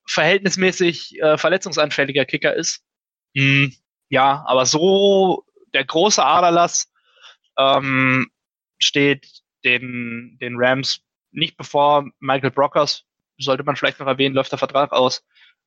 verhältnismäßig 0.08 1.22
äh, 1.22 1.38
verletzungsanfälliger 1.38 2.26
Kicker 2.26 2.56
ist. 2.56 2.84
Hm, 3.36 3.74
ja, 4.10 4.43
aber 4.48 4.65
so 4.65 5.46
der 5.74 5.86
große 5.86 6.26
Aderlass 6.26 6.91
ähm, 7.60 8.32
steht 8.80 9.28
den, 9.63 10.38
den 10.41 10.56
Rams 10.58 11.02
nicht 11.32 11.58
bevor 11.58 12.10
Michael 12.20 12.52
Brockers, 12.52 13.04
sollte 13.43 13.63
man 13.63 13.76
vielleicht 13.76 14.00
noch 14.00 14.08
erwähnen, 14.08 14.36
läuft 14.36 14.52
der 14.52 14.60
Vertrag 14.60 14.91
aus. 14.91 15.26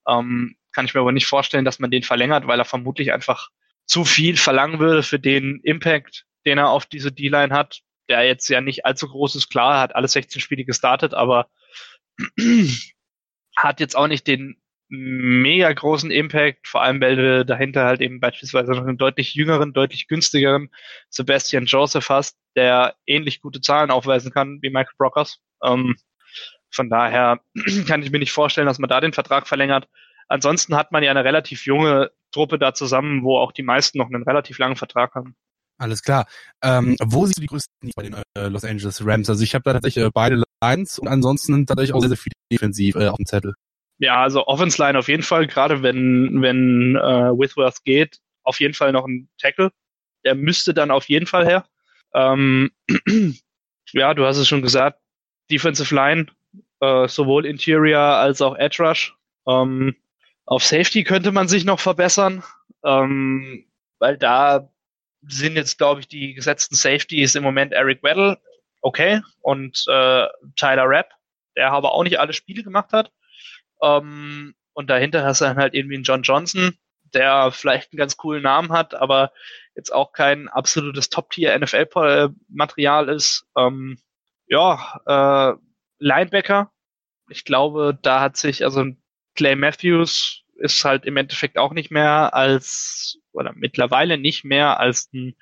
Ähm, 0.09 0.57
kann 0.73 0.85
ich 0.85 0.95
mir 0.95 1.01
aber 1.01 1.13
nicht 1.13 1.27
vorstellen, 1.27 1.65
dass 1.65 1.79
man 1.79 1.91
den 1.91 2.03
verlängert, 2.03 2.47
weil 2.47 2.59
er 2.59 2.65
vermutlich 2.65 3.13
einfach 3.13 3.49
zu 3.87 4.05
viel 4.05 4.37
verlangen 4.37 4.79
würde 4.79 5.03
für 5.03 5.19
den 5.19 5.61
Impact, 5.63 6.25
den 6.47 6.59
er 6.59 6.71
auf 6.71 6.87
diese 6.87 7.13
D-Line 7.13 7.55
hat, 7.55 7.81
der 8.09 8.25
jetzt 8.25 8.49
ja 8.49 8.61
nicht 8.61 8.87
allzu 8.87 9.09
groß 9.09 9.37
ist. 9.37 9.51
Klar, 9.51 9.75
er 9.75 9.81
hat 9.81 9.95
alle 9.95 10.09
16 10.09 10.41
Spiele 10.41 10.65
gestartet, 10.65 11.15
aber 11.15 11.49
hat 13.57 13.81
jetzt 13.81 13.97
auch 13.97 14.07
nicht 14.07 14.27
den 14.27 14.61
mega 14.91 15.73
großen 15.73 16.11
Impact, 16.11 16.67
vor 16.67 16.83
allem 16.83 17.01
weil 17.01 17.15
du 17.15 17.45
dahinter 17.45 17.85
halt 17.85 18.01
eben 18.01 18.19
beispielsweise 18.19 18.73
noch 18.73 18.85
einen 18.85 18.99
deutlich 18.99 19.35
jüngeren, 19.35 19.73
deutlich 19.73 20.09
günstigeren 20.09 20.69
Sebastian 21.09 21.67
Joseph 21.67 22.09
hast, 22.09 22.37
der 22.57 22.97
ähnlich 23.07 23.41
gute 23.41 23.61
Zahlen 23.61 23.93
aufweisen 23.93 24.33
kann 24.33 24.59
wie 24.63 24.71
Michael 24.71 24.97
Brockers. 24.99 25.39
Ähm, 25.63 25.97
von 26.71 26.91
daher 26.91 27.41
kann 27.87 28.03
ich 28.03 28.11
mir 28.11 28.19
nicht 28.19 28.33
vorstellen, 28.33 28.67
dass 28.67 28.79
man 28.79 28.89
da 28.89 29.01
den 29.01 29.13
Vertrag 29.13 29.47
verlängert. 29.47 29.89
Ansonsten 30.29 30.77
hat 30.77 30.93
man 30.93 31.03
ja 31.03 31.11
eine 31.11 31.25
relativ 31.25 31.67
junge 31.67 32.11
Truppe 32.33 32.59
da 32.59 32.73
zusammen, 32.75 33.25
wo 33.25 33.39
auch 33.39 33.53
die 33.53 33.63
meisten 33.63 33.99
noch 33.99 34.07
einen 34.07 34.23
relativ 34.23 34.59
langen 34.59 34.77
Vertrag 34.77 35.15
haben. 35.15 35.35
Alles 35.79 36.03
klar. 36.03 36.27
Ähm, 36.63 36.97
wo 37.03 37.25
siehst 37.25 37.39
du 37.39 37.41
die 37.41 37.47
größten 37.47 37.91
bei 37.97 38.03
den 38.03 38.15
äh, 38.37 38.49
Los 38.49 38.65
Angeles 38.65 39.05
Rams? 39.05 39.31
Also 39.31 39.43
ich 39.43 39.55
habe 39.55 39.63
da 39.65 39.73
tatsächlich 39.73 40.05
äh, 40.05 40.11
beide 40.13 40.43
Lines 40.63 40.99
und 40.99 41.09
ansonsten 41.09 41.67
tatsächlich 41.67 41.95
auch 41.95 42.01
sehr, 42.01 42.11
sehr 42.11 42.19
viel 42.19 42.33
defensiv 42.53 42.97
äh, 42.97 43.09
auf 43.09 43.17
dem 43.17 43.25
Zettel. 43.25 43.55
Ja, 43.99 44.23
also 44.23 44.47
Offense 44.47 44.81
Line 44.83 44.99
auf 44.99 45.09
jeden 45.09 45.23
Fall, 45.23 45.47
gerade 45.47 45.83
wenn, 45.83 46.43
wenn 46.43 46.97
äh, 46.97 47.33
Whitworth 47.33 47.83
geht, 47.85 48.19
auf 48.45 48.61
jeden 48.61 48.75
Fall 48.75 48.93
noch 48.93 49.07
ein 49.07 49.29
Tackle. 49.39 49.71
Der 50.25 50.35
müsste 50.35 50.75
dann 50.75 50.91
auf 50.91 51.09
jeden 51.09 51.27
Fall 51.27 51.47
her. 51.47 51.65
Ähm, 52.15 52.71
ja, 53.93 54.15
du 54.15 54.27
hast 54.27 54.37
es 54.37 54.49
schon 54.49 54.63
gesagt, 54.63 55.01
Defensive 55.51 55.95
Line, 55.95 56.27
äh, 56.81 57.09
sowohl 57.09 57.47
Interior 57.47 58.01
als 58.01 58.43
auch 58.43 58.57
Edge 58.57 58.83
Rush. 58.83 59.15
Ähm, 59.47 59.97
auf 60.47 60.65
Safety 60.65 61.05
könnte 61.05 61.33
man 61.33 61.49
sich 61.49 61.65
noch 61.65 61.81
verbessern, 61.81 62.43
ähm, 62.85 63.67
weil 63.99 64.17
da 64.17 64.69
sind 65.23 65.57
jetzt, 65.57 65.79
glaube 65.79 66.01
ich, 66.01 66.09
die 66.09 66.35
gesetzten 66.35 66.75
Safeties 66.75 67.35
im 67.35 67.43
Moment 67.43 67.73
Eric 67.73 68.03
Weddle, 68.03 68.39
okay, 68.81 69.21
und 69.43 69.85
äh, 69.89 70.27
Tyler 70.57 70.85
Rapp, 70.87 71.11
der 71.57 71.73
aber 71.73 71.93
auch 71.93 72.03
nicht 72.03 72.19
alle 72.19 72.33
Spiele 72.33 72.63
gemacht 72.63 72.93
hat. 72.93 73.13
Ähm, 73.83 74.55
und 74.73 74.89
dahinter 74.89 75.25
hast 75.25 75.41
du 75.41 75.45
dann 75.45 75.59
halt 75.59 75.75
irgendwie 75.75 75.97
einen 75.97 76.05
John 76.05 76.23
Johnson, 76.23 76.77
der 77.13 77.51
vielleicht 77.53 77.93
einen 77.93 77.99
ganz 77.99 78.17
coolen 78.17 78.43
Namen 78.43 78.73
hat, 78.73 78.95
aber 78.95 79.33
jetzt 79.75 79.93
auch 79.93 80.13
kein 80.13 80.49
absolutes 80.49 81.11
Top-Tier-NFL-Material 81.11 83.09
ist. 83.09 83.47
Ähm, 83.57 83.99
ja, 84.47 85.01
äh, 85.07 85.59
Linebacker. 86.01 86.73
Ich 87.29 87.45
glaube, 87.45 87.97
da 88.03 88.21
hat 88.21 88.37
sich, 88.37 88.65
also 88.65 88.85
Clay 89.37 89.55
Matthews 89.55 90.43
ist 90.57 90.85
halt 90.85 91.07
im 91.07 91.17
Endeffekt 91.17 91.57
auch 91.57 91.73
nicht 91.73 91.91
mehr 91.91 92.35
als, 92.35 93.19
oder 93.33 93.53
mittlerweile 93.55 94.19
nicht 94.19 94.45
mehr 94.45 94.81
als 94.81 95.11
ein 95.13 95.37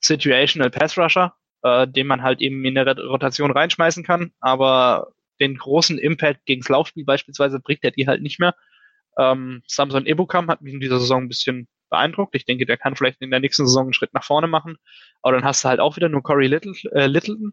Situational 0.00 0.70
Pass 0.70 0.98
Rusher, 0.98 1.34
äh, 1.62 1.86
den 1.86 2.06
man 2.06 2.22
halt 2.22 2.40
eben 2.40 2.64
in 2.64 2.74
der 2.74 2.96
Rotation 2.98 3.50
reinschmeißen 3.50 4.02
kann, 4.02 4.32
aber 4.40 5.12
den 5.40 5.56
großen 5.56 5.98
Impact 5.98 6.46
gegen 6.46 6.62
das 6.62 6.68
Laufspiel 6.68 7.04
beispielsweise 7.04 7.60
bringt 7.60 7.84
er 7.84 7.90
die 7.90 8.06
halt 8.06 8.22
nicht 8.22 8.40
mehr. 8.40 8.54
Ähm, 9.18 9.62
Samson 9.66 10.06
Ebukam 10.06 10.48
hat 10.48 10.62
mich 10.62 10.74
in 10.74 10.80
dieser 10.80 10.98
Saison 10.98 11.24
ein 11.24 11.28
bisschen 11.28 11.68
beeindruckt. 11.90 12.34
Ich 12.34 12.44
denke, 12.44 12.66
der 12.66 12.76
kann 12.76 12.96
vielleicht 12.96 13.20
in 13.20 13.30
der 13.30 13.40
nächsten 13.40 13.66
Saison 13.66 13.84
einen 13.84 13.94
Schritt 13.94 14.14
nach 14.14 14.24
vorne 14.24 14.46
machen. 14.46 14.76
Aber 15.22 15.36
dann 15.36 15.44
hast 15.44 15.64
du 15.64 15.68
halt 15.68 15.80
auch 15.80 15.96
wieder 15.96 16.08
nur 16.08 16.22
Corey 16.22 16.48
Little, 16.48 16.74
äh, 16.92 17.06
Littleton. 17.06 17.52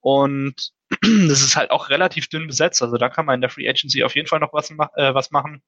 Und 0.00 0.72
das 1.02 1.42
ist 1.42 1.56
halt 1.56 1.70
auch 1.70 1.90
relativ 1.90 2.28
dünn 2.28 2.46
besetzt. 2.46 2.82
Also 2.82 2.96
da 2.96 3.08
kann 3.08 3.26
man 3.26 3.36
in 3.36 3.40
der 3.40 3.50
Free 3.50 3.68
Agency 3.68 4.04
auf 4.04 4.14
jeden 4.14 4.28
Fall 4.28 4.40
noch 4.40 4.52
was, 4.52 4.70
äh, 4.70 5.14
was 5.14 5.30
machen. 5.30 5.62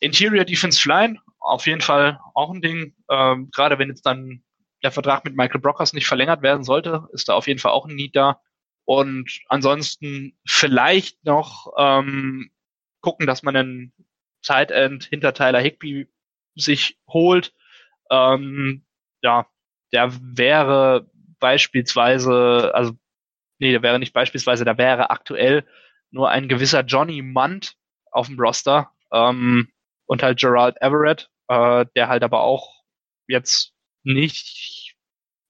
Interior 0.00 0.44
Defense 0.44 0.88
Line, 0.88 1.18
auf 1.40 1.66
jeden 1.66 1.80
Fall 1.80 2.20
auch 2.34 2.50
ein 2.50 2.60
Ding. 2.60 2.94
Ähm, 3.10 3.50
Gerade 3.52 3.78
wenn 3.78 3.88
jetzt 3.88 4.06
dann 4.06 4.42
der 4.82 4.92
Vertrag 4.92 5.24
mit 5.24 5.36
Michael 5.36 5.60
Brockers 5.60 5.92
nicht 5.92 6.06
verlängert 6.06 6.42
werden 6.42 6.62
sollte, 6.62 7.08
ist 7.12 7.28
da 7.28 7.34
auf 7.34 7.48
jeden 7.48 7.58
Fall 7.58 7.72
auch 7.72 7.86
ein 7.86 7.96
Need 7.96 8.14
da. 8.14 8.40
Und 8.84 9.40
ansonsten 9.48 10.38
vielleicht 10.46 11.24
noch 11.24 11.72
ähm, 11.76 12.50
gucken, 13.00 13.26
dass 13.26 13.42
man 13.42 13.56
einen 13.56 13.92
Tight 14.42 14.70
End 14.70 15.04
hinter 15.04 15.34
Tyler 15.34 15.60
Higby 15.60 16.08
sich 16.54 16.98
holt. 17.08 17.52
Ähm, 18.10 18.86
ja, 19.20 19.46
der 19.92 20.12
wäre 20.20 21.10
beispielsweise, 21.40 22.70
also 22.74 22.92
nee, 23.58 23.72
der 23.72 23.82
wäre 23.82 23.98
nicht 23.98 24.12
beispielsweise, 24.12 24.64
da 24.64 24.78
wäre 24.78 25.10
aktuell 25.10 25.64
nur 26.10 26.30
ein 26.30 26.48
gewisser 26.48 26.82
Johnny 26.82 27.22
Munt 27.22 27.76
auf 28.10 28.28
dem 28.28 28.38
Roster 28.38 28.90
ähm, 29.12 29.68
und 30.06 30.22
halt 30.22 30.38
Gerald 30.38 30.76
Everett, 30.80 31.30
äh, 31.48 31.86
der 31.94 32.08
halt 32.08 32.22
aber 32.22 32.40
auch 32.40 32.82
jetzt 33.26 33.74
nicht 34.02 34.96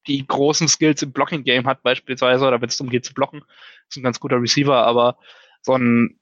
die 0.06 0.26
großen 0.26 0.68
Skills 0.68 1.02
im 1.02 1.12
Blocking-Game 1.12 1.66
hat 1.66 1.82
beispielsweise, 1.82 2.46
oder 2.46 2.60
wenn 2.60 2.68
es 2.68 2.78
darum 2.78 2.90
geht 2.90 3.04
zu 3.04 3.14
blocken, 3.14 3.44
ist 3.88 3.96
ein 3.96 4.02
ganz 4.02 4.18
guter 4.20 4.40
Receiver, 4.40 4.84
aber 4.86 5.18
so 5.62 5.74
ein 5.74 6.18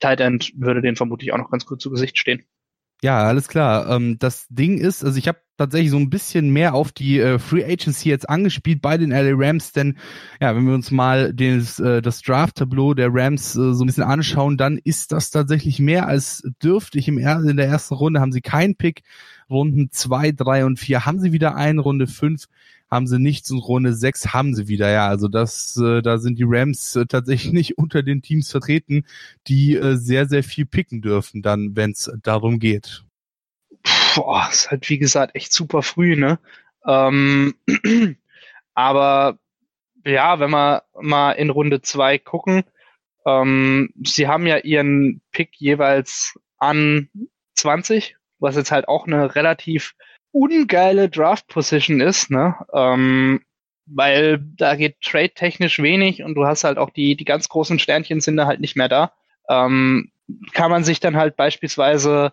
Tight 0.00 0.20
End 0.20 0.52
würde 0.56 0.82
den 0.82 0.96
vermutlich 0.96 1.32
auch 1.32 1.38
noch 1.38 1.50
ganz 1.50 1.66
gut 1.66 1.80
zu 1.80 1.90
Gesicht 1.90 2.18
stehen. 2.18 2.46
Ja, 3.02 3.24
alles 3.24 3.48
klar. 3.48 3.88
Ähm, 3.90 4.18
das 4.18 4.46
Ding 4.48 4.78
ist, 4.78 5.04
also 5.04 5.18
ich 5.18 5.28
habe 5.28 5.38
tatsächlich 5.58 5.90
so 5.90 5.98
ein 5.98 6.10
bisschen 6.10 6.50
mehr 6.50 6.74
auf 6.74 6.92
die 6.92 7.18
äh, 7.20 7.38
Free 7.38 7.64
Agency 7.64 8.08
jetzt 8.08 8.28
angespielt 8.28 8.80
bei 8.80 8.96
den 8.96 9.10
LA 9.10 9.32
Rams, 9.34 9.72
denn 9.72 9.98
ja, 10.40 10.56
wenn 10.56 10.66
wir 10.66 10.74
uns 10.74 10.90
mal 10.90 11.32
des, 11.34 11.78
äh, 11.78 12.00
das 12.00 12.22
Draft-Tableau 12.22 12.94
der 12.94 13.10
Rams 13.12 13.54
äh, 13.54 13.74
so 13.74 13.84
ein 13.84 13.86
bisschen 13.86 14.02
anschauen, 14.02 14.56
dann 14.56 14.78
ist 14.78 15.12
das 15.12 15.30
tatsächlich 15.30 15.78
mehr 15.78 16.06
als 16.08 16.42
dürftig. 16.62 17.08
Im 17.08 17.18
er 17.18 17.40
in 17.44 17.56
der 17.56 17.66
ersten 17.66 17.94
Runde 17.94 18.20
haben 18.20 18.32
sie 18.32 18.40
keinen 18.40 18.76
Pick, 18.76 19.02
Runden 19.50 19.90
zwei, 19.90 20.32
drei 20.32 20.64
und 20.64 20.78
vier 20.78 21.04
haben 21.06 21.20
sie 21.20 21.32
wieder 21.32 21.54
einen, 21.54 21.78
Runde 21.78 22.06
fünf 22.06 22.46
haben 22.90 23.06
sie 23.06 23.18
nichts 23.18 23.50
und 23.50 23.58
Runde 23.58 23.94
6 23.94 24.32
haben 24.32 24.54
sie 24.54 24.68
wieder. 24.68 24.90
Ja, 24.90 25.08
also 25.08 25.28
das, 25.28 25.76
äh, 25.76 26.02
da 26.02 26.18
sind 26.18 26.38
die 26.38 26.46
Rams 26.46 26.96
äh, 26.96 27.06
tatsächlich 27.06 27.52
nicht 27.52 27.78
unter 27.78 28.02
den 28.02 28.22
Teams 28.22 28.50
vertreten, 28.50 29.04
die 29.46 29.76
äh, 29.76 29.96
sehr, 29.96 30.26
sehr 30.26 30.42
viel 30.42 30.66
picken 30.66 31.02
dürfen, 31.02 31.42
dann, 31.42 31.76
wenn 31.76 31.90
es 31.92 32.10
darum 32.22 32.58
geht. 32.58 33.04
Boah, 34.14 34.48
ist 34.50 34.70
halt 34.70 34.88
wie 34.88 34.98
gesagt 34.98 35.34
echt 35.34 35.52
super 35.52 35.82
früh, 35.82 36.16
ne? 36.16 36.38
Ähm, 36.86 37.54
aber 38.74 39.38
ja, 40.04 40.38
wenn 40.38 40.50
wir 40.50 40.84
mal 41.00 41.32
in 41.32 41.50
Runde 41.50 41.82
2 41.82 42.18
gucken, 42.18 42.64
ähm, 43.26 43.92
sie 44.04 44.28
haben 44.28 44.46
ja 44.46 44.58
ihren 44.58 45.20
Pick 45.32 45.50
jeweils 45.56 46.38
an 46.58 47.10
20, 47.56 48.16
was 48.38 48.56
jetzt 48.56 48.70
halt 48.70 48.88
auch 48.88 49.06
eine 49.06 49.34
relativ 49.34 49.94
ungeile 50.36 51.08
Draft-Position 51.08 52.00
ist, 52.00 52.30
ne? 52.30 52.54
Ähm, 52.74 53.40
weil 53.86 54.38
da 54.56 54.74
geht 54.74 55.00
trade-technisch 55.00 55.80
wenig 55.80 56.22
und 56.22 56.34
du 56.34 56.44
hast 56.44 56.64
halt 56.64 56.76
auch 56.76 56.90
die, 56.90 57.16
die 57.16 57.24
ganz 57.24 57.48
großen 57.48 57.78
Sternchen 57.78 58.20
sind 58.20 58.36
da 58.36 58.46
halt 58.46 58.60
nicht 58.60 58.76
mehr 58.76 58.88
da. 58.88 59.12
Ähm, 59.48 60.10
kann 60.52 60.70
man 60.70 60.84
sich 60.84 61.00
dann 61.00 61.16
halt 61.16 61.36
beispielsweise 61.36 62.32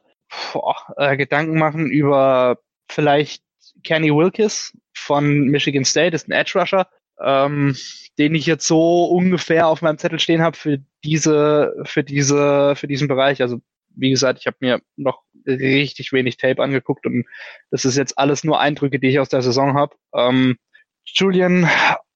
boah, 0.51 0.75
äh, 0.97 1.15
Gedanken 1.15 1.57
machen 1.59 1.91
über 1.91 2.57
vielleicht 2.89 3.43
Kenny 3.83 4.09
Wilkes 4.09 4.75
von 4.93 5.45
Michigan 5.45 5.85
State, 5.85 6.15
ist 6.15 6.27
ein 6.27 6.31
Edge 6.31 6.59
Rusher, 6.59 6.87
ähm, 7.21 7.75
den 8.17 8.35
ich 8.35 8.47
jetzt 8.47 8.67
so 8.67 9.05
ungefähr 9.05 9.67
auf 9.67 9.81
meinem 9.81 9.97
Zettel 9.97 10.19
stehen 10.19 10.41
habe 10.41 10.57
für 10.57 10.79
diese, 11.03 11.73
für 11.83 12.03
diese, 12.03 12.75
für 12.75 12.87
diesen 12.87 13.07
Bereich. 13.07 13.41
Also 13.41 13.61
wie 13.95 14.09
gesagt, 14.09 14.39
ich 14.39 14.47
habe 14.47 14.57
mir 14.59 14.81
noch 14.95 15.23
richtig 15.45 16.11
wenig 16.13 16.37
Tape 16.37 16.61
angeguckt 16.61 17.05
und 17.05 17.25
das 17.71 17.85
ist 17.85 17.97
jetzt 17.97 18.17
alles 18.17 18.43
nur 18.43 18.59
Eindrücke, 18.59 18.99
die 18.99 19.09
ich 19.09 19.19
aus 19.19 19.29
der 19.29 19.41
Saison 19.41 19.73
habe. 19.75 19.95
Ähm, 20.13 20.57
Julian 21.05 21.69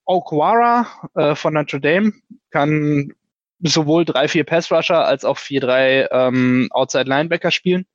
Okwara 0.04 0.86
äh, 1.14 1.34
von 1.34 1.54
Notre 1.54 1.80
Dame 1.80 2.12
kann 2.50 3.12
sowohl 3.60 4.04
3-4 4.04 4.44
Pass 4.44 4.72
Rusher 4.72 5.04
als 5.04 5.24
auch 5.24 5.38
4-3 5.38 6.08
ähm, 6.10 6.68
Outside 6.70 7.08
Linebacker 7.08 7.50
spielen. 7.50 7.86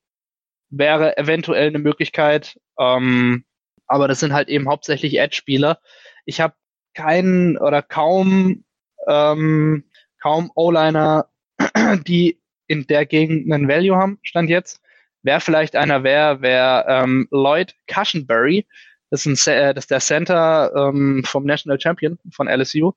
Wäre 0.70 1.16
eventuell 1.16 1.68
eine 1.68 1.78
Möglichkeit, 1.78 2.58
ähm, 2.78 3.44
aber 3.86 4.08
das 4.08 4.20
sind 4.20 4.32
halt 4.32 4.48
eben 4.48 4.68
hauptsächlich 4.68 5.18
Edge-Spieler. 5.18 5.78
Ich 6.24 6.40
habe 6.40 6.54
keinen 6.94 7.58
oder 7.58 7.82
kaum 7.82 8.64
ähm, 9.06 9.84
kaum 10.24 10.50
O-Liner, 10.54 11.28
die 12.06 12.40
in 12.66 12.86
der 12.86 13.06
Gegend 13.06 13.52
einen 13.52 13.68
Value 13.68 13.96
haben, 13.96 14.18
stand 14.22 14.50
jetzt. 14.50 14.80
Wer 15.22 15.40
vielleicht 15.40 15.76
einer 15.76 16.02
wäre, 16.04 16.42
wäre 16.42 16.84
ähm, 16.88 17.28
Lloyd 17.30 17.74
Cushenberry. 17.86 18.66
Das 19.10 19.26
ist, 19.26 19.46
ein, 19.46 19.54
äh, 19.54 19.74
das 19.74 19.84
ist 19.84 19.90
der 19.90 20.00
Center 20.00 20.72
ähm, 20.76 21.22
vom 21.24 21.44
National 21.44 21.80
Champion 21.80 22.18
von 22.32 22.48
LSU, 22.48 22.92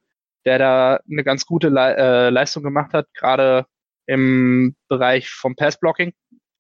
der 0.46 0.60
da 0.60 1.00
eine 1.10 1.24
ganz 1.24 1.46
gute 1.46 1.70
Le 1.70 1.96
äh, 1.98 2.30
Leistung 2.30 2.64
gemacht 2.64 2.94
hat, 2.94 3.08
gerade 3.14 3.66
im 4.06 4.76
Bereich 4.88 5.30
vom 5.30 5.56
Passblocking 5.56 6.14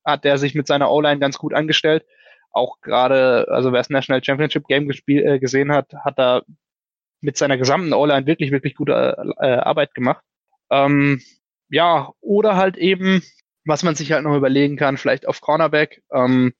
hat 0.07 0.23
der 0.23 0.37
sich 0.37 0.55
mit 0.55 0.67
seiner 0.67 0.89
O-Line 0.89 1.19
ganz 1.19 1.37
gut 1.37 1.53
angestellt. 1.53 2.05
Auch 2.51 2.79
gerade, 2.81 3.45
also 3.49 3.73
wer 3.73 3.79
das 3.79 3.89
National 3.89 4.23
Championship 4.23 4.65
Game 4.67 4.89
äh, 4.89 5.37
gesehen 5.37 5.71
hat, 5.71 5.93
hat 5.93 6.17
er 6.17 6.43
mit 7.19 7.37
seiner 7.37 7.57
gesamten 7.57 7.93
O-Line 7.93 8.25
wirklich, 8.25 8.51
wirklich 8.51 8.75
gute 8.75 8.93
äh, 9.39 9.57
Arbeit 9.57 9.93
gemacht. 9.93 10.23
Ähm, 10.71 11.21
ja, 11.69 12.11
oder 12.21 12.55
halt 12.55 12.77
eben, 12.77 13.21
was 13.65 13.83
man 13.83 13.95
sich 13.95 14.11
halt 14.11 14.23
noch 14.23 14.35
überlegen 14.35 14.77
kann, 14.77 14.97
vielleicht 14.97 15.27
auf 15.27 15.41
Cornerback, 15.41 16.03
ähm, 16.13 16.53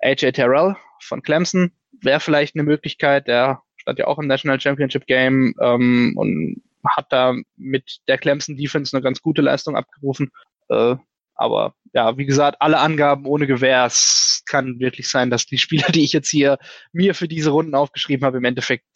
AJ 0.00 0.32
Terrell 0.32 0.76
von 1.00 1.22
Clemson 1.22 1.72
wäre 2.00 2.20
vielleicht 2.20 2.54
eine 2.54 2.64
Möglichkeit, 2.64 3.28
der 3.28 3.62
stand 3.76 3.98
ja 3.98 4.06
auch 4.06 4.18
im 4.18 4.26
National 4.26 4.60
Championship 4.60 5.06
Game 5.06 5.54
ähm, 5.60 6.14
und 6.16 6.62
hat 6.84 7.06
da 7.10 7.34
mit 7.56 7.98
der 8.08 8.18
Clemson 8.18 8.56
Defense 8.56 8.96
eine 8.96 9.02
ganz 9.02 9.22
gute 9.22 9.42
Leistung 9.42 9.76
abgerufen. 9.76 10.30
Äh, 10.68 10.96
aber 11.34 11.74
ja, 11.92 12.16
wie 12.16 12.26
gesagt, 12.26 12.58
alle 12.60 12.78
Angaben 12.78 13.26
ohne 13.26 13.46
Gewähr. 13.46 13.84
Es 13.86 14.42
kann 14.46 14.78
wirklich 14.80 15.08
sein, 15.08 15.30
dass 15.30 15.46
die 15.46 15.58
Spieler, 15.58 15.88
die 15.92 16.04
ich 16.04 16.12
jetzt 16.12 16.30
hier 16.30 16.58
mir 16.92 17.14
für 17.14 17.28
diese 17.28 17.50
Runden 17.50 17.74
aufgeschrieben 17.74 18.24
habe, 18.24 18.38
im 18.38 18.44
Endeffekt 18.44 18.86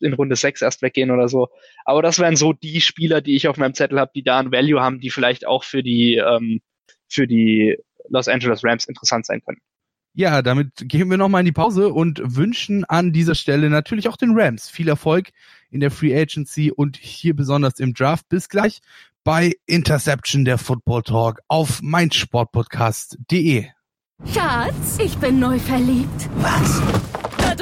in 0.00 0.14
Runde 0.14 0.36
6 0.36 0.62
erst 0.62 0.82
weggehen 0.82 1.10
oder 1.10 1.28
so. 1.28 1.48
Aber 1.84 2.02
das 2.02 2.18
wären 2.18 2.36
so 2.36 2.52
die 2.52 2.80
Spieler, 2.80 3.20
die 3.20 3.36
ich 3.36 3.48
auf 3.48 3.56
meinem 3.56 3.74
Zettel 3.74 3.98
habe, 3.98 4.12
die 4.14 4.22
da 4.22 4.38
ein 4.38 4.52
Value 4.52 4.80
haben, 4.80 5.00
die 5.00 5.10
vielleicht 5.10 5.46
auch 5.46 5.64
für 5.64 5.82
die, 5.82 6.16
ähm, 6.16 6.60
für 7.08 7.26
die 7.26 7.76
Los 8.08 8.28
Angeles 8.28 8.62
Rams 8.64 8.86
interessant 8.86 9.26
sein 9.26 9.40
können. 9.44 9.60
Ja, 10.18 10.40
damit 10.40 10.70
gehen 10.76 11.10
wir 11.10 11.18
nochmal 11.18 11.40
in 11.40 11.46
die 11.46 11.52
Pause 11.52 11.92
und 11.92 12.22
wünschen 12.24 12.84
an 12.86 13.12
dieser 13.12 13.34
Stelle 13.34 13.68
natürlich 13.68 14.08
auch 14.08 14.16
den 14.16 14.30
Rams 14.32 14.70
viel 14.70 14.88
Erfolg 14.88 15.28
in 15.70 15.80
der 15.80 15.90
Free 15.90 16.18
Agency 16.18 16.70
und 16.70 16.96
hier 16.96 17.36
besonders 17.36 17.78
im 17.80 17.92
Draft. 17.92 18.26
Bis 18.30 18.48
gleich 18.48 18.80
bei 19.24 19.52
Interception 19.66 20.46
der 20.46 20.56
Football 20.56 21.02
Talk 21.02 21.40
auf 21.48 21.82
meinsportpodcast.de. 21.82 23.66
Schatz, 24.32 24.98
ich 25.04 25.18
bin 25.18 25.38
neu 25.38 25.58
verliebt. 25.58 26.30
Was? 26.36 26.80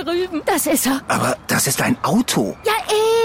Drüben. 0.05 0.43
Das 0.47 0.67
ist 0.67 0.87
er. 0.87 1.01
Aber 1.09 1.37
das 1.47 1.67
ist 1.67 1.81
ein 1.83 1.97
Auto. 2.03 2.57
Ja, 2.65 2.73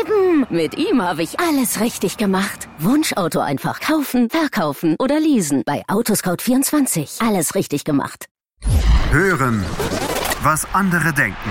eben. 0.01 0.45
Mit 0.49 0.77
ihm 0.77 1.01
habe 1.01 1.23
ich 1.23 1.39
alles 1.39 1.79
richtig 1.79 2.17
gemacht. 2.17 2.67
Wunschauto 2.79 3.39
einfach 3.39 3.79
kaufen, 3.79 4.29
verkaufen 4.29 4.95
oder 4.99 5.19
leasen. 5.19 5.63
Bei 5.65 5.83
Autoscout24. 5.87 7.25
Alles 7.25 7.55
richtig 7.55 7.83
gemacht. 7.83 8.25
Hören, 9.11 9.65
was 10.43 10.67
andere 10.73 11.13
denken. 11.13 11.49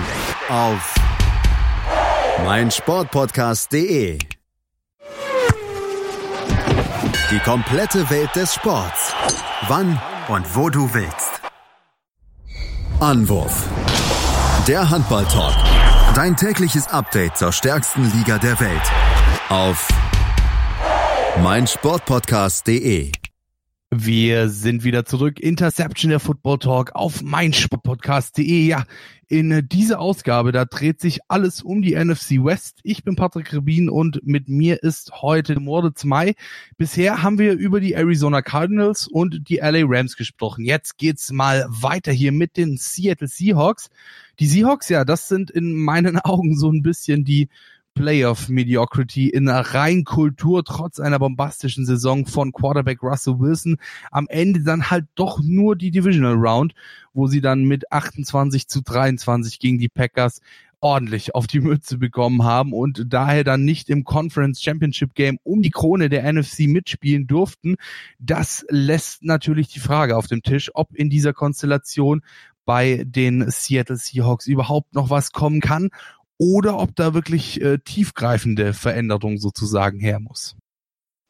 Auf 0.49 0.95
meinsportpodcast.de. 2.45 4.17
Die 7.31 7.39
komplette 7.39 8.09
Welt 8.09 8.35
des 8.35 8.53
Sports. 8.55 9.13
Wann 9.67 10.01
und 10.29 10.55
wo 10.55 10.69
du 10.69 10.91
willst. 10.93 11.41
Anwurf. 12.99 13.67
Der 14.69 14.87
Handball-Talk. 14.87 15.55
Dein 16.13 16.35
tägliches 16.37 16.87
Update 16.89 17.35
zur 17.35 17.51
stärksten 17.51 18.03
Liga 18.15 18.37
der 18.37 18.59
Welt. 18.59 18.83
Auf 19.49 19.87
meinsportpodcast.de. 21.41 23.11
Wir 23.91 24.49
sind 24.49 24.83
wieder 24.83 25.03
zurück. 25.03 25.39
Interception 25.39 26.11
der 26.11 26.19
Football 26.19 26.59
Talk 26.59 26.91
auf 26.93 27.23
meinsportpodcast.de. 27.23 28.67
Ja, 28.67 28.85
in 29.27 29.67
dieser 29.67 29.99
Ausgabe, 29.99 30.51
da 30.51 30.65
dreht 30.65 31.01
sich 31.01 31.21
alles 31.27 31.63
um 31.63 31.81
die 31.81 31.95
NFC 31.95 32.43
West. 32.43 32.81
Ich 32.83 33.03
bin 33.03 33.15
Patrick 33.15 33.51
Rebin 33.51 33.89
und 33.89 34.19
mit 34.23 34.47
mir 34.47 34.83
ist 34.83 35.23
heute 35.23 35.59
Moritz 35.59 36.03
Mai. 36.03 36.35
Bisher 36.77 37.23
haben 37.23 37.39
wir 37.39 37.53
über 37.53 37.79
die 37.79 37.93
Arizona 37.93 38.43
Cardinals 38.43 39.07
und 39.07 39.49
die 39.49 39.57
LA 39.57 39.81
Rams 39.85 40.15
gesprochen. 40.15 40.65
Jetzt 40.65 40.99
geht's 40.99 41.31
mal 41.31 41.65
weiter 41.67 42.11
hier 42.11 42.31
mit 42.31 42.57
den 42.57 42.77
Seattle 42.77 43.27
Seahawks. 43.27 43.89
Die 44.37 44.45
Seahawks, 44.45 44.89
ja, 44.89 45.03
das 45.03 45.27
sind 45.27 45.49
in 45.49 45.73
meinen 45.73 46.19
Augen 46.23 46.55
so 46.55 46.71
ein 46.71 46.83
bisschen 46.83 47.25
die 47.25 47.49
Playoff 47.93 48.49
Mediocrity 48.49 49.29
in 49.29 49.49
Reinkultur 49.49 50.63
trotz 50.63 50.99
einer 50.99 51.19
bombastischen 51.19 51.85
Saison 51.85 52.25
von 52.25 52.51
Quarterback 52.51 53.03
Russell 53.03 53.39
Wilson. 53.39 53.77
Am 54.11 54.27
Ende 54.29 54.63
dann 54.63 54.89
halt 54.89 55.05
doch 55.15 55.41
nur 55.43 55.75
die 55.75 55.91
Divisional 55.91 56.35
Round, 56.35 56.73
wo 57.13 57.27
sie 57.27 57.41
dann 57.41 57.65
mit 57.65 57.91
28 57.91 58.67
zu 58.67 58.81
23 58.81 59.59
gegen 59.59 59.79
die 59.79 59.89
Packers 59.89 60.41
ordentlich 60.81 61.35
auf 61.35 61.47
die 61.47 61.59
Mütze 61.59 61.97
bekommen 61.97 62.43
haben 62.43 62.73
und 62.73 63.05
daher 63.07 63.43
dann 63.43 63.65
nicht 63.65 63.89
im 63.89 64.03
Conference 64.03 64.61
Championship 64.61 65.13
Game 65.13 65.37
um 65.43 65.61
die 65.61 65.71
Krone 65.71 66.09
der 66.09 66.31
NFC 66.31 66.61
mitspielen 66.61 67.27
durften. 67.27 67.75
Das 68.17 68.65
lässt 68.69 69.23
natürlich 69.23 69.67
die 69.67 69.79
Frage 69.79 70.15
auf 70.15 70.27
dem 70.27 70.41
Tisch, 70.41 70.71
ob 70.73 70.95
in 70.95 71.09
dieser 71.09 71.33
Konstellation 71.33 72.21
bei 72.65 73.03
den 73.05 73.49
Seattle 73.49 73.97
Seahawks 73.97 74.45
überhaupt 74.45 74.93
noch 74.93 75.09
was 75.09 75.31
kommen 75.31 75.59
kann 75.59 75.89
oder 76.39 76.79
ob 76.79 76.95
da 76.95 77.13
wirklich 77.13 77.61
äh, 77.61 77.77
tiefgreifende 77.77 78.73
Veränderung 78.73 79.37
sozusagen 79.37 79.99
her 79.99 80.19
muss. 80.19 80.55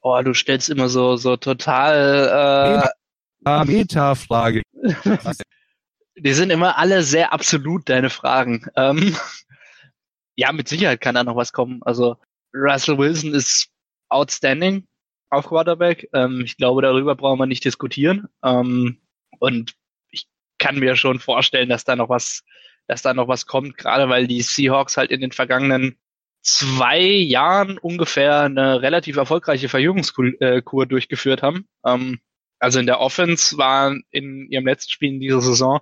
Oh, 0.01 0.21
du 0.21 0.33
stellst 0.33 0.69
immer 0.69 0.87
so 0.87 1.17
so 1.17 1.35
total 1.35 2.87
äh, 3.45 3.65
Meta-Frage. 3.65 4.61
Die 6.17 6.33
sind 6.33 6.49
immer 6.49 6.77
alle 6.77 7.03
sehr 7.03 7.33
absolut 7.33 7.89
deine 7.89 8.09
Fragen. 8.09 8.65
Ähm, 8.75 9.15
ja, 10.35 10.51
mit 10.51 10.67
Sicherheit 10.67 11.01
kann 11.01 11.15
da 11.15 11.23
noch 11.23 11.35
was 11.35 11.53
kommen. 11.53 11.81
Also 11.83 12.17
Russell 12.53 12.97
Wilson 12.97 13.33
ist 13.33 13.69
outstanding 14.09 14.87
auf 15.29 15.47
Quarterback. 15.47 16.09
Ähm, 16.13 16.41
ich 16.43 16.57
glaube, 16.57 16.81
darüber 16.81 17.15
brauchen 17.15 17.39
wir 17.39 17.45
nicht 17.45 17.65
diskutieren. 17.65 18.27
Ähm, 18.43 19.01
und 19.39 19.75
ich 20.11 20.27
kann 20.57 20.79
mir 20.79 20.95
schon 20.95 21.19
vorstellen, 21.19 21.69
dass 21.69 21.85
da 21.85 21.95
noch 21.95 22.09
was 22.09 22.43
dass 22.89 23.03
da 23.03 23.13
noch 23.13 23.27
was 23.27 23.45
kommt, 23.45 23.77
gerade 23.77 24.09
weil 24.09 24.25
die 24.25 24.41
Seahawks 24.41 24.97
halt 24.97 25.11
in 25.11 25.21
den 25.21 25.31
vergangenen 25.31 25.99
zwei 26.41 26.99
Jahren 26.99 27.77
ungefähr 27.77 28.41
eine 28.41 28.81
relativ 28.81 29.15
erfolgreiche 29.15 29.69
Verjüngungskur 29.69 30.41
äh, 30.41 30.61
durchgeführt 30.87 31.43
haben. 31.43 31.67
Ähm, 31.85 32.19
also 32.57 32.79
in 32.79 32.87
der 32.87 32.99
Offense 32.99 33.59
war 33.59 33.95
in 34.09 34.49
ihrem 34.49 34.65
letzten 34.65 34.91
Spiel 34.91 35.13
in 35.13 35.19
dieser 35.19 35.41
Saison 35.41 35.81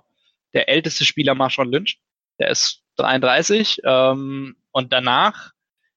der 0.52 0.68
älteste 0.68 1.06
Spieler 1.06 1.34
Marshawn 1.34 1.70
Lynch. 1.70 1.98
Der 2.38 2.50
ist 2.50 2.82
33 2.96 3.80
ähm, 3.84 4.56
und 4.72 4.92
danach 4.92 5.52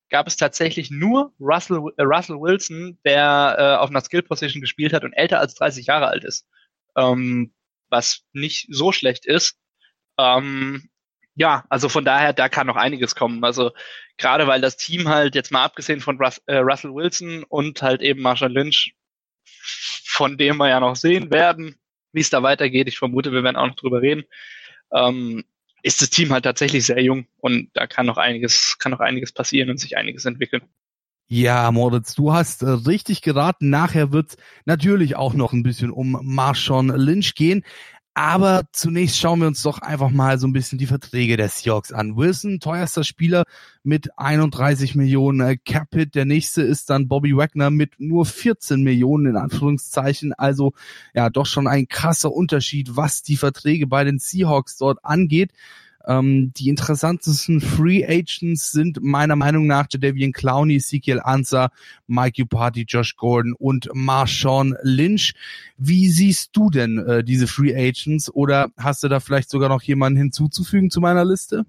gab 0.10 0.28
es 0.28 0.38
tatsächlich 0.38 0.92
nur 0.92 1.34
Russell, 1.42 1.82
äh, 1.98 2.04
Russell 2.04 2.40
Wilson, 2.40 2.98
der 3.04 3.56
äh, 3.60 3.82
auf 3.82 3.90
einer 3.90 4.02
Skill 4.02 4.22
Position 4.22 4.62
gespielt 4.62 4.94
hat 4.94 5.04
und 5.04 5.12
älter 5.12 5.40
als 5.40 5.56
30 5.56 5.88
Jahre 5.88 6.08
alt 6.08 6.24
ist. 6.24 6.48
Ähm, 6.96 7.54
was 7.90 8.24
nicht 8.32 8.68
so 8.70 8.94
schlecht 8.94 9.26
ist. 9.26 9.58
Ähm, 10.18 10.90
ja, 11.36 11.64
also 11.70 11.90
von 11.90 12.06
daher, 12.06 12.34
da 12.34 12.50
kann 12.50 12.68
noch 12.68 12.76
einiges 12.76 13.16
kommen. 13.16 13.44
Also 13.44 13.72
gerade 14.18 14.48
weil 14.48 14.62
das 14.62 14.78
Team 14.78 15.08
halt 15.08 15.36
jetzt 15.36 15.52
mal 15.52 15.64
abgesehen 15.64 16.02
von 16.02 16.18
Russ, 16.18 16.42
äh, 16.46 16.58
Russell 16.58 16.94
Wilson 16.94 17.44
und 17.44 17.82
halt 17.82 18.02
eben 18.02 18.22
Marshall 18.22 18.52
Lynch, 18.52 18.96
von 20.06 20.38
dem 20.38 20.58
wir 20.58 20.70
ja 20.70 20.80
noch 20.80 20.96
sehen 20.96 21.32
werden, 21.32 21.76
wie 22.12 22.22
es 22.22 22.30
da 22.30 22.44
weitergeht. 22.44 22.88
Ich 22.88 22.98
vermute, 22.98 23.32
wir 23.32 23.44
werden 23.44 23.56
auch 23.56 23.68
noch 23.68 23.76
drüber 23.76 24.02
reden. 24.02 24.24
Ähm, 24.94 25.44
ist 25.84 26.02
das 26.02 26.10
Team 26.10 26.32
halt 26.32 26.44
tatsächlich 26.44 26.86
sehr 26.86 27.02
jung 27.02 27.26
und 27.38 27.70
da 27.74 27.88
kann 27.88 28.06
noch 28.06 28.18
einiges, 28.18 28.78
kann 28.78 28.92
noch 28.92 29.00
einiges 29.00 29.32
passieren 29.32 29.70
und 29.70 29.80
sich 29.80 29.98
einiges 29.98 30.26
entwickeln. 30.26 30.62
Ja, 31.28 31.72
Moritz, 31.72 32.14
du 32.14 32.34
hast 32.34 32.62
äh, 32.62 32.70
richtig 32.70 33.22
geraten. 33.22 33.70
Nachher 33.70 34.12
wird 34.12 34.36
natürlich 34.66 35.16
auch 35.16 35.34
noch 35.34 35.54
ein 35.54 35.64
bisschen 35.64 35.90
um 35.90 36.20
Marshawn 36.22 36.90
Lynch 36.90 37.36
gehen. 37.36 37.64
Aber 38.14 38.64
zunächst 38.74 39.18
schauen 39.18 39.40
wir 39.40 39.48
uns 39.48 39.64
doch 39.64 39.80
einfach 39.80 40.10
mal 40.10 40.38
so 40.38 40.46
ein 40.46 40.52
bisschen 40.52 40.78
die 40.78 40.86
Verträge 40.86 41.38
der 41.38 41.48
Seahawks 41.48 41.94
an. 41.94 42.18
Wilson, 42.18 42.60
teuerster 42.60 43.06
Spieler 43.06 43.46
mit 43.84 44.10
31 44.18 44.96
Millionen 44.96 45.40
äh, 45.40 45.58
Capit. 45.58 46.14
Der 46.14 46.26
nächste 46.26 46.62
ist 46.62 46.90
dann 46.90 47.08
Bobby 47.08 47.38
Wagner 47.38 47.70
mit 47.70 47.94
nur 48.00 48.26
14 48.26 48.84
Millionen 48.84 49.28
in 49.28 49.38
Anführungszeichen. 49.38 50.34
Also 50.34 50.74
ja, 51.14 51.30
doch 51.30 51.46
schon 51.46 51.68
ein 51.68 51.88
krasser 51.88 52.34
Unterschied, 52.34 52.98
was 52.98 53.22
die 53.22 53.38
Verträge 53.38 53.88
bei 53.88 54.04
den 54.04 54.20
Seahawks 54.20 54.76
dort 54.76 55.06
angeht. 55.06 55.54
Ähm, 56.08 56.52
die 56.54 56.70
interessantesten 56.70 57.62
Free 57.62 58.06
Agents 58.06 58.72
sind 58.72 59.02
meiner 59.02 59.36
Meinung 59.36 59.68
nach 59.68 59.88
Jadavian 59.90 60.32
Clowney, 60.32 60.76
Ezekiel 60.76 61.20
Ansah, 61.20 61.70
Mike 62.08 62.42
Upati, 62.42 62.86
Josh 62.88 63.16
Gordon 63.16 63.54
und 63.54 63.90
Marshawn 63.94 64.76
Lynch. 64.82 65.34
Wie 65.78 66.10
siehst 66.10 66.56
du 66.56 66.70
denn 66.70 66.98
äh, 67.00 67.24
diese 67.24 67.48
Free 67.48 67.76
Agents 67.76 68.34
oder 68.34 68.72
hast 68.78 69.04
du 69.04 69.08
da 69.08 69.20
vielleicht 69.20 69.50
sogar 69.50 69.70
noch 69.70 69.82
jemanden 69.84 70.18
hinzuzufügen 70.18 70.90
zu 70.90 71.02
meiner 71.02 71.26
Liste? 71.26 71.66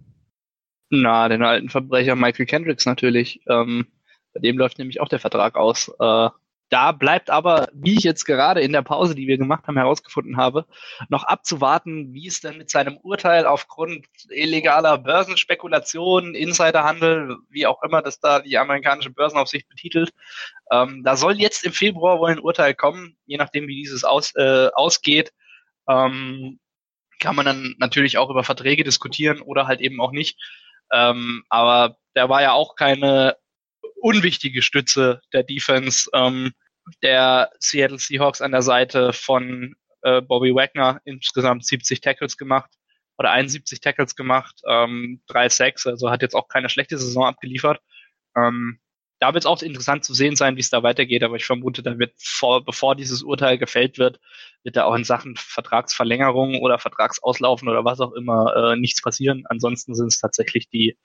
Na, 0.90 1.28
den 1.28 1.42
alten 1.42 1.70
Verbrecher 1.70 2.16
Michael 2.16 2.46
Kendricks 2.46 2.84
natürlich. 2.84 3.40
Ähm, 3.48 3.86
bei 4.34 4.40
dem 4.40 4.58
läuft 4.58 4.78
nämlich 4.78 5.00
auch 5.00 5.08
der 5.08 5.20
Vertrag 5.20 5.56
aus. 5.56 5.90
Äh, 5.98 6.28
da 6.72 6.92
bleibt 6.92 7.28
aber, 7.28 7.68
wie 7.74 7.98
ich 7.98 8.02
jetzt 8.02 8.24
gerade 8.24 8.62
in 8.62 8.72
der 8.72 8.80
Pause, 8.80 9.14
die 9.14 9.26
wir 9.26 9.36
gemacht 9.36 9.66
haben, 9.66 9.76
herausgefunden 9.76 10.38
habe, 10.38 10.64
noch 11.10 11.24
abzuwarten, 11.24 12.14
wie 12.14 12.26
es 12.26 12.40
denn 12.40 12.56
mit 12.56 12.70
seinem 12.70 12.96
Urteil 12.96 13.44
aufgrund 13.44 14.06
illegaler 14.30 14.96
Börsenspekulationen, 14.96 16.34
Insiderhandel, 16.34 17.36
wie 17.50 17.66
auch 17.66 17.82
immer 17.82 18.00
das 18.00 18.20
da 18.20 18.40
die 18.40 18.56
amerikanische 18.56 19.10
Börsenaufsicht 19.10 19.68
betitelt. 19.68 20.14
Ähm, 20.70 21.02
da 21.04 21.16
soll 21.16 21.38
jetzt 21.38 21.66
im 21.66 21.72
Februar 21.72 22.18
wohl 22.18 22.30
ein 22.30 22.40
Urteil 22.40 22.72
kommen, 22.74 23.18
je 23.26 23.36
nachdem, 23.36 23.68
wie 23.68 23.76
dieses 23.76 24.02
aus, 24.02 24.34
äh, 24.36 24.70
ausgeht. 24.72 25.34
Ähm, 25.86 26.58
kann 27.20 27.36
man 27.36 27.44
dann 27.44 27.74
natürlich 27.78 28.16
auch 28.16 28.30
über 28.30 28.44
Verträge 28.44 28.82
diskutieren 28.82 29.42
oder 29.42 29.66
halt 29.66 29.82
eben 29.82 30.00
auch 30.00 30.12
nicht. 30.12 30.40
Ähm, 30.90 31.44
aber 31.50 31.98
der 32.16 32.30
war 32.30 32.40
ja 32.40 32.52
auch 32.52 32.76
keine 32.76 33.36
unwichtige 34.00 34.62
Stütze 34.62 35.20
der 35.34 35.42
Defense. 35.42 36.08
Ähm, 36.14 36.52
der 37.02 37.50
Seattle 37.58 37.98
Seahawks 37.98 38.40
an 38.40 38.52
der 38.52 38.62
Seite 38.62 39.12
von 39.12 39.74
äh, 40.02 40.20
Bobby 40.20 40.54
Wagner 40.54 41.00
insgesamt 41.04 41.64
70 41.64 42.00
Tackles 42.00 42.36
gemacht 42.36 42.70
oder 43.18 43.30
71 43.30 43.80
Tackles 43.80 44.16
gemacht, 44.16 44.60
ähm, 44.66 45.22
3 45.28 45.48
Sacks, 45.48 45.86
also 45.86 46.10
hat 46.10 46.22
jetzt 46.22 46.34
auch 46.34 46.48
keine 46.48 46.68
schlechte 46.68 46.98
Saison 46.98 47.24
abgeliefert. 47.24 47.80
Ähm, 48.36 48.80
da 49.20 49.32
wird 49.34 49.44
es 49.44 49.46
auch 49.46 49.62
interessant 49.62 50.04
zu 50.04 50.14
sehen 50.14 50.34
sein, 50.34 50.56
wie 50.56 50.60
es 50.60 50.70
da 50.70 50.82
weitergeht, 50.82 51.22
aber 51.22 51.36
ich 51.36 51.44
vermute, 51.44 51.84
da 51.84 51.96
wird 51.96 52.12
vor, 52.18 52.64
bevor 52.64 52.96
dieses 52.96 53.22
Urteil 53.22 53.56
gefällt 53.56 53.96
wird, 53.96 54.18
wird 54.64 54.74
da 54.76 54.84
auch 54.84 54.96
in 54.96 55.04
Sachen 55.04 55.36
Vertragsverlängerung 55.36 56.60
oder 56.60 56.80
Vertragsauslaufen 56.80 57.68
oder 57.68 57.84
was 57.84 58.00
auch 58.00 58.12
immer 58.14 58.72
äh, 58.72 58.76
nichts 58.76 59.00
passieren. 59.00 59.44
Ansonsten 59.48 59.94
sind 59.94 60.08
es 60.08 60.18
tatsächlich 60.18 60.68
die 60.70 60.98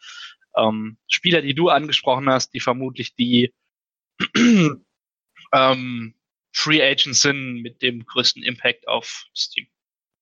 ähm, 0.58 0.98
Spieler, 1.08 1.44
die 1.44 1.54
du 1.54 1.70
angesprochen 1.70 2.28
hast, 2.28 2.56
die 2.56 2.60
vermutlich 2.60 3.14
die 3.14 3.54
ähm, 5.54 6.14
Free 6.54 6.82
Agents 6.82 7.22
sind 7.22 7.62
mit 7.62 7.82
dem 7.82 8.06
größten 8.06 8.44
Impact 8.44 8.88
auf 8.88 9.26
das 9.34 9.50
Team. 9.50 9.68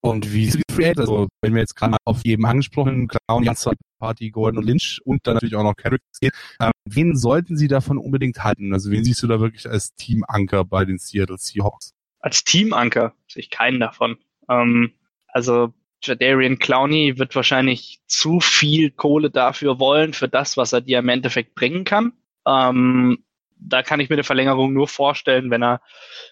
Und 0.01 0.31
wie 0.33 0.45
sind 0.45 0.63
die 0.69 0.73
Free 0.73 0.85
Agents? 0.85 0.99
Also, 1.09 1.27
wenn 1.41 1.53
wir 1.53 1.61
jetzt 1.61 1.75
gerade 1.75 1.91
mal 1.91 1.97
auf 2.05 2.21
jedem 2.23 2.45
angesprochenen 2.45 3.07
Clown, 3.07 3.43
Janssen, 3.43 3.73
Party, 3.99 4.29
Gordon 4.29 4.59
und 4.59 4.65
Lynch 4.65 5.01
und 5.03 5.25
dann 5.25 5.35
natürlich 5.35 5.55
auch 5.55 5.63
noch 5.63 5.75
Carricks 5.75 6.19
gehen, 6.19 6.31
ähm, 6.59 6.71
wen 6.85 7.15
sollten 7.15 7.57
sie 7.57 7.67
davon 7.67 7.97
unbedingt 7.97 8.43
halten? 8.43 8.73
Also, 8.73 8.91
wen 8.91 9.03
siehst 9.03 9.23
du 9.23 9.27
da 9.27 9.39
wirklich 9.39 9.67
als 9.67 9.95
Teamanker 9.95 10.63
bei 10.65 10.85
den 10.85 10.99
Seattle 10.99 11.37
Seahawks? 11.39 11.93
Als 12.19 12.43
Teamanker 12.43 13.13
sehe 13.27 13.41
ich 13.41 13.49
keinen 13.49 13.79
davon. 13.79 14.17
Ähm, 14.47 14.93
also, 15.27 15.73
Jadarian 16.03 16.59
Clowney 16.59 17.17
wird 17.17 17.35
wahrscheinlich 17.35 17.99
zu 18.05 18.39
viel 18.39 18.91
Kohle 18.91 19.31
dafür 19.31 19.79
wollen, 19.79 20.13
für 20.13 20.27
das, 20.27 20.55
was 20.55 20.71
er 20.71 20.81
dir 20.81 20.99
im 20.99 21.09
Endeffekt 21.09 21.55
bringen 21.55 21.83
kann. 21.83 22.13
Ähm, 22.47 23.24
da 23.57 23.83
kann 23.83 23.99
ich 23.99 24.09
mir 24.09 24.15
eine 24.15 24.23
Verlängerung 24.23 24.73
nur 24.73 24.87
vorstellen, 24.87 25.51
wenn 25.51 25.63
er 25.63 25.81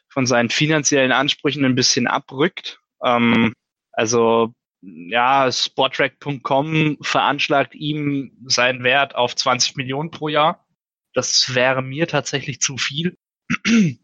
von 0.09 0.25
seinen 0.25 0.49
finanziellen 0.49 1.11
Ansprüchen 1.11 1.65
ein 1.65 1.75
bisschen 1.75 2.07
abrückt. 2.07 2.79
Ähm, 3.03 3.53
also 3.91 4.53
ja, 4.81 5.49
Sportrack.com 5.51 6.97
veranschlagt 7.01 7.73
ihm 7.73 8.33
seinen 8.45 8.83
Wert 8.83 9.15
auf 9.15 9.35
20 9.35 9.77
Millionen 9.77 10.11
pro 10.11 10.27
Jahr. 10.27 10.65
Das 11.13 11.55
wäre 11.55 11.81
mir 11.81 12.07
tatsächlich 12.07 12.59
zu 12.59 12.77
viel. 12.77 13.17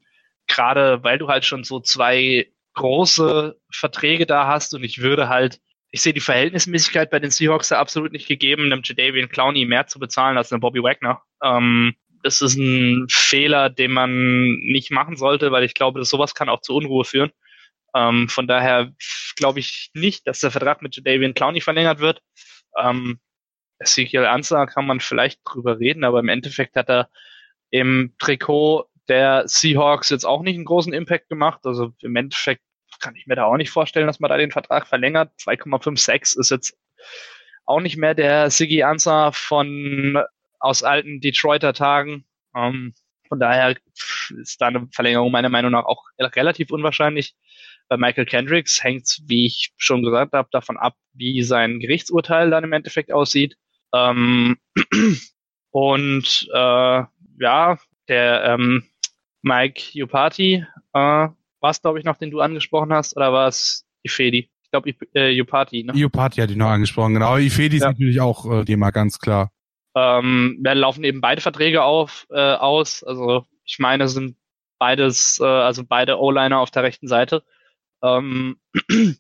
Gerade 0.47 1.03
weil 1.03 1.17
du 1.17 1.27
halt 1.27 1.45
schon 1.45 1.63
so 1.63 1.79
zwei 1.79 2.51
große 2.73 3.59
Verträge 3.71 4.25
da 4.25 4.47
hast 4.47 4.73
und 4.73 4.83
ich 4.83 5.01
würde 5.01 5.27
halt, 5.27 5.59
ich 5.91 6.01
sehe 6.01 6.13
die 6.13 6.21
Verhältnismäßigkeit 6.21 7.09
bei 7.09 7.19
den 7.19 7.31
Seahawks 7.31 7.69
da 7.69 7.79
absolut 7.79 8.13
nicht 8.13 8.27
gegeben, 8.27 8.65
einem 8.65 8.81
Jadavian 8.83 9.29
Clowney 9.29 9.65
mehr 9.65 9.87
zu 9.87 9.99
bezahlen 9.99 10.37
als 10.37 10.51
einem 10.51 10.61
Bobby 10.61 10.81
Wagner. 10.81 11.21
Ähm, 11.43 11.95
das 12.23 12.41
ist 12.41 12.57
ein 12.57 13.07
Fehler, 13.09 13.69
den 13.69 13.91
man 13.91 14.55
nicht 14.59 14.91
machen 14.91 15.17
sollte, 15.17 15.51
weil 15.51 15.63
ich 15.63 15.73
glaube, 15.73 15.99
dass 15.99 16.09
sowas 16.09 16.35
kann 16.35 16.49
auch 16.49 16.61
zu 16.61 16.75
Unruhe 16.75 17.05
führen. 17.05 17.31
Ähm, 17.95 18.29
von 18.29 18.47
daher 18.47 18.93
glaube 19.35 19.59
ich 19.59 19.89
nicht, 19.93 20.27
dass 20.27 20.39
der 20.39 20.51
Vertrag 20.51 20.81
mit 20.81 20.95
Jadavian 20.95 21.33
Clowney 21.33 21.61
verlängert 21.61 21.99
wird. 21.99 22.21
Ähm, 22.77 23.19
Ezekiel 23.79 24.25
Ansah 24.25 24.65
kann 24.65 24.85
man 24.85 24.99
vielleicht 24.99 25.39
drüber 25.45 25.79
reden, 25.79 26.03
aber 26.03 26.19
im 26.19 26.29
Endeffekt 26.29 26.75
hat 26.75 26.89
er 26.89 27.09
im 27.71 28.13
Trikot 28.19 28.85
der 29.07 29.47
Seahawks 29.47 30.09
jetzt 30.09 30.25
auch 30.25 30.41
nicht 30.41 30.55
einen 30.55 30.65
großen 30.65 30.93
Impact 30.93 31.29
gemacht. 31.29 31.61
Also 31.63 31.93
im 32.01 32.15
Endeffekt 32.15 32.61
kann 32.99 33.15
ich 33.15 33.27
mir 33.27 33.35
da 33.35 33.45
auch 33.45 33.57
nicht 33.57 33.71
vorstellen, 33.71 34.07
dass 34.07 34.19
man 34.19 34.29
da 34.29 34.37
den 34.37 34.51
Vertrag 34.51 34.87
verlängert. 34.87 35.31
2,56 35.39 36.39
ist 36.39 36.51
jetzt 36.51 36.77
auch 37.65 37.79
nicht 37.79 37.97
mehr 37.97 38.13
der 38.13 38.49
Siggy 38.49 38.83
Ansah 38.83 39.31
von 39.31 40.21
aus 40.59 40.83
alten 40.83 41.21
Detroiter 41.21 41.73
Tagen. 41.73 42.25
Ähm, 42.55 42.93
von 43.27 43.39
daher 43.39 43.75
ist 44.41 44.59
da 44.59 44.67
eine 44.67 44.87
Verlängerung 44.91 45.31
meiner 45.31 45.49
Meinung 45.49 45.71
nach 45.71 45.85
auch 45.85 46.03
relativ 46.19 46.71
unwahrscheinlich. 46.71 47.35
Bei 47.87 47.97
Michael 47.97 48.25
Kendricks 48.25 48.83
hängt 48.83 49.19
wie 49.25 49.45
ich 49.45 49.71
schon 49.77 50.03
gesagt 50.03 50.33
habe, 50.33 50.49
davon 50.51 50.77
ab, 50.77 50.95
wie 51.13 51.41
sein 51.43 51.79
Gerichtsurteil 51.79 52.49
dann 52.49 52.63
im 52.63 52.73
Endeffekt 52.73 53.11
aussieht. 53.11 53.55
Ähm, 53.93 54.57
und 55.71 56.47
äh, 56.53 57.03
ja, 57.39 57.77
der 58.07 58.43
ähm, 58.43 58.83
Mike 59.41 60.03
Upati 60.03 60.65
äh, 60.93 60.99
war 61.61 61.69
es, 61.69 61.81
glaube 61.81 61.99
ich, 61.99 62.05
noch, 62.05 62.17
den 62.17 62.31
du 62.31 62.41
angesprochen 62.41 62.93
hast, 62.93 63.15
oder 63.15 63.33
war 63.33 63.47
es 63.47 63.85
Ifedi? 64.03 64.49
Ich 64.63 64.71
glaube, 64.71 64.93
äh, 65.13 65.39
Upati, 65.41 65.83
ne? 65.83 65.93
Upati 66.05 66.41
hat 66.41 66.51
ihn 66.51 66.59
noch 66.59 66.69
angesprochen, 66.69 67.15
genau. 67.15 67.37
Ifedi 67.37 67.77
ja. 67.77 67.85
ist 67.85 67.91
natürlich 67.91 68.21
auch 68.21 68.45
äh, 68.51 68.65
Thema, 68.65 68.91
ganz 68.91 69.19
klar. 69.19 69.51
Ähm, 69.99 70.57
da 70.61 70.73
laufen 70.73 71.03
eben 71.03 71.19
beide 71.19 71.41
Verträge 71.41 71.83
auf, 71.83 72.25
äh, 72.29 72.53
aus. 72.53 73.03
Also 73.03 73.45
ich 73.65 73.79
meine, 73.79 74.07
sind 74.07 74.37
beides, 74.77 75.39
äh, 75.41 75.45
also 75.45 75.83
beide 75.85 76.19
O-Liner 76.19 76.59
auf 76.59 76.71
der 76.71 76.83
rechten 76.83 77.07
Seite. 77.07 77.43
Ähm, 78.01 78.59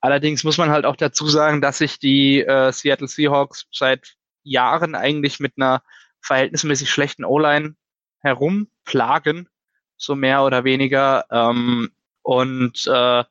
allerdings 0.00 0.44
muss 0.44 0.58
man 0.58 0.70
halt 0.70 0.84
auch 0.84 0.96
dazu 0.96 1.26
sagen, 1.26 1.62
dass 1.62 1.78
sich 1.78 1.98
die 1.98 2.40
äh, 2.40 2.70
Seattle 2.70 3.08
Seahawks 3.08 3.66
seit 3.72 4.16
Jahren 4.42 4.94
eigentlich 4.94 5.40
mit 5.40 5.54
einer 5.56 5.82
verhältnismäßig 6.20 6.90
schlechten 6.90 7.24
O-Line 7.24 7.76
herumplagen, 8.20 9.48
so 9.96 10.14
mehr 10.14 10.44
oder 10.44 10.64
weniger. 10.64 11.24
Ähm, 11.30 11.90
und 12.22 12.86
äh, 12.86 13.24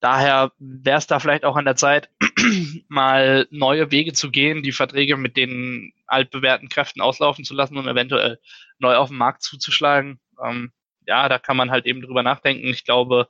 daher 0.00 0.52
wäre 0.58 0.98
es 0.98 1.06
da 1.06 1.20
vielleicht 1.20 1.44
auch 1.44 1.56
an 1.56 1.64
der 1.64 1.76
Zeit, 1.76 2.10
mal 2.88 3.46
neue 3.50 3.90
Wege 3.90 4.12
zu 4.12 4.30
gehen, 4.30 4.62
die 4.62 4.72
Verträge 4.72 5.16
mit 5.16 5.36
den 5.36 5.92
altbewährten 6.06 6.68
Kräften 6.68 7.00
auslaufen 7.00 7.44
zu 7.44 7.54
lassen 7.54 7.76
und 7.76 7.86
eventuell 7.86 8.40
neu 8.78 8.96
auf 8.96 9.08
den 9.08 9.18
Markt 9.18 9.42
zuzuschlagen. 9.42 10.18
Ähm, 10.42 10.72
ja, 11.06 11.28
da 11.28 11.38
kann 11.38 11.56
man 11.56 11.70
halt 11.70 11.86
eben 11.86 12.02
drüber 12.02 12.22
nachdenken. 12.22 12.68
Ich 12.68 12.84
glaube, 12.84 13.28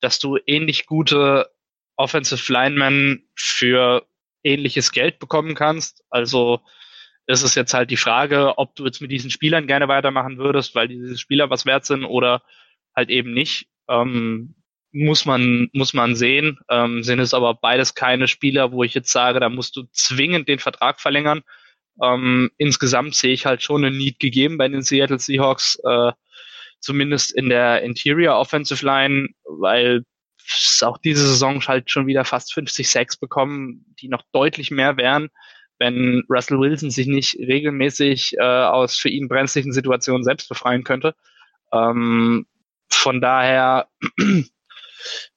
dass 0.00 0.18
du 0.18 0.38
ähnlich 0.46 0.86
gute 0.86 1.50
Offensive 1.96 2.52
Linemen 2.52 3.28
für 3.34 4.06
ähnliches 4.42 4.92
Geld 4.92 5.18
bekommen 5.18 5.54
kannst. 5.54 6.04
Also 6.10 6.60
ist 7.26 7.42
es 7.42 7.54
jetzt 7.54 7.74
halt 7.74 7.90
die 7.90 7.96
Frage, 7.96 8.58
ob 8.58 8.74
du 8.74 8.84
jetzt 8.84 9.00
mit 9.00 9.10
diesen 9.10 9.30
Spielern 9.30 9.66
gerne 9.66 9.88
weitermachen 9.88 10.38
würdest, 10.38 10.74
weil 10.74 10.88
diese 10.88 11.16
Spieler 11.18 11.50
was 11.50 11.66
wert 11.66 11.84
sind 11.84 12.04
oder 12.04 12.42
halt 12.94 13.10
eben 13.10 13.32
nicht. 13.32 13.68
Ähm, 13.88 14.54
muss 14.92 15.24
man, 15.24 15.68
muss 15.72 15.94
man 15.94 16.14
sehen. 16.14 16.58
Ähm, 16.70 17.02
sind 17.02 17.18
es 17.18 17.34
aber 17.34 17.54
beides 17.54 17.94
keine 17.94 18.28
Spieler, 18.28 18.72
wo 18.72 18.84
ich 18.84 18.94
jetzt 18.94 19.10
sage, 19.10 19.40
da 19.40 19.48
musst 19.48 19.76
du 19.76 19.84
zwingend 19.92 20.48
den 20.48 20.58
Vertrag 20.58 21.00
verlängern. 21.00 21.42
Ähm, 22.02 22.50
insgesamt 22.58 23.14
sehe 23.14 23.32
ich 23.32 23.46
halt 23.46 23.62
schon 23.62 23.84
eine 23.84 23.96
Need 23.96 24.18
gegeben 24.20 24.58
bei 24.58 24.68
den 24.68 24.82
Seattle 24.82 25.18
Seahawks, 25.18 25.78
äh, 25.84 26.12
zumindest 26.80 27.32
in 27.32 27.48
der 27.48 27.82
Interior 27.82 28.36
Offensive 28.38 28.84
Line, 28.84 29.28
weil 29.44 30.04
auch 30.82 30.98
diese 30.98 31.26
Saison 31.26 31.60
halt 31.66 31.90
schon 31.90 32.06
wieder 32.06 32.24
fast 32.24 32.52
50 32.54 32.88
Sacks 32.88 33.16
bekommen, 33.16 33.94
die 34.00 34.08
noch 34.08 34.22
deutlich 34.32 34.70
mehr 34.70 34.96
wären, 34.96 35.28
wenn 35.78 36.24
Russell 36.28 36.58
Wilson 36.58 36.90
sich 36.90 37.06
nicht 37.06 37.36
regelmäßig 37.38 38.36
äh, 38.38 38.42
aus 38.42 38.96
für 38.96 39.08
ihn 39.08 39.28
brenzlichen 39.28 39.72
Situationen 39.72 40.24
selbst 40.24 40.48
befreien 40.48 40.84
könnte. 40.84 41.14
Ähm, 41.72 42.46
von 42.90 43.20
daher 43.20 43.88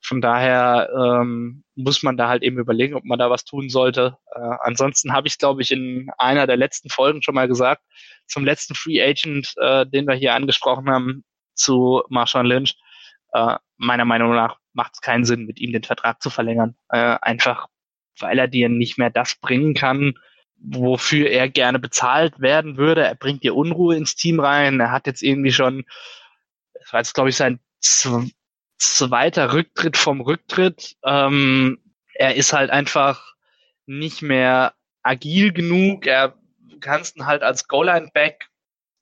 von 0.02 0.22
daher 0.22 0.90
ähm, 0.96 1.64
muss 1.76 2.04
man 2.04 2.18
da 2.18 2.28
halt 2.30 2.44
eben 2.44 2.60
überlegen, 2.60 2.96
ob 2.96 3.06
man 3.06 3.20
da 3.20 3.30
was 3.30 3.46
tun 3.46 3.70
sollte. 3.70 4.18
Äh, 4.34 4.40
ansonsten 4.62 5.14
habe 5.14 5.28
ich, 5.28 5.38
glaube 5.38 5.62
ich, 5.62 5.72
in 5.72 6.10
einer 6.18 6.48
der 6.48 6.58
letzten 6.58 6.90
Folgen 6.90 7.22
schon 7.22 7.36
mal 7.36 7.48
gesagt, 7.48 7.82
zum 8.28 8.46
letzten 8.46 8.76
Free 8.76 9.02
Agent, 9.02 9.54
äh, 9.58 9.86
den 9.86 10.08
wir 10.08 10.16
hier 10.16 10.34
angesprochen 10.34 10.90
haben, 10.90 11.24
zu 11.54 12.04
Marshawn 12.10 12.46
Lynch, 12.46 12.76
äh, 13.34 13.58
meiner 13.78 14.06
Meinung 14.06 14.34
nach 14.34 14.58
macht 14.74 14.94
es 14.96 15.02
keinen 15.02 15.26
Sinn, 15.26 15.46
mit 15.46 15.60
ihm 15.60 15.72
den 15.72 15.84
Vertrag 15.84 16.22
zu 16.22 16.30
verlängern. 16.30 16.76
Äh, 16.90 17.18
einfach, 17.22 17.68
weil 18.20 18.40
er 18.40 18.48
dir 18.48 18.70
nicht 18.70 18.98
mehr 18.98 19.10
das 19.10 19.36
bringen 19.36 19.74
kann, 19.74 20.14
wofür 20.58 21.30
er 21.30 21.50
gerne 21.50 21.80
bezahlt 21.80 22.40
werden 22.40 22.78
würde. 22.78 23.04
Er 23.04 23.16
bringt 23.16 23.44
dir 23.44 23.56
Unruhe 23.56 23.96
ins 23.96 24.16
Team 24.16 24.40
rein. 24.40 24.80
Er 24.80 24.92
hat 24.92 25.08
jetzt 25.08 25.22
irgendwie 25.22 25.52
schon, 25.52 25.84
das 26.74 26.94
war 26.94 27.00
jetzt, 27.02 27.14
glaube 27.14 27.30
ich, 27.30 27.36
sein 27.36 27.60
zweiter 28.78 29.54
Rücktritt 29.54 29.98
vom 29.98 30.22
Rücktritt. 30.22 30.96
Ähm, 31.04 31.80
er 32.14 32.36
ist 32.36 32.54
halt 32.54 32.70
einfach 32.70 33.34
nicht 33.86 34.22
mehr 34.22 34.74
agil 35.04 35.54
genug. 35.54 36.08
Er 36.08 36.36
kannst 36.80 37.18
ihn 37.18 37.26
halt 37.26 37.44
als 37.44 37.68
Goal-Line-Back 37.68 38.48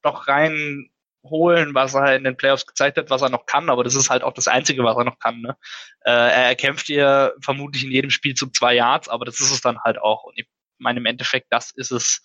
doch 0.01 0.27
reinholen, 0.27 1.73
was 1.73 1.93
er 1.93 2.15
in 2.15 2.23
den 2.23 2.37
Playoffs 2.37 2.65
gezeigt 2.65 2.97
hat, 2.97 3.09
was 3.09 3.21
er 3.21 3.29
noch 3.29 3.45
kann, 3.45 3.69
aber 3.69 3.83
das 3.83 3.95
ist 3.95 4.09
halt 4.09 4.23
auch 4.23 4.33
das 4.33 4.47
Einzige, 4.47 4.83
was 4.83 4.97
er 4.97 5.05
noch 5.05 5.19
kann. 5.19 5.41
Ne? 5.41 5.55
Äh, 6.01 6.49
er 6.49 6.55
kämpft 6.55 6.87
hier 6.87 7.33
vermutlich 7.41 7.83
in 7.83 7.91
jedem 7.91 8.09
Spielzug 8.09 8.55
zwei 8.55 8.75
Yards, 8.75 9.07
aber 9.09 9.25
das 9.25 9.39
ist 9.39 9.51
es 9.51 9.61
dann 9.61 9.79
halt 9.79 9.97
auch. 9.99 10.23
Und 10.23 10.37
ich 10.37 10.47
meine, 10.77 10.99
im 10.99 11.05
Endeffekt, 11.05 11.47
das 11.51 11.71
ist 11.71 11.91
es 11.91 12.21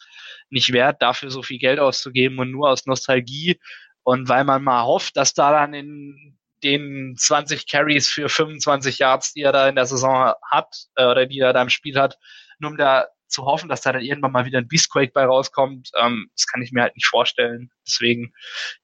nicht 0.51 0.72
wert, 0.72 1.01
dafür 1.01 1.30
so 1.30 1.42
viel 1.42 1.59
Geld 1.59 1.78
auszugeben 1.78 2.38
und 2.38 2.51
nur 2.51 2.70
aus 2.70 2.86
Nostalgie 2.86 3.61
und 4.03 4.28
weil 4.28 4.44
man 4.44 4.64
mal 4.64 4.84
hofft, 4.84 5.16
dass 5.16 5.34
da 5.34 5.53
dann 5.53 5.74
in 5.74 6.38
den 6.62 7.14
20 7.16 7.68
Carries 7.68 8.09
für 8.09 8.28
25 8.28 8.98
Yards, 8.98 9.32
die 9.32 9.42
er 9.42 9.52
da 9.52 9.68
in 9.68 9.76
der 9.76 9.86
Saison 9.86 10.34
hat, 10.50 10.74
äh, 10.96 11.04
oder 11.04 11.26
die 11.26 11.38
er 11.38 11.52
da 11.52 11.62
im 11.62 11.68
Spiel 11.68 11.98
hat, 11.98 12.18
nur 12.59 12.72
um 12.72 12.76
da 12.76 13.06
zu 13.28 13.44
hoffen, 13.44 13.68
dass 13.68 13.82
da 13.82 13.92
dann 13.92 14.02
irgendwann 14.02 14.32
mal 14.32 14.46
wieder 14.46 14.59
ein 14.59 14.68
Beastquake 14.68 15.12
bei 15.12 15.24
rauskommt, 15.24 15.90
ähm, 16.00 16.30
das 16.34 16.46
kann 16.46 16.62
ich 16.62 16.72
mir 16.72 16.82
halt 16.82 16.96
nicht 16.96 17.06
vorstellen. 17.06 17.70
Deswegen 17.86 18.32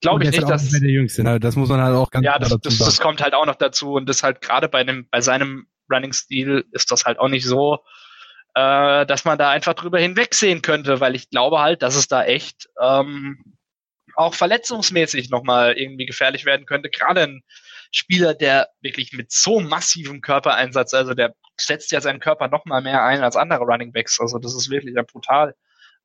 glaube 0.01 0.23
ich 0.23 0.31
nicht, 0.31 0.47
dass 0.47 0.69
der 0.69 0.89
Jüngste, 0.89 1.23
ne? 1.23 1.39
das 1.39 1.55
muss 1.55 1.69
man 1.69 1.81
halt 1.81 1.95
auch 1.95 2.11
ganz 2.11 2.25
ja, 2.25 2.37
das, 2.37 2.55
das, 2.61 2.77
das 2.77 2.99
kommt 2.99 3.21
halt 3.21 3.33
auch 3.33 3.45
noch 3.45 3.55
dazu 3.55 3.93
und 3.93 4.07
das 4.07 4.23
halt 4.23 4.41
gerade 4.41 4.69
bei 4.69 4.83
dem 4.83 5.07
bei 5.09 5.21
seinem 5.21 5.67
Running 5.91 6.13
Stil 6.13 6.65
ist 6.71 6.91
das 6.91 7.05
halt 7.05 7.19
auch 7.19 7.27
nicht 7.27 7.45
so, 7.45 7.79
äh, 8.55 9.05
dass 9.05 9.25
man 9.25 9.37
da 9.37 9.49
einfach 9.49 9.73
drüber 9.73 9.99
hinwegsehen 9.99 10.61
könnte, 10.61 10.99
weil 10.99 11.15
ich 11.15 11.29
glaube 11.29 11.59
halt, 11.59 11.81
dass 11.81 11.95
es 11.95 12.07
da 12.07 12.23
echt 12.23 12.69
ähm, 12.81 13.55
auch 14.15 14.33
verletzungsmäßig 14.33 15.29
nochmal 15.29 15.73
irgendwie 15.73 16.05
gefährlich 16.05 16.45
werden 16.45 16.65
könnte. 16.65 16.89
Gerade 16.89 17.23
ein 17.23 17.43
Spieler, 17.95 18.33
der 18.33 18.69
wirklich 18.81 19.13
mit 19.13 19.31
so 19.31 19.61
massivem 19.61 20.21
Körpereinsatz, 20.21 20.93
also 20.93 21.13
der 21.13 21.33
setzt 21.57 21.91
ja 21.91 22.01
seinen 22.01 22.19
Körper 22.19 22.49
nochmal 22.49 22.81
mehr 22.81 23.03
ein 23.03 23.21
als 23.23 23.35
andere 23.35 23.63
Running 23.63 23.93
Backs. 23.93 24.19
Also 24.19 24.37
das 24.39 24.53
ist 24.53 24.69
wirklich 24.69 24.95
ja 24.95 25.03
brutal. 25.03 25.55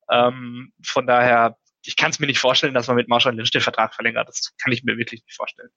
Ähm, 0.09 0.71
von 0.83 1.05
daher, 1.05 1.57
ich 1.83 1.97
kann 1.97 2.11
es 2.11 2.19
mir 2.19 2.27
nicht 2.27 2.39
vorstellen, 2.39 2.73
dass 2.73 2.87
man 2.87 2.95
mit 2.95 3.09
Marshall 3.09 3.35
Lynch 3.35 3.51
den 3.51 3.61
Vertrag 3.61 3.93
verlängert. 3.93 4.29
Das 4.29 4.53
kann 4.61 4.71
ich 4.71 4.83
mir 4.83 4.97
wirklich 4.97 5.23
nicht 5.23 5.35
vorstellen. 5.35 5.69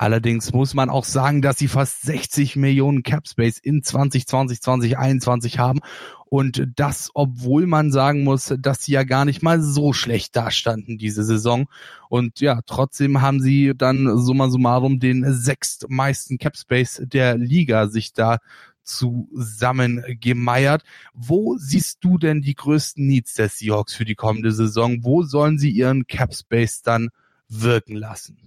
Allerdings 0.00 0.52
muss 0.54 0.72
man 0.72 0.88
auch 0.88 1.04
sagen, 1.04 1.42
dass 1.42 1.58
sie 1.58 1.68
fast 1.68 2.00
60 2.00 2.56
Millionen 2.56 3.02
Cap 3.02 3.28
Space 3.28 3.58
in 3.58 3.82
2020, 3.82 4.62
2021 4.62 5.58
haben. 5.58 5.80
Und 6.24 6.66
das, 6.74 7.10
obwohl 7.12 7.66
man 7.66 7.92
sagen 7.92 8.24
muss, 8.24 8.54
dass 8.58 8.82
sie 8.82 8.92
ja 8.92 9.02
gar 9.02 9.26
nicht 9.26 9.42
mal 9.42 9.60
so 9.60 9.92
schlecht 9.92 10.34
dastanden 10.34 10.96
diese 10.96 11.22
Saison. 11.22 11.66
Und 12.08 12.40
ja, 12.40 12.62
trotzdem 12.64 13.20
haben 13.20 13.42
sie 13.42 13.74
dann 13.76 14.16
summa 14.16 14.48
summarum 14.48 15.00
den 15.00 15.34
sechstmeisten 15.34 16.38
Cap 16.38 16.56
Space 16.56 17.02
der 17.04 17.36
Liga 17.36 17.88
sich 17.88 18.14
da 18.14 18.38
zusammengemeiert. 18.82 20.82
Wo 21.12 21.58
siehst 21.58 21.98
du 22.00 22.16
denn 22.16 22.40
die 22.40 22.54
größten 22.54 23.06
Needs 23.06 23.34
der 23.34 23.50
Seahawks 23.50 23.92
für 23.92 24.06
die 24.06 24.14
kommende 24.14 24.52
Saison? 24.52 25.04
Wo 25.04 25.24
sollen 25.24 25.58
sie 25.58 25.68
ihren 25.68 26.06
Cap 26.06 26.34
Space 26.34 26.80
dann 26.80 27.10
wirken 27.50 27.96
lassen? 27.96 28.38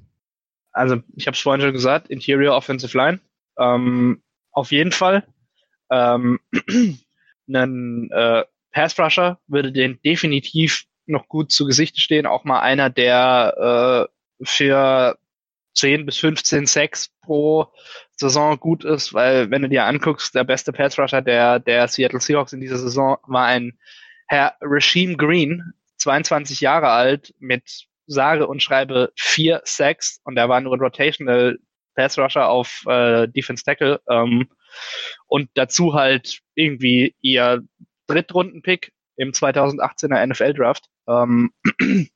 Also 0.74 1.02
ich 1.16 1.28
habe 1.28 1.36
es 1.36 1.42
vorhin 1.42 1.62
schon 1.62 1.74
gesagt, 1.74 2.10
Interior 2.10 2.56
Offensive 2.56 2.98
Line. 2.98 3.20
Ähm, 3.58 4.22
auf 4.52 4.72
jeden 4.72 4.92
Fall. 4.92 5.26
Ähm, 5.90 6.40
ein 7.48 8.10
äh, 8.12 8.44
Pass 8.72 9.00
Rusher 9.00 9.40
würde 9.48 9.72
den 9.72 10.00
definitiv 10.04 10.86
noch 11.06 11.28
gut 11.28 11.52
zu 11.52 11.66
Gesicht 11.66 12.00
stehen. 12.00 12.26
Auch 12.26 12.44
mal 12.44 12.62
einer, 12.62 12.90
der 12.90 14.10
äh, 14.40 14.46
für 14.46 15.18
10 15.76 16.06
bis 16.06 16.18
15 16.18 16.66
Sacks 16.66 17.10
pro 17.22 17.68
Saison 18.16 18.60
gut 18.60 18.84
ist, 18.84 19.14
weil 19.14 19.50
wenn 19.50 19.64
du 19.64 19.70
dir 19.70 19.86
anguckst, 19.86 20.36
der 20.36 20.44
beste 20.44 20.72
Pass 20.72 20.98
Rusher 21.00 21.22
der, 21.22 21.60
der 21.60 21.88
Seattle 21.88 22.20
Seahawks 22.20 22.54
in 22.54 22.62
dieser 22.62 22.78
Saison 22.78 23.18
war 23.28 23.46
ein 23.46 23.78
Herr 24.28 24.56
Regime 24.62 25.18
Green, 25.18 25.74
22 25.98 26.62
Jahre 26.62 26.90
alt, 26.90 27.34
mit 27.40 27.88
sage 28.06 28.48
und 28.48 28.62
schreibe 28.62 29.12
vier 29.16 29.62
Sacks 29.64 30.20
und 30.24 30.38
er 30.38 30.50
war 30.50 30.62
nur 30.62 30.78
Rotational 30.78 31.58
Pass 31.96 32.18
Rusher 32.18 32.50
auf 32.50 32.84
äh, 32.88 33.28
Defense 33.28 33.64
Tackle 33.64 34.02
ähm, 34.10 34.50
und 35.28 35.50
dazu 35.54 35.94
halt 35.94 36.40
irgendwie 36.56 37.16
ihr 37.22 37.64
Drittrunden-Pick 38.08 38.92
im 39.16 39.32
2018er 39.32 40.26
NFL 40.26 40.54
Draft. 40.54 40.86
Ähm, 41.08 41.52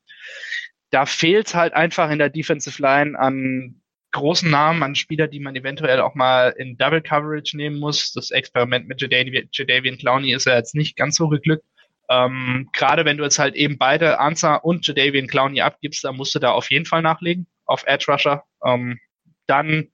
da 0.89 1.05
fehlt 1.05 1.53
halt 1.53 1.73
einfach 1.73 2.09
in 2.09 2.19
der 2.19 2.29
Defensive 2.29 2.81
Line 2.81 3.17
an 3.17 3.81
großen 4.11 4.49
Namen, 4.49 4.83
an 4.83 4.95
Spieler, 4.95 5.27
die 5.27 5.39
man 5.39 5.55
eventuell 5.55 6.01
auch 6.01 6.15
mal 6.15 6.53
in 6.57 6.77
Double 6.77 7.01
Coverage 7.01 7.55
nehmen 7.55 7.79
muss. 7.79 8.13
Das 8.13 8.31
Experiment 8.31 8.87
mit 8.87 9.01
Jadavian 9.01 9.97
Clowney 9.97 10.33
ist 10.33 10.45
ja 10.45 10.55
jetzt 10.55 10.75
nicht 10.75 10.95
ganz 10.95 11.17
so 11.17 11.27
geglückt. 11.27 11.65
Ähm, 12.09 12.69
Gerade 12.73 13.05
wenn 13.05 13.17
du 13.17 13.23
jetzt 13.23 13.39
halt 13.39 13.55
eben 13.55 13.77
beide 13.77 14.19
Answer 14.19 14.63
und 14.63 14.85
Jadavian 14.87 15.27
Clowney 15.27 15.61
abgibst, 15.61 16.03
dann 16.03 16.15
musst 16.15 16.33
du 16.35 16.39
da 16.39 16.51
auf 16.51 16.71
jeden 16.71 16.85
Fall 16.85 17.01
nachlegen 17.01 17.47
auf 17.65 17.83
Edge 17.85 18.05
Rusher. 18.07 18.45
Ähm, 18.63 18.99
dann 19.45 19.91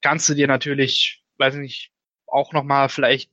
kannst 0.00 0.28
du 0.28 0.34
dir 0.34 0.46
natürlich, 0.46 1.22
weiß 1.38 1.54
ich 1.54 1.60
nicht, 1.60 1.92
auch 2.26 2.52
nochmal 2.52 2.88
vielleicht 2.88 3.30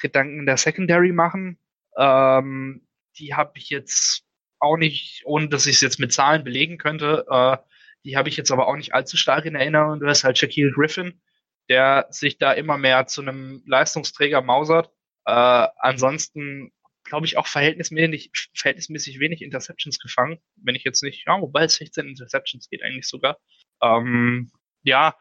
Gedanken 0.00 0.46
der 0.46 0.56
Secondary 0.56 1.12
machen. 1.12 1.58
Ähm, 1.96 2.86
die 3.18 3.34
habe 3.34 3.52
ich 3.56 3.70
jetzt 3.70 4.24
auch 4.58 4.76
nicht, 4.76 5.22
ohne 5.24 5.48
dass 5.48 5.66
ich 5.66 5.76
es 5.76 5.80
jetzt 5.80 5.98
mit 5.98 6.12
Zahlen 6.12 6.44
belegen 6.44 6.78
könnte, 6.78 7.26
äh, 7.30 7.56
die 8.04 8.16
habe 8.16 8.28
ich 8.28 8.36
jetzt 8.36 8.50
aber 8.50 8.66
auch 8.68 8.76
nicht 8.76 8.94
allzu 8.94 9.16
stark 9.16 9.44
in 9.44 9.54
Erinnerung. 9.54 10.00
Du 10.00 10.06
hast 10.06 10.24
halt 10.24 10.38
Shaquille 10.38 10.72
Griffin, 10.72 11.20
der 11.68 12.06
sich 12.10 12.38
da 12.38 12.52
immer 12.52 12.78
mehr 12.78 13.06
zu 13.06 13.20
einem 13.20 13.62
Leistungsträger 13.66 14.40
mausert. 14.40 14.90
Äh, 15.26 15.68
ansonsten 15.78 16.72
glaube 17.10 17.26
ich 17.26 17.36
auch 17.36 17.48
verhältnismäßig, 17.48 18.30
verhältnismäßig 18.54 19.18
wenig 19.18 19.42
Interceptions 19.42 19.98
gefangen, 19.98 20.38
wenn 20.56 20.76
ich 20.76 20.84
jetzt 20.84 21.02
nicht, 21.02 21.26
ja, 21.26 21.40
wobei 21.40 21.64
es 21.64 21.74
16 21.74 22.08
Interceptions 22.08 22.70
geht 22.70 22.82
eigentlich 22.82 23.08
sogar. 23.08 23.38
Ähm, 23.82 24.50
ja, 24.82 25.16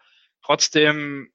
trotzdem, 0.45 1.31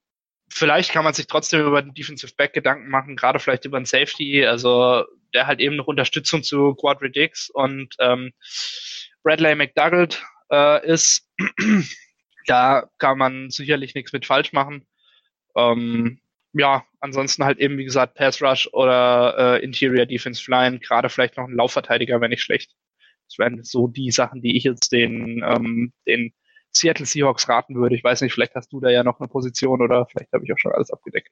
vielleicht 0.48 0.92
kann 0.92 1.04
man 1.04 1.12
sich 1.12 1.26
trotzdem 1.26 1.66
über 1.66 1.82
den 1.82 1.92
Defensive 1.92 2.32
Back 2.36 2.52
Gedanken 2.52 2.88
machen, 2.88 3.16
gerade 3.16 3.40
vielleicht 3.40 3.64
über 3.64 3.80
den 3.80 3.84
Safety, 3.84 4.46
also 4.46 5.04
der 5.34 5.48
halt 5.48 5.60
eben 5.60 5.74
noch 5.74 5.88
Unterstützung 5.88 6.44
zu 6.44 6.74
Quadridix 6.76 7.50
und 7.50 7.94
ähm, 7.98 8.32
Bradley 9.24 9.56
McDougald 9.56 10.24
äh, 10.52 10.86
ist. 10.86 11.28
da 12.46 12.88
kann 12.98 13.18
man 13.18 13.50
sicherlich 13.50 13.96
nichts 13.96 14.12
mit 14.12 14.24
falsch 14.24 14.52
machen. 14.52 14.86
Ähm, 15.56 16.20
ja, 16.54 16.84
ansonsten 17.00 17.44
halt 17.44 17.58
eben, 17.58 17.76
wie 17.78 17.84
gesagt, 17.84 18.14
Pass 18.14 18.40
Rush 18.40 18.68
oder 18.72 19.58
äh, 19.58 19.64
Interior 19.64 20.06
Defense 20.06 20.50
Line, 20.50 20.78
gerade 20.78 21.08
vielleicht 21.08 21.36
noch 21.36 21.48
ein 21.48 21.54
Laufverteidiger, 21.54 22.20
wenn 22.20 22.30
nicht 22.30 22.42
schlecht. 22.42 22.72
Das 23.28 23.38
wären 23.38 23.62
so 23.64 23.88
die 23.88 24.10
Sachen, 24.10 24.40
die 24.40 24.56
ich 24.56 24.64
jetzt 24.64 24.92
den, 24.92 25.42
ähm, 25.44 25.92
den 26.06 26.32
Seattle 26.70 27.06
Seahawks 27.06 27.48
raten 27.48 27.74
würde. 27.74 27.96
Ich 27.96 28.04
weiß 28.04 28.20
nicht, 28.20 28.32
vielleicht 28.32 28.54
hast 28.54 28.72
du 28.72 28.80
da 28.80 28.90
ja 28.90 29.04
noch 29.04 29.20
eine 29.20 29.28
Position 29.28 29.82
oder 29.82 30.06
vielleicht 30.06 30.32
habe 30.32 30.44
ich 30.44 30.52
auch 30.52 30.58
schon 30.58 30.72
alles 30.72 30.90
abgedeckt. 30.90 31.30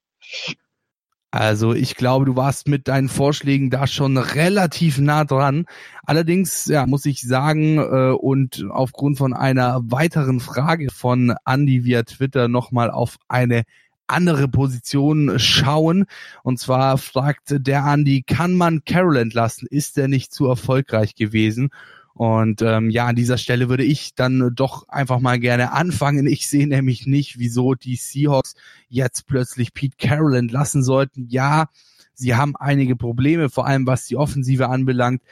Also 1.34 1.72
ich 1.72 1.96
glaube, 1.96 2.26
du 2.26 2.36
warst 2.36 2.68
mit 2.68 2.88
deinen 2.88 3.08
Vorschlägen 3.08 3.70
da 3.70 3.86
schon 3.86 4.18
relativ 4.18 4.98
nah 4.98 5.24
dran. 5.24 5.64
Allerdings, 6.04 6.66
ja, 6.66 6.86
muss 6.86 7.06
ich 7.06 7.22
sagen, 7.22 7.78
äh, 7.78 8.12
und 8.12 8.66
aufgrund 8.70 9.16
von 9.16 9.32
einer 9.32 9.80
weiteren 9.84 10.40
Frage 10.40 10.90
von 10.90 11.34
Andy 11.46 11.84
via 11.84 12.02
Twitter 12.02 12.48
nochmal 12.48 12.90
auf 12.90 13.16
eine 13.28 13.62
andere 14.06 14.48
Position 14.48 15.38
schauen. 15.38 16.06
Und 16.42 16.58
zwar 16.58 16.98
fragt 16.98 17.54
der 17.66 17.84
Andy, 17.86 18.22
kann 18.22 18.54
man 18.54 18.84
Carroll 18.84 19.16
entlassen? 19.16 19.66
Ist 19.70 19.98
er 19.98 20.08
nicht 20.08 20.32
zu 20.32 20.46
erfolgreich 20.46 21.14
gewesen? 21.14 21.70
Und 22.14 22.60
ähm, 22.60 22.90
ja, 22.90 23.06
an 23.06 23.16
dieser 23.16 23.38
Stelle 23.38 23.68
würde 23.68 23.84
ich 23.84 24.14
dann 24.14 24.54
doch 24.54 24.86
einfach 24.88 25.18
mal 25.18 25.38
gerne 25.38 25.72
anfangen. 25.72 26.26
Ich 26.26 26.46
sehe 26.46 26.68
nämlich 26.68 27.06
nicht, 27.06 27.38
wieso 27.38 27.74
die 27.74 27.96
Seahawks 27.96 28.54
jetzt 28.88 29.26
plötzlich 29.26 29.72
Pete 29.72 29.96
Carroll 29.98 30.36
entlassen 30.36 30.82
sollten. 30.82 31.26
Ja, 31.28 31.68
sie 32.12 32.34
haben 32.34 32.54
einige 32.56 32.96
Probleme, 32.96 33.48
vor 33.48 33.66
allem 33.66 33.86
was 33.86 34.06
die 34.06 34.16
Offensive 34.16 34.68
anbelangt. 34.68 35.22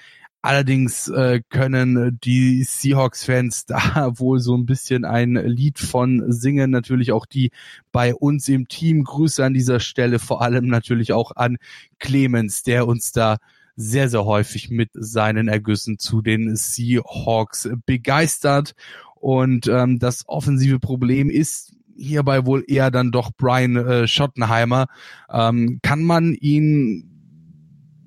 Allerdings 0.43 1.09
äh, 1.09 1.43
können 1.51 2.19
die 2.25 2.65
Seahawks-Fans 2.65 3.67
da 3.67 4.13
wohl 4.19 4.41
so 4.41 4.57
ein 4.57 4.65
bisschen 4.65 5.05
ein 5.05 5.35
Lied 5.35 5.79
von 5.79 6.33
singen. 6.33 6.71
Natürlich 6.71 7.13
auch 7.13 7.27
die 7.27 7.51
bei 7.93 8.15
uns 8.15 8.49
im 8.49 8.69
Team. 8.69 9.05
Grüße 9.05 9.45
an 9.45 9.55
dieser 9.55 9.81
Stelle, 9.81 10.19
vor 10.19 10.43
allem 10.43 10.67
natürlich 10.67 11.13
auch 11.13 11.33
an 11.37 11.59
Clemens, 11.99 12.63
der 12.63 12.87
uns 12.87 13.13
da 13.13 13.37
sehr, 13.77 14.09
sehr 14.09 14.25
häufig 14.25 14.71
mit 14.71 14.91
seinen 14.95 15.49
Ergüssen 15.49 15.99
zu 15.99 16.23
den 16.23 16.57
Seahawks 16.57 17.69
begeistert. 17.87 18.75
Und 19.15 19.69
ähm, 19.69 19.99
das 19.99 20.27
offensive 20.27 20.81
Problem 20.81 21.29
ist 21.29 21.75
hierbei 21.97 22.47
wohl 22.47 22.65
eher 22.67 22.91
dann 22.91 23.11
doch 23.11 23.31
Brian 23.37 23.77
äh, 23.77 24.09
Schottenheimer. 24.09 24.87
Ähm, 25.31 25.81
kann 25.83 26.03
man 26.03 26.35
ihn 26.35 27.11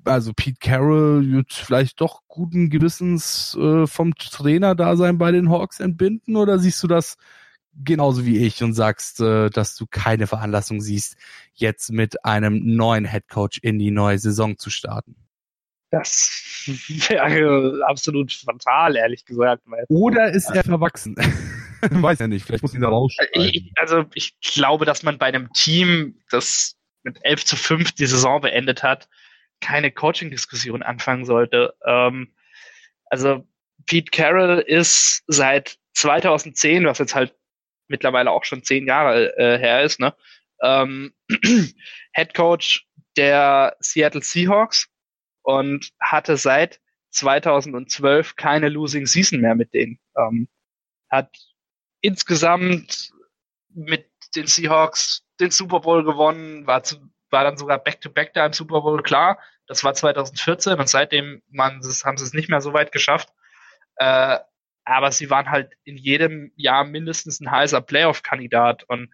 also 0.04 0.32
Pete 0.34 0.58
Carroll 0.60 1.30
wird 1.30 1.52
vielleicht 1.52 2.00
doch 2.00 2.22
guten 2.28 2.70
Gewissens 2.70 3.56
äh, 3.60 3.86
vom 3.86 4.14
Trainer 4.14 4.74
da 4.74 4.96
sein 4.96 5.18
bei 5.18 5.32
den 5.32 5.50
Hawks 5.50 5.80
entbinden 5.80 6.36
oder 6.36 6.58
siehst 6.58 6.82
du 6.82 6.86
das 6.86 7.16
genauso 7.82 8.24
wie 8.24 8.44
ich 8.44 8.62
und 8.62 8.74
sagst, 8.74 9.20
äh, 9.20 9.50
dass 9.50 9.76
du 9.76 9.86
keine 9.86 10.26
Veranlassung 10.26 10.80
siehst, 10.80 11.16
jetzt 11.54 11.90
mit 11.90 12.24
einem 12.24 12.76
neuen 12.76 13.04
Headcoach 13.04 13.60
in 13.62 13.78
die 13.78 13.90
neue 13.90 14.18
Saison 14.18 14.58
zu 14.58 14.70
starten? 14.70 15.16
Das 15.90 16.30
wäre 17.08 17.80
absolut 17.86 18.32
fatal, 18.32 18.96
ehrlich 18.96 19.24
gesagt. 19.24 19.62
Oder 19.88 20.32
ist 20.32 20.50
er 20.50 20.64
verwachsen? 20.64 21.16
Weiß 21.90 22.18
ja 22.18 22.28
nicht, 22.28 22.46
vielleicht 22.46 22.62
muss 22.62 22.74
ihn 22.74 22.80
da 22.80 22.88
rausschreiben. 22.88 23.70
Also 23.76 24.04
ich 24.14 24.38
glaube, 24.40 24.86
dass 24.86 25.02
man 25.02 25.18
bei 25.18 25.26
einem 25.26 25.52
Team, 25.52 26.20
das 26.30 26.76
mit 27.02 27.18
11 27.22 27.44
zu 27.44 27.56
5 27.56 27.92
die 27.92 28.06
Saison 28.06 28.40
beendet 28.40 28.82
hat, 28.82 29.08
keine 29.64 29.90
Coaching-Diskussion 29.90 30.82
anfangen 30.82 31.24
sollte. 31.24 31.74
Ähm, 31.86 32.34
also 33.06 33.46
Pete 33.86 34.10
Carroll 34.10 34.58
ist 34.58 35.24
seit 35.26 35.78
2010, 35.94 36.84
was 36.84 36.98
jetzt 36.98 37.14
halt 37.14 37.34
mittlerweile 37.88 38.30
auch 38.30 38.44
schon 38.44 38.62
zehn 38.62 38.86
Jahre 38.86 39.36
äh, 39.38 39.58
her 39.58 39.82
ist, 39.82 40.00
ne, 40.00 40.14
ähm, 40.62 41.14
Head 42.12 42.34
Coach 42.34 42.86
der 43.16 43.76
Seattle 43.80 44.22
Seahawks 44.22 44.88
und 45.42 45.90
hatte 46.00 46.36
seit 46.36 46.80
2012 47.10 48.36
keine 48.36 48.68
Losing 48.68 49.06
Season 49.06 49.40
mehr 49.40 49.54
mit 49.54 49.72
denen. 49.72 49.98
Ähm, 50.16 50.48
hat 51.08 51.34
insgesamt 52.00 53.12
mit 53.68 54.10
den 54.36 54.46
Seahawks 54.46 55.24
den 55.40 55.50
Super 55.50 55.80
Bowl 55.80 56.04
gewonnen, 56.04 56.66
war, 56.66 56.82
zu, 56.82 56.96
war 57.30 57.44
dann 57.44 57.56
sogar 57.56 57.78
Back-to-Back 57.78 58.30
-back 58.30 58.34
da 58.34 58.46
im 58.46 58.52
Super 58.52 58.80
Bowl, 58.82 59.02
klar. 59.02 59.38
Das 59.66 59.84
war 59.84 59.94
2014 59.94 60.78
und 60.78 60.88
seitdem 60.88 61.42
man, 61.50 61.80
haben 62.04 62.16
sie 62.16 62.24
es 62.24 62.34
nicht 62.34 62.48
mehr 62.48 62.60
so 62.60 62.72
weit 62.72 62.92
geschafft. 62.92 63.30
Äh, 63.96 64.38
aber 64.84 65.12
sie 65.12 65.30
waren 65.30 65.50
halt 65.50 65.72
in 65.84 65.96
jedem 65.96 66.52
Jahr 66.56 66.84
mindestens 66.84 67.40
ein 67.40 67.50
heißer 67.50 67.80
Playoff-Kandidat 67.80 68.84
und 68.84 69.12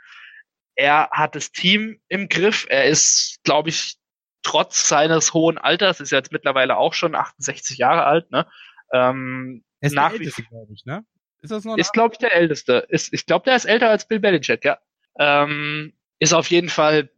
er 0.75 1.11
hat 1.13 1.35
das 1.37 1.53
Team 1.53 2.01
im 2.09 2.29
Griff. 2.29 2.67
Er 2.69 2.87
ist, 2.87 3.39
glaube 3.45 3.69
ich, 3.69 3.97
trotz 4.43 4.89
seines 4.89 5.35
hohen 5.35 5.59
Alters, 5.59 6.01
ist 6.01 6.11
jetzt 6.11 6.33
mittlerweile 6.33 6.77
auch 6.77 6.95
schon 6.95 7.15
68 7.15 7.79
Jahre 7.79 8.05
alt, 8.05 8.31
ne? 8.31 8.47
Ähm, 8.93 9.65
ist 9.81 9.95
nach 9.95 10.11
der 10.11 10.21
älteste, 10.21 10.43
glaube 10.45 10.73
ich, 10.73 10.85
ne? 10.85 11.05
Ist 11.43 11.51
das 11.51 11.65
noch? 11.65 11.77
Ist, 11.77 11.93
glaube 11.93 12.15
ich, 12.15 12.19
der 12.19 12.35
älteste. 12.35 12.87
Ist, 12.89 13.13
ich 13.13 13.27
glaube, 13.27 13.45
der 13.45 13.57
ist 13.57 13.65
älter 13.65 13.91
als 13.91 14.09
Bill 14.09 14.21
Belichick, 14.21 14.65
ja. 14.65 14.79
Ähm, 15.19 15.93
ist 16.19 16.33
auf 16.33 16.49
jeden 16.51 16.69
Fall 16.69 17.11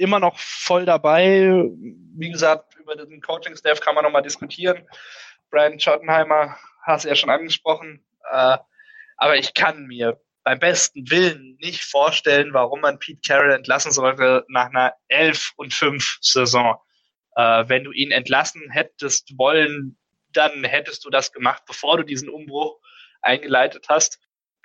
immer 0.00 0.18
noch 0.18 0.38
voll 0.38 0.86
dabei. 0.86 1.52
Wie 2.16 2.30
gesagt, 2.30 2.74
über 2.76 2.96
den 2.96 3.20
Coaching-Staff 3.20 3.80
kann 3.80 3.94
man 3.94 4.04
nochmal 4.04 4.22
diskutieren. 4.22 4.86
Brian 5.50 5.78
Schottenheimer 5.78 6.56
hast 6.82 7.04
du 7.04 7.08
ja 7.08 7.14
schon 7.14 7.30
angesprochen. 7.30 8.04
Äh, 8.30 8.56
aber 9.16 9.36
ich 9.36 9.52
kann 9.52 9.86
mir 9.86 10.18
beim 10.42 10.58
besten 10.58 11.10
Willen 11.10 11.56
nicht 11.60 11.84
vorstellen, 11.84 12.54
warum 12.54 12.80
man 12.80 12.98
Pete 12.98 13.20
Carroll 13.26 13.52
entlassen 13.52 13.92
sollte 13.92 14.44
nach 14.48 14.70
einer 14.70 14.94
11 15.08 15.52
und 15.56 15.74
5 15.74 16.18
Saison. 16.22 16.76
Äh, 17.36 17.64
wenn 17.68 17.84
du 17.84 17.92
ihn 17.92 18.10
entlassen 18.10 18.70
hättest 18.70 19.36
wollen, 19.36 19.98
dann 20.32 20.64
hättest 20.64 21.04
du 21.04 21.10
das 21.10 21.32
gemacht, 21.32 21.64
bevor 21.66 21.98
du 21.98 22.04
diesen 22.04 22.30
Umbruch 22.30 22.78
eingeleitet 23.20 23.86
hast 23.88 24.18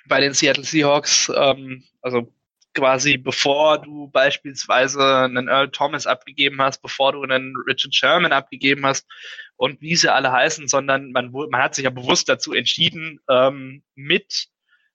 bei 0.07 0.21
den 0.21 0.33
Seattle 0.33 0.63
Seahawks. 0.63 1.29
Ähm, 1.35 1.83
also 2.01 2.33
quasi 2.75 3.17
bevor 3.17 3.79
du 3.79 4.09
beispielsweise 4.09 5.23
einen 5.23 5.47
Earl 5.47 5.71
Thomas 5.71 6.05
abgegeben 6.05 6.61
hast, 6.61 6.81
bevor 6.81 7.13
du 7.13 7.23
einen 7.23 7.55
Richard 7.67 7.95
Sherman 7.95 8.33
abgegeben 8.33 8.85
hast 8.85 9.07
und 9.55 9.81
wie 9.81 9.95
sie 9.95 10.13
alle 10.13 10.31
heißen, 10.31 10.67
sondern 10.67 11.11
man, 11.11 11.31
man 11.31 11.61
hat 11.61 11.73
sich 11.73 11.85
ja 11.85 11.89
bewusst 11.89 12.29
dazu 12.29 12.53
entschieden, 12.53 13.19
ähm, 13.29 13.83
mit 13.95 14.47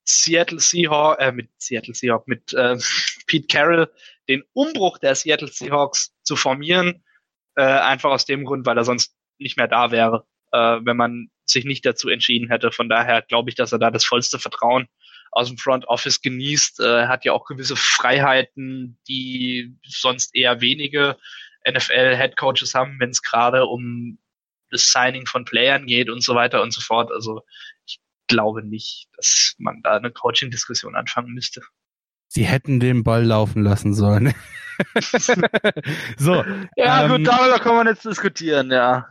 Seattle 0.05 0.61
Seahawks, 0.61 1.23
äh, 1.23 1.33
mit 1.33 1.49
Seattle 1.59 1.95
Seahawks, 1.95 2.27
mit 2.27 2.53
äh, 2.53 2.77
Pete 3.27 3.47
Carroll 3.49 3.91
den 4.29 4.45
Umbruch 4.53 4.99
der 4.99 5.15
Seattle 5.15 5.49
Seahawks 5.49 6.15
zu 6.23 6.37
formieren, 6.37 7.03
äh, 7.57 7.63
einfach 7.63 8.11
aus 8.11 8.27
dem 8.27 8.45
Grund, 8.45 8.67
weil 8.67 8.77
er 8.77 8.85
sonst 8.85 9.17
nicht 9.39 9.57
mehr 9.57 9.69
da 9.69 9.91
wäre, 9.91 10.27
äh, 10.53 10.79
wenn 10.83 10.97
man 10.97 11.31
sich 11.45 11.65
nicht 11.65 11.85
dazu 11.85 12.09
entschieden 12.09 12.49
hätte. 12.49 12.71
Von 12.71 12.89
daher 12.89 13.23
glaube 13.23 13.51
ich, 13.51 13.57
dass 13.57 13.73
er 13.73 13.79
da 13.79 13.91
das 13.91 14.05
vollste 14.05 14.39
Vertrauen 14.39 14.87
aus 15.31 15.49
dem 15.49 15.59
Front 15.59 15.87
Office 15.89 16.21
genießt. 16.21 16.81
Er 16.81 17.09
hat 17.09 17.25
ja 17.25 17.33
auch 17.33 17.47
gewisse 17.47 17.77
Freiheiten, 17.77 18.99
die 19.09 19.77
sonst 19.87 20.35
eher 20.35 20.61
wenige 20.61 21.17
NFL-Headcoaches 21.69 22.75
haben, 22.75 22.99
wenn 22.99 23.11
es 23.11 23.23
gerade 23.23 23.67
um 23.67 24.19
das 24.71 24.93
Signing 24.93 25.27
von 25.27 25.45
Playern 25.45 25.87
geht 25.87 26.09
und 26.11 26.23
so 26.23 26.35
weiter 26.35 26.63
und 26.63 26.73
so 26.73 26.81
fort. 26.81 27.11
Also 27.13 27.43
ich 27.87 28.01
glaube 28.29 28.63
nicht, 28.63 29.09
dass 29.17 29.55
man 29.59 29.83
da 29.83 29.97
eine 29.97 30.11
Coaching-Diskussion 30.11 30.95
anfangen 30.95 31.33
müsste. 31.33 31.63
Sie 32.29 32.45
hätten 32.45 32.79
den 32.79 33.03
Ball 33.03 33.25
laufen 33.25 33.63
lassen 33.63 33.95
sollen. 33.95 34.35
so. 36.17 36.45
Ja, 36.77 37.05
ähm, 37.05 37.11
gut, 37.11 37.27
darüber 37.27 37.59
kann 37.59 37.75
man 37.75 37.87
jetzt 37.89 38.05
diskutieren, 38.05 38.71
ja. 38.71 39.09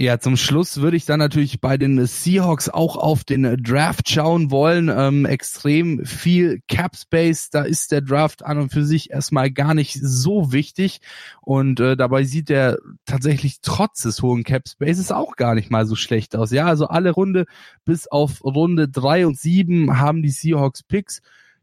Ja, 0.00 0.18
zum 0.18 0.38
Schluss 0.38 0.80
würde 0.80 0.96
ich 0.96 1.04
dann 1.04 1.18
natürlich 1.18 1.60
bei 1.60 1.76
den 1.76 2.06
Seahawks 2.06 2.70
auch 2.70 2.96
auf 2.96 3.22
den 3.22 3.62
Draft 3.62 4.08
schauen 4.08 4.50
wollen. 4.50 4.88
Ähm, 4.88 5.26
extrem 5.26 6.06
viel 6.06 6.62
Cap 6.68 6.96
Space, 6.96 7.50
da 7.50 7.64
ist 7.64 7.92
der 7.92 8.00
Draft 8.00 8.42
an 8.42 8.56
und 8.56 8.72
für 8.72 8.86
sich 8.86 9.10
erstmal 9.10 9.50
gar 9.50 9.74
nicht 9.74 9.98
so 10.00 10.52
wichtig. 10.52 11.02
Und 11.42 11.80
äh, 11.80 11.98
dabei 11.98 12.24
sieht 12.24 12.48
der 12.48 12.78
tatsächlich 13.04 13.60
trotz 13.60 14.00
des 14.00 14.22
hohen 14.22 14.42
Cap 14.42 14.70
Spaces 14.70 15.12
auch 15.12 15.36
gar 15.36 15.54
nicht 15.54 15.70
mal 15.70 15.84
so 15.84 15.96
schlecht 15.96 16.34
aus. 16.34 16.50
Ja, 16.50 16.64
also 16.64 16.86
alle 16.86 17.10
Runde 17.10 17.44
bis 17.84 18.06
auf 18.08 18.42
Runde 18.42 18.88
drei 18.88 19.26
und 19.26 19.38
sieben 19.38 19.98
haben 19.98 20.22
die 20.22 20.30
Seahawks 20.30 20.82
Picks. 20.82 21.20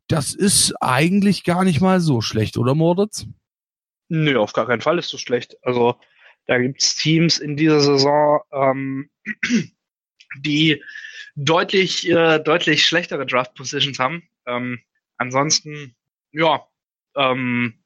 Das 0.07 0.35
ist 0.35 0.75
eigentlich 0.79 1.43
gar 1.43 1.63
nicht 1.63 1.81
mal 1.81 1.99
so 2.01 2.21
schlecht, 2.21 2.59
oder 2.59 2.75
Moritz? 2.75 3.25
Nö, 4.09 4.37
auf 4.37 4.53
gar 4.53 4.67
keinen 4.67 4.81
Fall 4.81 4.99
ist 4.99 5.09
so 5.09 5.17
schlecht. 5.17 5.57
Also 5.63 5.95
da 6.47 6.57
gibt's 6.57 6.95
Teams 6.95 7.37
in 7.37 7.55
dieser 7.55 7.81
Saison, 7.81 8.41
ähm, 8.51 9.09
die 10.39 10.81
deutlich, 11.35 12.09
äh, 12.09 12.39
deutlich 12.39 12.85
schlechtere 12.85 13.25
Draft 13.25 13.53
Positions 13.53 13.99
haben. 13.99 14.27
Ähm, 14.45 14.79
ansonsten, 15.17 15.95
ja, 16.31 16.65
ähm, 17.15 17.83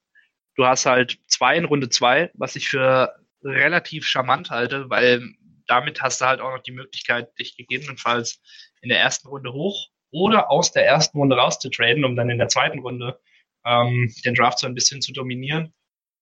du 0.56 0.66
hast 0.66 0.86
halt 0.86 1.20
zwei 1.28 1.58
in 1.58 1.66
Runde 1.66 1.90
zwei, 1.90 2.32
was 2.34 2.56
ich 2.56 2.70
für 2.70 3.16
relativ 3.44 4.06
charmant 4.06 4.50
halte, 4.52 4.90
weil 4.90 5.34
damit 5.68 6.02
hast 6.02 6.22
du 6.22 6.26
halt 6.26 6.42
auch 6.42 6.52
noch 6.52 6.64
die 6.64 6.72
Möglichkeit, 6.72 7.38
dich 7.40 7.56
gegebenenfalls 7.58 8.42
in 8.82 8.90
der 8.90 9.00
ersten 9.00 9.28
Runde 9.28 9.54
hoch 9.54 9.90
oder 10.12 10.52
aus 10.52 10.72
der 10.72 10.86
ersten 10.86 11.18
Runde 11.18 11.38
rauszutraden, 11.38 12.04
um 12.04 12.16
dann 12.16 12.30
in 12.30 12.38
der 12.38 12.50
zweiten 12.50 12.80
Runde 12.80 13.20
ähm, 13.66 14.14
den 14.26 14.36
Draft 14.36 14.60
so 14.60 14.68
ein 14.68 14.76
bisschen 14.76 15.02
zu 15.02 15.14
dominieren. 15.14 15.74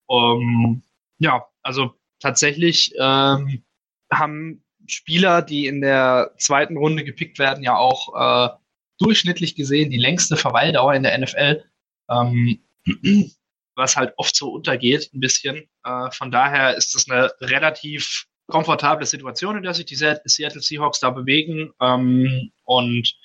Um, 0.05 0.83
ja, 1.17 1.45
also 1.61 1.98
tatsächlich 2.19 2.93
ähm, 2.99 3.63
haben 4.11 4.63
Spieler, 4.87 5.41
die 5.41 5.67
in 5.67 5.81
der 5.81 6.33
zweiten 6.37 6.77
Runde 6.77 7.03
gepickt 7.03 7.39
werden, 7.39 7.63
ja 7.63 7.75
auch 7.75 8.15
äh, 8.15 8.49
durchschnittlich 8.97 9.55
gesehen 9.55 9.89
die 9.89 9.97
längste 9.97 10.35
Verweildauer 10.37 10.93
in 10.93 11.03
der 11.03 11.17
NFL, 11.17 11.63
ähm, 12.09 12.59
was 13.75 13.95
halt 13.95 14.13
oft 14.17 14.35
so 14.35 14.51
untergeht 14.51 15.11
ein 15.13 15.19
bisschen. 15.19 15.69
Äh, 15.83 16.11
von 16.11 16.31
daher 16.31 16.75
ist 16.75 16.95
das 16.95 17.09
eine 17.09 17.31
relativ 17.39 18.25
komfortable 18.47 19.05
Situation, 19.05 19.57
in 19.57 19.63
der 19.63 19.73
sich 19.73 19.85
die 19.85 19.95
Seattle 19.95 20.61
Seahawks 20.61 20.99
da 20.99 21.11
bewegen 21.11 21.71
ähm, 21.79 22.51
und 22.65 23.15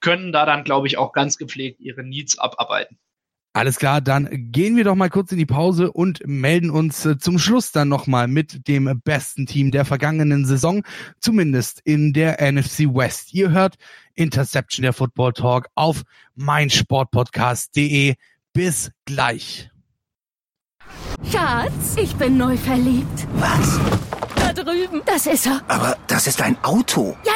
können 0.00 0.32
da 0.32 0.46
dann, 0.46 0.64
glaube 0.64 0.86
ich, 0.86 0.96
auch 0.96 1.12
ganz 1.12 1.36
gepflegt 1.36 1.80
ihre 1.80 2.02
Needs 2.02 2.38
abarbeiten. 2.38 2.98
Alles 3.54 3.76
klar, 3.76 4.00
dann 4.00 4.28
gehen 4.50 4.76
wir 4.76 4.84
doch 4.84 4.94
mal 4.94 5.10
kurz 5.10 5.30
in 5.30 5.36
die 5.36 5.44
Pause 5.44 5.92
und 5.92 6.26
melden 6.26 6.70
uns 6.70 7.04
äh, 7.04 7.18
zum 7.18 7.38
Schluss 7.38 7.70
dann 7.70 7.88
nochmal 7.88 8.26
mit 8.26 8.66
dem 8.66 9.02
besten 9.04 9.44
Team 9.44 9.70
der 9.70 9.84
vergangenen 9.84 10.46
Saison, 10.46 10.82
zumindest 11.20 11.80
in 11.84 12.14
der 12.14 12.40
NFC 12.40 12.80
West. 12.80 13.34
Ihr 13.34 13.50
hört 13.50 13.76
Interception 14.14 14.84
der 14.84 14.94
Football 14.94 15.34
Talk 15.34 15.68
auf 15.74 16.02
meinsportpodcast.de. 16.34 18.14
Bis 18.54 18.90
gleich. 19.04 19.70
Schatz, 21.30 21.96
ich 21.96 22.14
bin 22.16 22.38
neu 22.38 22.56
verliebt. 22.56 23.26
Was? 23.34 23.80
Da 24.54 24.62
drüben. 24.62 25.02
Das 25.06 25.26
ist 25.26 25.46
er. 25.46 25.60
Aber 25.68 25.96
das 26.06 26.26
ist 26.26 26.40
ein 26.42 26.56
Auto. 26.62 27.16
Ja, 27.24 27.32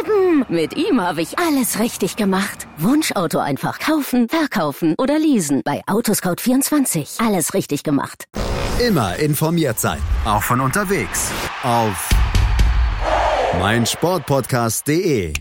eben. 0.00 0.44
Mit 0.48 0.76
ihm 0.76 1.00
habe 1.00 1.22
ich 1.22 1.38
alles 1.38 1.78
richtig 1.78 2.16
gemacht. 2.16 2.66
Wunschauto 2.78 3.38
einfach 3.38 3.78
kaufen, 3.78 4.28
verkaufen 4.28 4.94
oder 4.98 5.18
leasen. 5.18 5.62
Bei 5.64 5.82
Autoscout24. 5.86 7.24
Alles 7.24 7.54
richtig 7.54 7.82
gemacht. 7.82 8.24
Immer 8.78 9.16
informiert 9.16 9.78
sein. 9.80 9.98
Auch 10.24 10.42
von 10.42 10.60
unterwegs. 10.60 11.30
Auf 11.62 12.08
meinsportpodcast.de. 13.60 15.32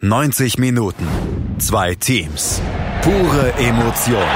90 0.00 0.58
Minuten. 0.58 1.06
Zwei 1.58 1.94
Teams. 1.94 2.60
Pure 3.02 3.52
Emotion. 3.58 4.28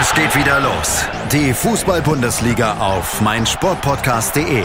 Es 0.00 0.12
geht 0.14 0.34
wieder 0.34 0.60
los. 0.60 1.04
Die 1.30 1.52
Fußball-Bundesliga 1.52 2.78
auf 2.78 3.20
meinsportpodcast.de. 3.20 4.64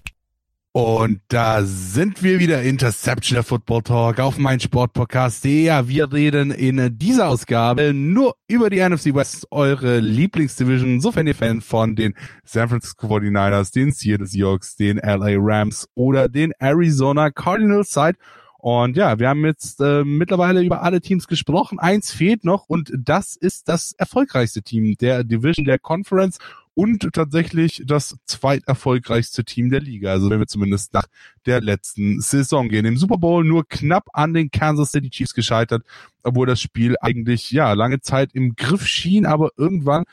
Und 0.73 1.19
da 1.27 1.63
sind 1.63 2.23
wir 2.23 2.39
wieder, 2.39 2.61
Interception 2.61 3.35
der 3.35 3.43
Football 3.43 3.81
Talk 3.81 4.21
auf 4.21 4.37
mein 4.37 4.61
Sportpodcast. 4.61 5.43
Ja, 5.43 5.89
wir 5.89 6.13
reden 6.13 6.51
in 6.51 6.97
dieser 6.97 7.27
Ausgabe 7.27 7.93
nur 7.93 8.37
über 8.47 8.69
die 8.69 8.79
NFC 8.79 9.13
West, 9.13 9.47
eure 9.51 9.99
Lieblingsdivision, 9.99 11.01
sofern 11.01 11.27
ihr 11.27 11.35
Fan 11.35 11.59
von 11.59 11.97
den 11.97 12.13
San 12.45 12.69
Francisco 12.69 13.07
49ers, 13.07 13.73
den 13.73 13.91
Seattle 13.91 14.27
Seahawks, 14.27 14.77
den 14.77 14.95
LA 14.95 15.35
Rams 15.39 15.89
oder 15.93 16.29
den 16.29 16.53
Arizona 16.57 17.31
Cardinals 17.31 17.91
seid. 17.91 18.15
Und 18.57 18.95
ja, 18.95 19.19
wir 19.19 19.27
haben 19.27 19.43
jetzt 19.43 19.81
äh, 19.81 20.05
mittlerweile 20.05 20.61
über 20.61 20.83
alle 20.83 21.01
Teams 21.01 21.27
gesprochen. 21.27 21.79
Eins 21.79 22.11
fehlt 22.11 22.45
noch 22.45 22.69
und 22.69 22.93
das 22.97 23.35
ist 23.35 23.67
das 23.67 23.91
erfolgreichste 23.97 24.61
Team 24.61 24.95
der 25.01 25.25
Division 25.25 25.65
der 25.65 25.79
Conference 25.79 26.37
und 26.73 27.09
tatsächlich 27.13 27.83
das 27.85 28.15
zweiterfolgreichste 28.25 29.43
Team 29.43 29.69
der 29.69 29.81
Liga. 29.81 30.11
Also 30.11 30.29
wenn 30.29 30.39
wir 30.39 30.47
zumindest 30.47 30.93
nach 30.93 31.07
der 31.45 31.61
letzten 31.61 32.21
Saison 32.21 32.69
gehen. 32.69 32.85
Im 32.85 32.97
Super 32.97 33.17
Bowl 33.17 33.43
nur 33.43 33.67
knapp 33.67 34.07
an 34.13 34.33
den 34.33 34.51
Kansas 34.51 34.91
City 34.91 35.09
Chiefs 35.09 35.33
gescheitert, 35.33 35.83
obwohl 36.23 36.47
das 36.47 36.61
Spiel 36.61 36.95
eigentlich 37.01 37.51
ja 37.51 37.73
lange 37.73 37.99
Zeit 37.99 38.31
im 38.33 38.55
Griff 38.55 38.85
schien, 38.85 39.25
aber 39.25 39.49
irgendwann 39.57 40.03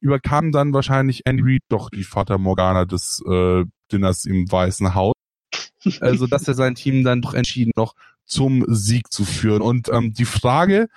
überkam 0.00 0.52
dann 0.52 0.72
wahrscheinlich 0.72 1.26
Andy 1.26 1.42
Reid 1.44 1.62
doch 1.68 1.90
die 1.90 2.04
Vater 2.04 2.38
Morgana 2.38 2.84
des 2.84 3.22
äh, 3.26 3.64
Dinners 3.90 4.24
im 4.24 4.50
Weißen 4.50 4.94
Haus. 4.94 5.14
Also 6.00 6.26
dass 6.26 6.48
er 6.48 6.54
sein 6.54 6.74
Team 6.74 7.04
dann 7.04 7.22
doch 7.22 7.34
entschieden 7.34 7.72
noch 7.76 7.94
zum 8.24 8.64
Sieg 8.68 9.12
zu 9.12 9.24
führen. 9.24 9.62
Und 9.62 9.88
ähm, 9.88 10.12
die 10.12 10.24
Frage, 10.24 10.88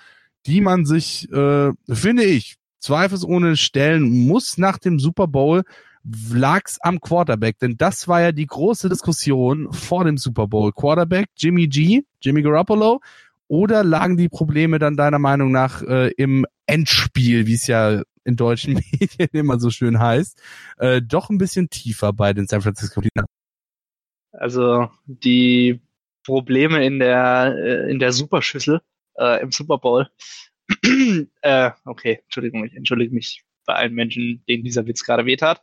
die 0.46 0.60
man 0.60 0.84
sich, 0.84 1.30
äh, 1.32 1.72
finde 1.88 2.24
ich, 2.24 2.56
zweifelsohne 2.82 3.56
stellen 3.56 4.26
muss 4.26 4.58
nach 4.58 4.78
dem 4.78 4.98
Super 4.98 5.28
Bowl, 5.28 5.62
lag's 6.32 6.78
am 6.80 7.00
Quarterback, 7.00 7.58
denn 7.60 7.76
das 7.78 8.08
war 8.08 8.20
ja 8.20 8.32
die 8.32 8.46
große 8.46 8.88
Diskussion 8.88 9.72
vor 9.72 10.04
dem 10.04 10.18
Super 10.18 10.48
Bowl. 10.48 10.72
Quarterback, 10.72 11.28
Jimmy 11.36 11.68
G, 11.68 12.02
Jimmy 12.20 12.42
Garoppolo, 12.42 13.00
oder 13.48 13.84
lagen 13.84 14.16
die 14.16 14.28
Probleme 14.28 14.78
dann 14.78 14.96
deiner 14.96 15.18
Meinung 15.18 15.52
nach 15.52 15.82
äh, 15.82 16.10
im 16.16 16.46
Endspiel, 16.66 17.46
wie 17.46 17.54
es 17.54 17.66
ja 17.66 18.02
in 18.24 18.36
deutschen 18.36 18.74
Medien 18.92 19.28
immer 19.32 19.60
so 19.60 19.70
schön 19.70 19.98
heißt, 19.98 20.40
äh, 20.78 21.02
doch 21.02 21.30
ein 21.30 21.38
bisschen 21.38 21.70
tiefer 21.70 22.12
bei 22.12 22.32
den 22.32 22.46
San 22.46 22.62
Francisco 22.62 23.00
49 23.00 23.24
Also 24.32 24.88
die 25.06 25.80
Probleme 26.24 26.84
in 26.84 26.98
der 26.98 27.54
äh, 27.58 27.90
in 27.90 27.98
der 27.98 28.12
Superschüssel 28.12 28.80
äh, 29.18 29.42
im 29.42 29.52
Super 29.52 29.78
Bowl 29.78 30.08
äh, 31.42 31.70
okay, 31.84 32.20
Entschuldigung, 32.24 32.64
ich 32.64 32.74
entschuldige 32.74 33.14
mich 33.14 33.44
bei 33.66 33.74
allen 33.74 33.94
Menschen, 33.94 34.44
denen 34.48 34.64
dieser 34.64 34.86
Witz 34.86 35.04
gerade 35.04 35.26
wehtat. 35.26 35.62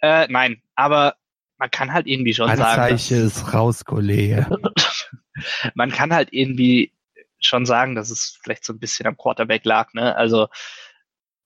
Äh, 0.00 0.28
nein, 0.28 0.62
aber 0.74 1.16
man 1.58 1.70
kann 1.70 1.92
halt 1.92 2.06
irgendwie 2.06 2.34
schon 2.34 2.48
Anzeiche 2.48 3.16
sagen. 3.16 3.26
ist 3.26 3.52
raus, 3.52 3.84
Kollege. 3.84 4.46
man 5.74 5.90
kann 5.90 6.14
halt 6.14 6.28
irgendwie 6.32 6.92
schon 7.40 7.66
sagen, 7.66 7.94
dass 7.94 8.10
es 8.10 8.38
vielleicht 8.42 8.64
so 8.64 8.72
ein 8.72 8.78
bisschen 8.78 9.06
am 9.06 9.16
Quarterback 9.16 9.64
lag, 9.64 9.92
ne? 9.94 10.14
Also, 10.16 10.48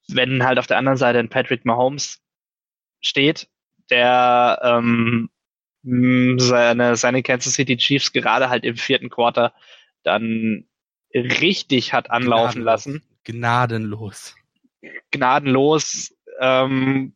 wenn 0.08 0.44
halt 0.44 0.58
auf 0.58 0.66
der 0.66 0.78
anderen 0.78 0.98
Seite 0.98 1.18
ein 1.18 1.28
Patrick 1.28 1.64
Mahomes 1.64 2.20
steht, 3.00 3.48
der 3.90 4.60
ähm, 4.62 5.30
seine, 5.82 6.96
seine 6.96 7.22
Kansas 7.22 7.54
City 7.54 7.76
Chiefs 7.76 8.12
gerade 8.12 8.48
halt 8.48 8.64
im 8.64 8.76
vierten 8.76 9.10
Quarter 9.10 9.52
dann 10.02 10.66
richtig 11.14 11.92
hat 11.92 12.10
anlaufen 12.10 12.62
lassen. 12.62 13.02
Gnadenlos. 13.24 14.34
gnadenlos. 15.10 16.14
Ähm, 16.40 17.14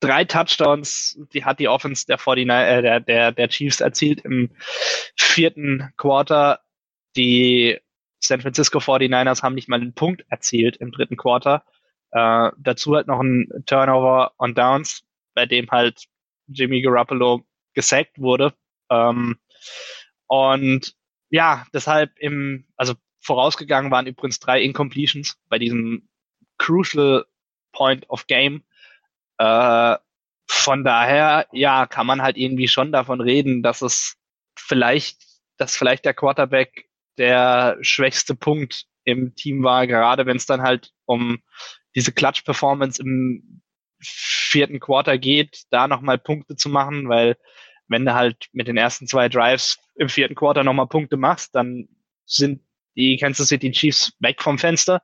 drei 0.00 0.24
Touchdowns, 0.24 1.18
die 1.32 1.44
hat 1.44 1.58
die 1.58 1.68
Offense 1.68 2.06
der, 2.06 2.18
49, 2.18 2.48
äh, 2.48 2.82
der, 2.82 3.00
der, 3.00 3.32
der 3.32 3.48
Chiefs 3.48 3.80
erzielt 3.80 4.20
im 4.22 4.50
vierten 5.16 5.92
Quarter. 5.96 6.60
Die 7.16 7.78
San 8.20 8.40
Francisco 8.40 8.78
49ers 8.78 9.42
haben 9.42 9.54
nicht 9.54 9.68
mal 9.68 9.80
einen 9.80 9.94
Punkt 9.94 10.24
erzielt 10.28 10.76
im 10.76 10.92
dritten 10.92 11.16
Quarter. 11.16 11.64
Äh, 12.10 12.50
dazu 12.58 12.94
halt 12.94 13.06
noch 13.06 13.20
ein 13.20 13.48
Turnover 13.66 14.32
on 14.38 14.54
Downs, 14.54 15.04
bei 15.34 15.46
dem 15.46 15.70
halt 15.70 16.04
Jimmy 16.46 16.82
Garoppolo 16.82 17.46
gesackt 17.74 18.20
wurde. 18.20 18.54
Ähm, 18.90 19.38
und 20.26 20.94
ja, 21.30 21.64
deshalb 21.72 22.16
im, 22.18 22.66
also 22.76 22.94
vorausgegangen 23.26 23.90
waren 23.90 24.06
übrigens 24.06 24.38
drei 24.38 24.62
Incompletions 24.62 25.36
bei 25.48 25.58
diesem 25.58 26.08
Crucial 26.58 27.26
Point 27.72 28.08
of 28.08 28.26
Game. 28.26 28.62
Äh, 29.38 29.96
von 30.48 30.84
daher, 30.84 31.46
ja, 31.52 31.86
kann 31.86 32.06
man 32.06 32.22
halt 32.22 32.36
irgendwie 32.36 32.68
schon 32.68 32.92
davon 32.92 33.20
reden, 33.20 33.62
dass 33.62 33.82
es 33.82 34.16
vielleicht, 34.56 35.18
dass 35.58 35.76
vielleicht 35.76 36.04
der 36.04 36.14
Quarterback 36.14 36.88
der 37.18 37.78
schwächste 37.80 38.34
Punkt 38.34 38.86
im 39.04 39.34
Team 39.34 39.62
war, 39.62 39.86
gerade 39.86 40.26
wenn 40.26 40.36
es 40.36 40.46
dann 40.46 40.62
halt 40.62 40.92
um 41.04 41.42
diese 41.94 42.12
Clutch-Performance 42.12 43.02
im 43.02 43.62
vierten 44.00 44.78
Quarter 44.78 45.18
geht, 45.18 45.64
da 45.70 45.88
nochmal 45.88 46.18
Punkte 46.18 46.56
zu 46.56 46.68
machen, 46.68 47.08
weil 47.08 47.36
wenn 47.88 48.04
du 48.04 48.14
halt 48.14 48.48
mit 48.52 48.68
den 48.68 48.76
ersten 48.76 49.06
zwei 49.06 49.28
Drives 49.28 49.78
im 49.94 50.08
vierten 50.08 50.34
Quarter 50.34 50.64
nochmal 50.64 50.88
Punkte 50.88 51.16
machst, 51.16 51.54
dann 51.54 51.88
sind 52.26 52.65
die 52.96 53.16
Kansas 53.16 53.48
City 53.48 53.70
Chiefs 53.70 54.12
weg 54.20 54.42
vom 54.42 54.58
Fenster. 54.58 55.02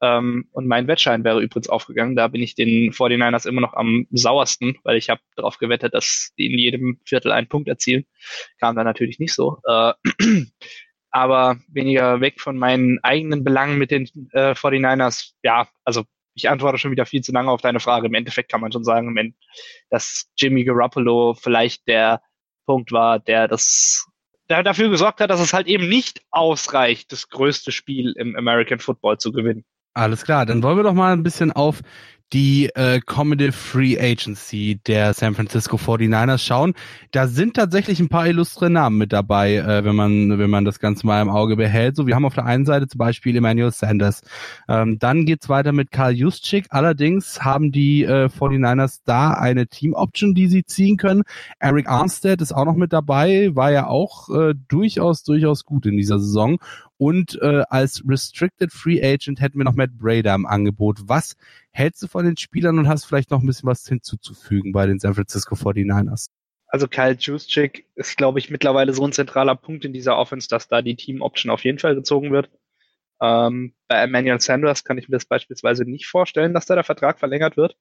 Ähm, 0.00 0.48
und 0.52 0.68
mein 0.68 0.86
Wettschein 0.86 1.24
wäre 1.24 1.40
übrigens 1.40 1.68
aufgegangen. 1.68 2.14
Da 2.14 2.28
bin 2.28 2.42
ich 2.42 2.54
den 2.54 2.92
49ers 2.92 3.48
immer 3.48 3.60
noch 3.60 3.74
am 3.74 4.06
sauersten, 4.10 4.76
weil 4.84 4.96
ich 4.96 5.10
habe 5.10 5.20
darauf 5.36 5.58
gewettet, 5.58 5.94
dass 5.94 6.32
die 6.38 6.46
in 6.46 6.58
jedem 6.58 7.00
Viertel 7.04 7.32
einen 7.32 7.48
Punkt 7.48 7.68
erzielen. 7.68 8.06
Kam 8.60 8.76
dann 8.76 8.84
natürlich 8.84 9.18
nicht 9.18 9.34
so. 9.34 9.58
Äh, 9.64 9.92
aber 11.10 11.58
weniger 11.68 12.20
weg 12.20 12.40
von 12.40 12.58
meinen 12.58 12.98
eigenen 13.02 13.42
Belangen 13.42 13.78
mit 13.78 13.90
den 13.90 14.04
äh, 14.32 14.52
49ers. 14.52 15.32
Ja, 15.42 15.68
also 15.84 16.04
ich 16.34 16.48
antworte 16.48 16.78
schon 16.78 16.92
wieder 16.92 17.06
viel 17.06 17.22
zu 17.22 17.32
lange 17.32 17.50
auf 17.50 17.60
deine 17.60 17.80
Frage. 17.80 18.06
Im 18.06 18.14
Endeffekt 18.14 18.50
kann 18.50 18.60
man 18.60 18.70
schon 18.70 18.84
sagen, 18.84 19.34
dass 19.90 20.30
Jimmy 20.36 20.64
Garoppolo 20.64 21.34
vielleicht 21.34 21.88
der 21.88 22.22
Punkt 22.66 22.92
war, 22.92 23.18
der 23.18 23.48
das 23.48 24.06
dafür 24.48 24.88
gesorgt 24.88 25.20
hat, 25.20 25.30
dass 25.30 25.40
es 25.40 25.52
halt 25.52 25.66
eben 25.66 25.88
nicht 25.88 26.22
ausreicht, 26.30 27.12
das 27.12 27.28
größte 27.28 27.72
Spiel 27.72 28.14
im 28.16 28.36
American 28.36 28.78
Football 28.78 29.18
zu 29.18 29.32
gewinnen. 29.32 29.64
Alles 29.94 30.24
klar, 30.24 30.46
dann 30.46 30.62
wollen 30.62 30.76
wir 30.76 30.84
doch 30.84 30.94
mal 30.94 31.12
ein 31.12 31.22
bisschen 31.22 31.52
auf 31.52 31.80
die 32.32 32.66
äh, 32.74 33.00
Comedy 33.00 33.52
Free 33.52 33.98
Agency 33.98 34.80
der 34.86 35.14
San 35.14 35.34
Francisco 35.34 35.76
49ers 35.76 36.38
schauen. 36.38 36.74
Da 37.10 37.26
sind 37.26 37.54
tatsächlich 37.54 38.00
ein 38.00 38.08
paar 38.08 38.26
illustre 38.26 38.70
Namen 38.70 38.98
mit 38.98 39.12
dabei, 39.12 39.56
äh, 39.56 39.84
wenn 39.84 39.96
man 39.96 40.38
wenn 40.38 40.50
man 40.50 40.64
das 40.64 40.78
Ganze 40.78 41.06
mal 41.06 41.22
im 41.22 41.30
Auge 41.30 41.56
behält. 41.56 41.96
So, 41.96 42.06
wir 42.06 42.14
haben 42.14 42.24
auf 42.24 42.34
der 42.34 42.44
einen 42.44 42.66
Seite 42.66 42.86
zum 42.86 42.98
Beispiel 42.98 43.36
Emmanuel 43.36 43.70
Sanders. 43.70 44.22
Ähm, 44.68 44.98
dann 44.98 45.24
geht's 45.24 45.48
weiter 45.48 45.72
mit 45.72 45.90
Karl 45.90 46.12
Juszczyk. 46.12 46.66
Allerdings 46.70 47.42
haben 47.42 47.72
die 47.72 48.04
äh, 48.04 48.26
49ers 48.26 49.00
da 49.04 49.30
eine 49.30 49.66
Team 49.66 49.94
Option, 49.94 50.34
die 50.34 50.48
sie 50.48 50.64
ziehen 50.64 50.96
können. 50.96 51.22
Eric 51.58 51.88
Armstead 51.88 52.42
ist 52.42 52.52
auch 52.52 52.66
noch 52.66 52.76
mit 52.76 52.92
dabei, 52.92 53.50
war 53.54 53.70
ja 53.70 53.86
auch 53.86 54.28
äh, 54.28 54.54
durchaus 54.68 55.22
durchaus 55.22 55.64
gut 55.64 55.86
in 55.86 55.96
dieser 55.96 56.18
Saison. 56.18 56.58
Und 56.98 57.40
äh, 57.40 57.62
als 57.70 58.02
Restricted 58.06 58.72
Free 58.72 59.00
Agent 59.00 59.40
hätten 59.40 59.58
wir 59.58 59.64
noch 59.64 59.76
Matt 59.76 59.96
Brader 59.96 60.34
im 60.34 60.46
Angebot. 60.46 60.98
Was 61.04 61.36
hältst 61.70 62.02
du 62.02 62.08
von 62.08 62.24
den 62.24 62.36
Spielern 62.36 62.78
und 62.78 62.88
hast 62.88 63.04
vielleicht 63.04 63.30
noch 63.30 63.40
ein 63.40 63.46
bisschen 63.46 63.68
was 63.68 63.86
hinzuzufügen 63.86 64.72
bei 64.72 64.86
den 64.86 64.98
San 64.98 65.14
Francisco 65.14 65.54
49ers? 65.54 66.28
Also 66.66 66.88
Kyle 66.88 67.16
Juszczyk 67.18 67.86
ist, 67.94 68.16
glaube 68.16 68.40
ich, 68.40 68.50
mittlerweile 68.50 68.92
so 68.92 69.04
ein 69.06 69.12
zentraler 69.12 69.54
Punkt 69.54 69.84
in 69.84 69.92
dieser 69.92 70.18
Offense, 70.18 70.48
dass 70.48 70.68
da 70.68 70.82
die 70.82 70.96
Team 70.96 71.22
Option 71.22 71.50
auf 71.50 71.64
jeden 71.64 71.78
Fall 71.78 71.94
gezogen 71.94 72.32
wird. 72.32 72.50
Ähm, 73.20 73.74
bei 73.86 74.02
Emmanuel 74.02 74.40
Sanders 74.40 74.84
kann 74.84 74.98
ich 74.98 75.08
mir 75.08 75.16
das 75.16 75.24
beispielsweise 75.24 75.84
nicht 75.84 76.06
vorstellen, 76.06 76.52
dass 76.52 76.66
da 76.66 76.74
der 76.74 76.84
Vertrag 76.84 77.18
verlängert 77.20 77.56
wird. 77.56 77.76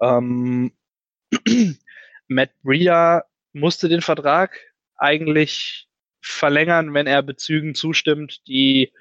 Ähm, 0.00 0.72
Matt 2.28 2.50
Breeder 2.62 3.24
musste 3.52 3.88
den 3.88 4.02
Vertrag 4.02 4.58
eigentlich 4.96 5.88
verlängern, 6.20 6.94
wenn 6.94 7.06
er 7.06 7.22
Bezügen 7.22 7.74
zustimmt, 7.74 8.46
die 8.46 8.92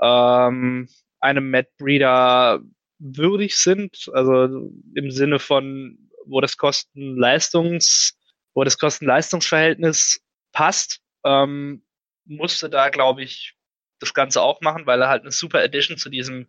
ähm, 0.00 0.88
einem 1.20 1.50
Matt 1.50 1.68
Breeder 1.78 2.60
würdig 2.98 3.56
sind, 3.56 4.10
also 4.12 4.70
im 4.94 5.10
Sinne 5.10 5.38
von, 5.38 5.98
wo 6.24 6.40
das 6.40 6.56
Kosten-Leistungs, 6.56 8.18
wo 8.54 8.64
das 8.64 8.78
Kosten-Leistungsverhältnis 8.78 10.22
passt, 10.52 11.00
ähm, 11.24 11.84
musste 12.24 12.70
da, 12.70 12.88
glaube 12.90 13.22
ich, 13.22 13.54
das 13.98 14.14
Ganze 14.14 14.42
auch 14.42 14.60
machen, 14.60 14.86
weil 14.86 15.00
er 15.00 15.08
halt 15.08 15.22
eine 15.22 15.32
super 15.32 15.62
Edition 15.62 15.96
zu 15.96 16.10
diesem 16.10 16.48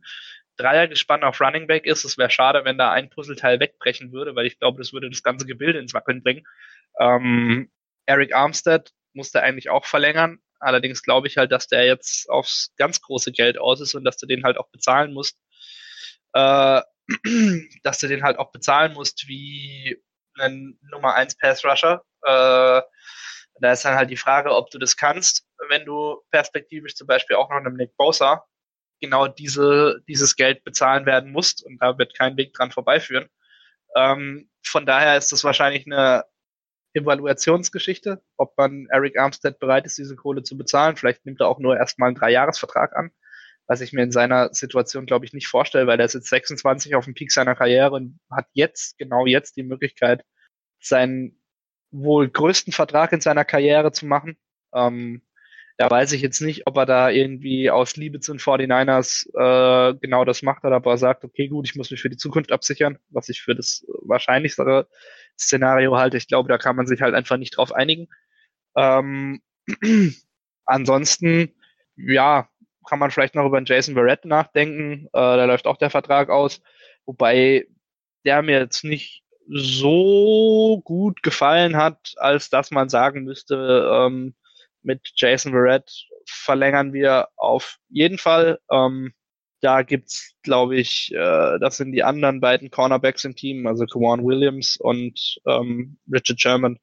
Dreiergespann 0.58 1.24
auf 1.24 1.42
Running 1.42 1.68
Back 1.68 1.86
ist. 1.86 2.04
Es 2.04 2.18
wäre 2.18 2.30
schade, 2.30 2.66
wenn 2.66 2.78
da 2.78 2.92
ein 2.92 3.10
Puzzleteil 3.10 3.60
wegbrechen 3.60 4.12
würde, 4.12 4.36
weil 4.36 4.46
ich 4.46 4.60
glaube, 4.60 4.80
das 4.80 4.94
würde 4.94 5.10
das 5.10 5.24
ganze 5.24 5.46
Gebilde 5.46 5.80
ins 5.80 5.94
Wackeln 5.94 6.22
bringen. 6.22 6.46
Ähm, 7.00 7.72
Eric 8.06 8.36
Armstead 8.36 8.92
musste 9.16 9.42
eigentlich 9.42 9.70
auch 9.70 9.86
verlängern. 9.86 10.40
Allerdings 10.60 11.04
glaube 11.04 11.28
ich 11.28 11.38
halt, 11.38 11.52
dass 11.52 11.68
der 11.68 11.86
jetzt 11.86 12.30
aufs 12.30 12.74
ganz 12.78 13.02
große 13.02 13.32
Geld 13.32 13.58
aus 13.58 13.82
ist 13.82 13.96
und 13.96 14.06
dass 14.06 14.18
du 14.18 14.26
den 14.26 14.44
halt 14.44 14.58
auch 14.58 14.70
bezahlen 14.70 15.14
musst 15.14 15.38
äh, 16.34 16.82
dass 17.84 18.00
du 18.00 18.08
den 18.08 18.24
halt 18.24 18.38
auch 18.40 18.52
bezahlen 18.52 18.94
musst 18.94 19.28
wie 19.28 20.02
ein 20.40 20.78
Nummer 20.92 21.16
1 21.16 21.38
Pass 21.38 21.64
Rusher. 21.64 22.04
Äh, 22.24 22.82
da 23.60 23.72
ist 23.72 23.86
dann 23.86 23.96
halt 23.96 24.10
die 24.10 24.18
Frage, 24.18 24.56
ob 24.56 24.72
du 24.72 24.80
das 24.80 24.98
kannst, 24.98 25.46
wenn 25.70 25.86
du 25.86 26.22
perspektivisch 26.32 26.96
zum 26.96 27.08
Beispiel 27.08 27.36
auch 27.36 27.50
noch 27.50 27.58
einem 27.58 27.76
Nick 27.76 27.96
Bosa 27.98 28.46
genau 29.00 29.28
diese, 29.28 30.02
dieses 30.08 30.36
Geld 30.36 30.64
bezahlen 30.64 31.06
werden 31.06 31.32
musst 31.32 31.64
und 31.64 31.78
da 31.82 31.98
wird 31.98 32.18
kein 32.18 32.38
Weg 32.38 32.54
dran 32.54 32.72
vorbeiführen. 32.72 33.30
Ähm, 33.96 34.50
von 34.66 34.86
daher 34.86 35.18
ist 35.18 35.32
das 35.32 35.44
wahrscheinlich 35.44 35.86
eine 35.86 36.24
Evaluationsgeschichte, 36.94 38.22
ob 38.38 38.58
man 38.58 38.88
Eric 38.90 39.20
Armstead 39.20 39.60
bereit 39.60 39.86
ist, 39.86 39.98
diese 39.98 40.16
Kohle 40.16 40.44
zu 40.44 40.58
bezahlen. 40.58 40.96
Vielleicht 40.96 41.26
nimmt 41.26 41.42
er 41.42 41.48
auch 41.48 41.60
nur 41.60 41.78
erstmal 41.78 42.08
einen 42.08 42.16
Dreijahresvertrag 42.16 42.96
an 42.96 43.12
was 43.68 43.82
ich 43.82 43.94
mir 43.94 44.04
in 44.04 44.12
seiner 44.12 44.54
Situation, 44.54 45.06
glaube 45.06 45.26
ich, 45.26 45.34
nicht 45.34 45.48
vorstelle, 45.48 45.88
weil 45.88 46.00
er 46.00 46.06
ist 46.06 46.14
jetzt 46.14 46.30
26 46.30 46.96
auf 46.96 47.06
dem 47.06 47.14
Peak 47.14 47.32
seiner 47.32 47.56
Karriere 47.56 47.92
und 47.92 48.20
hat 48.30 48.48
jetzt, 48.54 48.98
genau 48.98 49.26
jetzt, 49.26 49.56
die 49.56 49.64
Möglichkeit, 49.64 50.24
seinen 50.82 51.42
wohl 51.92 52.30
größten 52.30 52.74
Vertrag 52.74 53.14
in 53.14 53.22
seiner 53.22 53.46
Karriere 53.46 53.92
zu 53.92 54.06
machen. 54.06 54.38
Ähm, 54.74 55.22
da 55.78 55.90
weiß 55.90 56.12
ich 56.14 56.22
jetzt 56.22 56.42
nicht, 56.42 56.68
ob 56.68 56.78
er 56.78 56.86
da 56.86 57.10
irgendwie 57.10 57.72
aus 57.72 57.96
Liebe 57.96 58.20
zu 58.20 58.34
den 58.34 58.40
49ers 58.40 59.28
äh, 59.34 59.96
genau 59.96 60.24
das 60.24 60.44
macht 60.44 60.64
oder 60.66 60.78
ob 60.78 60.86
er 60.86 60.98
sagt, 60.98 61.24
okay, 61.24 61.48
gut, 61.48 61.68
ich 61.68 61.76
muss 61.76 61.90
mich 61.90 62.02
für 62.02 62.10
die 62.10 62.18
Zukunft 62.18 62.52
absichern, 62.52 63.00
was 63.10 63.30
ich 63.30 63.42
für 63.42 63.56
das 63.56 63.86
wahrscheinlichste 64.04 64.88
Szenario 65.40 65.98
halte. 65.98 66.18
Ich 66.18 66.28
glaube, 66.28 66.50
da 66.50 66.58
kann 66.58 66.76
man 66.76 66.86
sich 66.86 67.02
halt 67.02 67.16
einfach 67.16 67.38
nicht 67.38 67.58
drauf 67.58 67.74
einigen. 67.74 68.08
Ähm, 68.76 69.42
ansonsten, 70.66 71.54
ja, 71.96 72.50
kann 72.88 73.00
man 73.00 73.12
vielleicht 73.12 73.34
noch 73.34 73.46
über 73.46 73.58
einen 73.58 73.66
Jason 73.66 73.96
Verrett 73.96 74.26
nachdenken. 74.26 75.08
Äh, 75.08 75.10
da 75.14 75.46
läuft 75.46 75.68
auch 75.68 75.78
der 75.78 75.90
Vertrag 75.90 76.30
aus. 76.30 76.62
Wobei 77.06 77.68
der 78.26 78.42
mir 78.42 78.60
jetzt 78.60 78.84
nicht 78.84 79.24
so 79.48 80.82
gut 80.84 81.24
gefallen 81.24 81.76
hat, 81.76 82.14
als 82.18 82.50
dass 82.50 82.72
man 82.72 82.90
sagen 82.90 83.24
müsste, 83.24 83.90
ähm, 83.92 84.36
mit 84.84 85.02
Jason 85.16 85.52
Verrett 85.52 85.92
verlängern 86.26 86.94
wir 86.94 87.28
auf 87.36 87.78
jeden 87.90 88.18
Fall. 88.18 88.60
Ähm, 88.72 89.14
da 89.62 89.82
gibt's, 89.82 90.36
glaube 90.44 90.76
ich, 90.76 91.12
äh, 91.14 91.60
das 91.60 91.78
sind 91.78 91.94
die 91.94 92.04
anderen 92.04 92.42
beiden 92.42 92.70
Cornerbacks 92.70 93.24
im 93.24 93.36
Team, 93.36 93.66
also 93.66 93.86
Kawan 93.86 94.24
Williams 94.26 94.78
und 94.78 95.38
ähm, 95.48 95.98
Richard 96.12 96.40
Sherman 96.40 96.80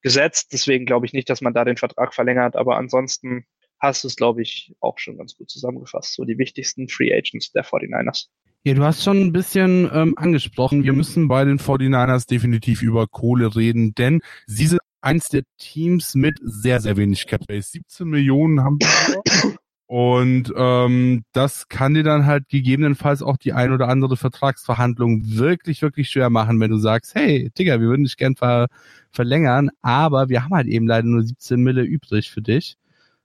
gesetzt. 0.00 0.52
Deswegen 0.52 0.86
glaube 0.86 1.06
ich 1.06 1.12
nicht, 1.12 1.28
dass 1.28 1.42
man 1.42 1.52
da 1.52 1.64
den 1.64 1.76
Vertrag 1.76 2.14
verlängert. 2.14 2.56
Aber 2.56 2.76
ansonsten 2.76 3.44
hast 3.80 4.04
du 4.04 4.08
es, 4.08 4.16
glaube 4.16 4.42
ich, 4.42 4.74
auch 4.80 4.98
schon 4.98 5.18
ganz 5.18 5.36
gut 5.36 5.50
zusammengefasst. 5.50 6.14
So 6.14 6.24
die 6.24 6.38
wichtigsten 6.38 6.88
Free 6.88 7.12
Agents 7.12 7.52
der 7.52 7.64
49ers. 7.64 8.28
Ja, 8.64 8.74
du 8.74 8.82
hast 8.82 9.04
schon 9.04 9.20
ein 9.20 9.32
bisschen 9.32 9.88
ähm, 9.92 10.14
angesprochen, 10.16 10.82
wir 10.82 10.92
müssen 10.92 11.28
bei 11.28 11.44
den 11.44 11.60
49ers 11.60 12.26
definitiv 12.26 12.82
über 12.82 13.06
Kohle 13.06 13.54
reden, 13.54 13.94
denn 13.94 14.22
sie 14.46 14.66
sind 14.66 14.80
eins 15.06 15.28
der 15.28 15.42
Teams 15.56 16.14
mit 16.16 16.38
sehr, 16.42 16.80
sehr 16.80 16.96
wenig 16.96 17.26
Cap 17.26 17.46
Base. 17.46 17.70
17 17.70 18.08
Millionen 18.08 18.62
haben 18.62 18.78
wir. 18.80 19.56
Und 19.88 20.52
ähm, 20.56 21.22
das 21.32 21.68
kann 21.68 21.94
dir 21.94 22.02
dann 22.02 22.26
halt 22.26 22.48
gegebenenfalls 22.48 23.22
auch 23.22 23.36
die 23.36 23.52
ein 23.52 23.72
oder 23.72 23.88
andere 23.88 24.16
Vertragsverhandlung 24.16 25.22
wirklich, 25.24 25.80
wirklich 25.80 26.10
schwer 26.10 26.28
machen, 26.28 26.58
wenn 26.58 26.72
du 26.72 26.76
sagst, 26.76 27.14
hey, 27.14 27.52
Digga, 27.56 27.80
wir 27.80 27.86
würden 27.86 28.02
dich 28.02 28.16
gern 28.16 28.34
ver 28.34 28.66
verlängern, 29.12 29.70
aber 29.82 30.28
wir 30.28 30.42
haben 30.42 30.54
halt 30.54 30.66
eben 30.66 30.88
leider 30.88 31.06
nur 31.06 31.22
17 31.22 31.62
Mille 31.62 31.82
übrig 31.82 32.32
für 32.32 32.42
dich. 32.42 32.76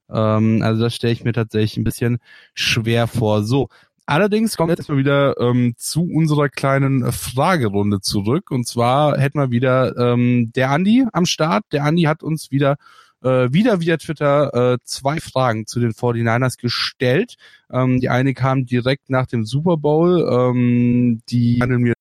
Ähm, 0.08 0.62
also 0.62 0.84
das 0.84 0.94
stelle 0.96 1.14
ich 1.14 1.24
mir 1.24 1.34
tatsächlich 1.34 1.78
ein 1.78 1.84
bisschen 1.84 2.20
schwer 2.54 3.08
vor. 3.08 3.44
So, 3.44 3.70
Allerdings 4.06 4.58
kommen 4.58 4.70
wir 4.70 4.76
jetzt 4.76 4.90
mal 4.90 4.98
wieder 4.98 5.40
ähm, 5.40 5.76
zu 5.78 6.04
unserer 6.04 6.50
kleinen 6.50 7.12
Fragerunde 7.12 8.02
zurück. 8.02 8.52
Und 8.52 8.68
zwar 8.68 9.18
hätten 9.18 9.40
wir 9.40 9.52
wieder 9.52 9.96
ähm, 9.98 10.52
der 10.54 10.72
Andi 10.72 11.06
am 11.14 11.26
Start. 11.26 11.64
Der 11.72 11.84
Andi 11.84 12.04
hat 12.04 12.24
uns 12.24 12.52
wieder 12.52 12.78
äh, 13.24 13.52
wieder 13.52 13.80
via 13.80 13.98
Twitter 13.98 14.74
äh, 14.74 14.78
zwei 14.84 15.20
Fragen 15.20 15.68
zu 15.68 15.80
den 15.80 15.92
49ers 15.92 16.60
gestellt. 16.60 17.36
Ähm, 17.72 18.00
die 18.00 18.10
eine 18.10 18.34
kam 18.34 18.66
direkt 18.66 19.10
nach 19.10 19.28
dem 19.28 19.46
Super 19.46 19.78
Bowl. 19.78 20.28
Ähm, 20.30 21.22
die 21.30 21.60
handeln 21.62 21.82
mir 21.82 21.94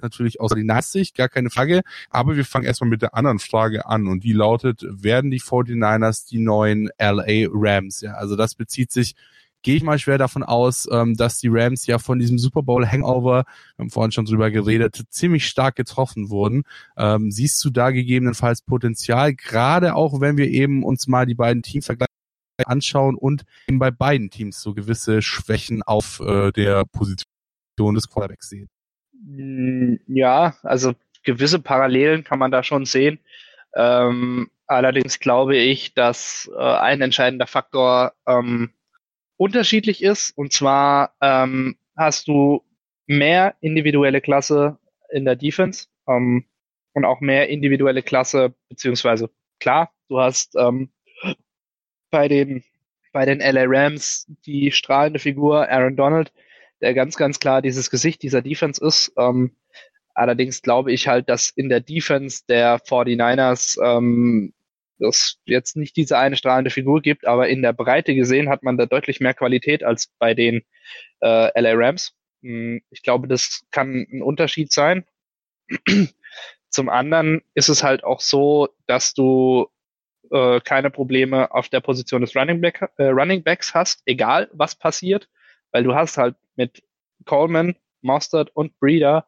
natürlich 0.00 0.40
aus 0.40 0.52
Sicht, 0.92 1.16
gar 1.16 1.28
keine 1.28 1.50
Frage. 1.50 1.82
Aber 2.08 2.36
wir 2.36 2.44
fangen 2.44 2.64
erstmal 2.64 2.90
mit 2.90 3.02
der 3.02 3.14
anderen 3.14 3.38
Frage 3.38 3.86
an 3.86 4.06
und 4.06 4.24
die 4.24 4.32
lautet, 4.32 4.82
werden 4.88 5.30
die 5.30 5.40
49ers 5.40 6.28
die 6.28 6.38
neuen 6.38 6.90
LA 6.98 7.48
Rams? 7.52 8.00
Ja, 8.00 8.14
also 8.14 8.36
das 8.36 8.54
bezieht 8.54 8.92
sich 8.92 9.14
gehe 9.62 9.76
ich 9.76 9.82
mal 9.82 9.98
schwer 9.98 10.18
davon 10.18 10.42
aus, 10.42 10.88
ähm, 10.90 11.16
dass 11.16 11.38
die 11.38 11.48
Rams 11.50 11.86
ja 11.86 11.98
von 11.98 12.18
diesem 12.18 12.38
Super 12.38 12.62
Bowl 12.62 12.86
Hangover, 12.86 13.44
wir 13.76 13.82
haben 13.82 13.90
vorhin 13.90 14.12
schon 14.12 14.24
drüber 14.24 14.50
geredet, 14.50 15.02
ziemlich 15.10 15.46
stark 15.46 15.76
getroffen 15.76 16.30
wurden. 16.30 16.64
Ähm, 16.96 17.30
siehst 17.30 17.64
du 17.64 17.70
da 17.70 17.90
gegebenenfalls 17.90 18.62
Potenzial, 18.62 19.34
gerade 19.34 19.94
auch 19.94 20.20
wenn 20.20 20.36
wir 20.36 20.48
eben 20.48 20.84
uns 20.84 21.06
mal 21.06 21.26
die 21.26 21.34
beiden 21.34 21.62
Teams 21.62 21.88
anschauen 22.66 23.16
und 23.16 23.44
eben 23.68 23.78
bei 23.78 23.90
beiden 23.90 24.30
Teams 24.30 24.60
so 24.60 24.74
gewisse 24.74 25.22
Schwächen 25.22 25.82
auf 25.82 26.20
äh, 26.20 26.52
der 26.52 26.84
Position 26.84 27.94
des 27.94 28.08
Quarterbacks 28.08 28.48
sehen? 28.48 28.68
Mm, 29.12 29.96
ja, 30.06 30.54
also 30.62 30.94
gewisse 31.22 31.58
Parallelen 31.58 32.24
kann 32.24 32.38
man 32.38 32.50
da 32.50 32.62
schon 32.62 32.86
sehen. 32.86 33.18
Ähm, 33.74 34.50
allerdings 34.66 35.20
glaube 35.20 35.56
ich, 35.56 35.94
dass 35.94 36.50
äh, 36.56 36.60
ein 36.60 37.00
entscheidender 37.00 37.46
Faktor 37.46 38.12
ähm, 38.26 38.72
unterschiedlich 39.40 40.02
ist. 40.02 40.36
Und 40.36 40.52
zwar 40.52 41.14
ähm, 41.22 41.76
hast 41.96 42.28
du 42.28 42.62
mehr 43.06 43.54
individuelle 43.60 44.20
Klasse 44.20 44.78
in 45.10 45.24
der 45.24 45.34
Defense 45.34 45.86
ähm, 46.06 46.44
und 46.92 47.06
auch 47.06 47.20
mehr 47.20 47.48
individuelle 47.48 48.02
Klasse, 48.02 48.54
beziehungsweise 48.68 49.30
klar, 49.58 49.90
du 50.08 50.20
hast 50.20 50.56
ähm, 50.56 50.90
bei 52.10 52.28
den 52.28 52.62
bei 53.12 53.24
den 53.24 53.40
LA 53.40 53.64
Rams 53.66 54.26
die 54.44 54.70
strahlende 54.72 55.18
Figur 55.18 55.68
Aaron 55.68 55.96
Donald, 55.96 56.32
der 56.82 56.92
ganz, 56.94 57.16
ganz 57.16 57.40
klar 57.40 57.62
dieses 57.62 57.90
Gesicht 57.90 58.22
dieser 58.22 58.42
Defense 58.42 58.84
ist. 58.84 59.12
Ähm, 59.16 59.56
allerdings 60.14 60.60
glaube 60.60 60.92
ich 60.92 61.08
halt, 61.08 61.28
dass 61.30 61.48
in 61.48 61.70
der 61.70 61.80
Defense 61.80 62.44
der 62.46 62.78
49ers 62.78 63.78
ähm, 63.82 64.52
es 65.00 65.38
jetzt 65.44 65.76
nicht 65.76 65.96
diese 65.96 66.18
eine 66.18 66.36
strahlende 66.36 66.70
Figur 66.70 67.00
gibt, 67.02 67.26
aber 67.26 67.48
in 67.48 67.62
der 67.62 67.72
Breite 67.72 68.14
gesehen 68.14 68.48
hat 68.48 68.62
man 68.62 68.76
da 68.76 68.86
deutlich 68.86 69.20
mehr 69.20 69.34
Qualität 69.34 69.82
als 69.82 70.12
bei 70.18 70.34
den 70.34 70.62
äh, 71.20 71.60
LA 71.60 71.72
Rams. 71.74 72.14
Hm, 72.42 72.82
ich 72.90 73.02
glaube, 73.02 73.28
das 73.28 73.64
kann 73.70 74.06
ein 74.10 74.22
Unterschied 74.22 74.72
sein. 74.72 75.04
Zum 76.68 76.88
anderen 76.88 77.42
ist 77.54 77.68
es 77.68 77.82
halt 77.82 78.04
auch 78.04 78.20
so, 78.20 78.68
dass 78.86 79.14
du 79.14 79.68
äh, 80.30 80.60
keine 80.60 80.90
Probleme 80.90 81.52
auf 81.52 81.68
der 81.68 81.80
Position 81.80 82.20
des 82.20 82.36
Running, 82.36 82.60
Back, 82.60 82.88
äh, 82.96 83.04
Running 83.04 83.42
Backs 83.42 83.74
hast, 83.74 84.02
egal 84.06 84.48
was 84.52 84.76
passiert, 84.76 85.28
weil 85.72 85.82
du 85.82 85.94
hast 85.94 86.16
halt 86.16 86.36
mit 86.56 86.82
Coleman, 87.26 87.76
Mustard 88.02 88.54
und 88.54 88.78
Breeder 88.78 89.26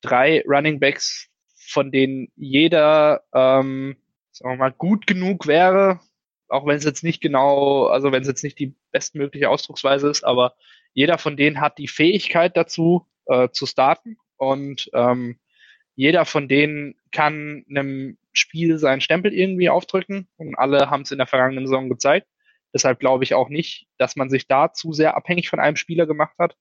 drei 0.00 0.44
Running 0.46 0.78
Backs, 0.80 1.28
von 1.56 1.90
denen 1.90 2.28
jeder 2.36 3.24
ähm, 3.32 3.96
sagen 4.34 4.54
wir 4.54 4.58
mal, 4.58 4.72
gut 4.72 5.06
genug 5.06 5.46
wäre, 5.46 6.00
auch 6.48 6.66
wenn 6.66 6.76
es 6.76 6.84
jetzt 6.84 7.04
nicht 7.04 7.20
genau, 7.20 7.86
also 7.86 8.12
wenn 8.12 8.22
es 8.22 8.28
jetzt 8.28 8.42
nicht 8.42 8.58
die 8.58 8.74
bestmögliche 8.90 9.48
Ausdrucksweise 9.48 10.08
ist, 10.08 10.24
aber 10.24 10.54
jeder 10.92 11.18
von 11.18 11.36
denen 11.36 11.60
hat 11.60 11.78
die 11.78 11.88
Fähigkeit 11.88 12.56
dazu, 12.56 13.06
äh, 13.26 13.48
zu 13.50 13.66
starten 13.66 14.16
und 14.36 14.90
ähm, 14.92 15.38
jeder 15.94 16.24
von 16.24 16.48
denen 16.48 16.94
kann 17.12 17.64
einem 17.68 18.18
Spiel 18.32 18.78
seinen 18.78 19.00
Stempel 19.00 19.32
irgendwie 19.32 19.70
aufdrücken 19.70 20.28
und 20.36 20.56
alle 20.56 20.90
haben 20.90 21.02
es 21.02 21.12
in 21.12 21.18
der 21.18 21.28
vergangenen 21.28 21.66
Saison 21.66 21.88
gezeigt. 21.88 22.26
Deshalb 22.72 22.98
glaube 22.98 23.22
ich 23.22 23.34
auch 23.34 23.48
nicht, 23.48 23.86
dass 23.98 24.16
man 24.16 24.28
sich 24.28 24.48
da 24.48 24.72
zu 24.72 24.92
sehr 24.92 25.16
abhängig 25.16 25.48
von 25.48 25.60
einem 25.60 25.76
Spieler 25.76 26.06
gemacht 26.06 26.34
hat. 26.38 26.56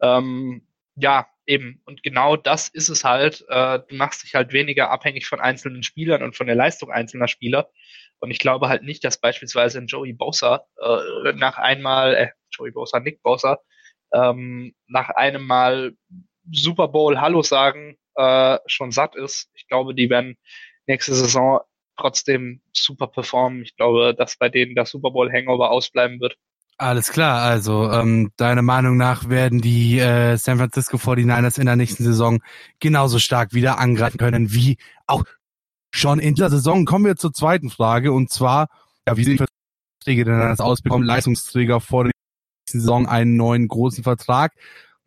Ähm, 0.00 0.66
ja, 0.96 1.28
eben. 1.46 1.80
Und 1.84 2.02
genau 2.02 2.36
das 2.36 2.68
ist 2.68 2.88
es 2.88 3.04
halt. 3.04 3.44
Äh, 3.48 3.80
du 3.88 3.94
machst 3.96 4.22
dich 4.22 4.34
halt 4.34 4.52
weniger 4.52 4.90
abhängig 4.90 5.26
von 5.26 5.40
einzelnen 5.40 5.82
Spielern 5.82 6.22
und 6.22 6.36
von 6.36 6.46
der 6.46 6.56
Leistung 6.56 6.90
einzelner 6.90 7.28
Spieler. 7.28 7.70
Und 8.20 8.30
ich 8.30 8.38
glaube 8.38 8.68
halt 8.68 8.82
nicht, 8.82 9.04
dass 9.04 9.20
beispielsweise 9.20 9.78
ein 9.78 9.86
Joey 9.86 10.12
Bosa 10.12 10.66
äh, 10.80 11.32
nach 11.34 11.58
einmal, 11.58 12.14
äh, 12.14 12.28
Joey 12.50 12.70
Bosa, 12.70 13.00
Nick 13.00 13.22
Bosa, 13.22 13.58
ähm, 14.12 14.74
nach 14.86 15.10
einem 15.10 15.46
Mal 15.46 15.94
Super 16.50 16.88
Bowl 16.88 17.20
Hallo 17.20 17.42
sagen 17.42 17.96
äh, 18.16 18.58
schon 18.66 18.92
satt 18.92 19.16
ist. 19.16 19.50
Ich 19.54 19.66
glaube, 19.66 19.94
die 19.94 20.10
werden 20.10 20.36
nächste 20.86 21.14
Saison 21.14 21.60
trotzdem 21.96 22.60
super 22.72 23.06
performen. 23.06 23.62
Ich 23.62 23.76
glaube, 23.76 24.14
dass 24.16 24.36
bei 24.36 24.48
denen 24.48 24.74
der 24.74 24.86
Super 24.86 25.10
Bowl 25.10 25.32
Hangover 25.32 25.70
ausbleiben 25.70 26.20
wird. 26.20 26.36
Alles 26.76 27.12
klar, 27.12 27.42
also 27.42 27.90
ähm, 27.92 28.32
deiner 28.36 28.62
Meinung 28.62 28.96
nach 28.96 29.28
werden 29.28 29.60
die 29.60 29.98
äh, 30.00 30.36
San 30.36 30.58
Francisco 30.58 30.96
49ers 30.96 31.58
in 31.60 31.66
der 31.66 31.76
nächsten 31.76 32.02
Saison 32.02 32.40
genauso 32.80 33.20
stark 33.20 33.54
wieder 33.54 33.78
angreifen 33.78 34.18
können 34.18 34.52
wie 34.52 34.78
auch 35.06 35.24
schon 35.92 36.18
in 36.18 36.34
dieser 36.34 36.50
Saison. 36.50 36.84
Kommen 36.84 37.04
wir 37.04 37.16
zur 37.16 37.32
zweiten 37.32 37.70
Frage 37.70 38.12
und 38.12 38.30
zwar, 38.30 38.68
ja, 39.06 39.16
wie 39.16 39.22
sind 39.22 39.38
die 39.38 39.44
Verträge 40.02 40.24
denn 40.24 40.40
das 40.40 40.60
ausbekommen? 40.60 41.06
Leistungsträger 41.06 41.80
vor 41.80 42.04
der 42.04 42.12
nächsten 42.64 42.80
Saison 42.80 43.06
einen 43.06 43.36
neuen 43.36 43.68
großen 43.68 44.02
Vertrag. 44.02 44.52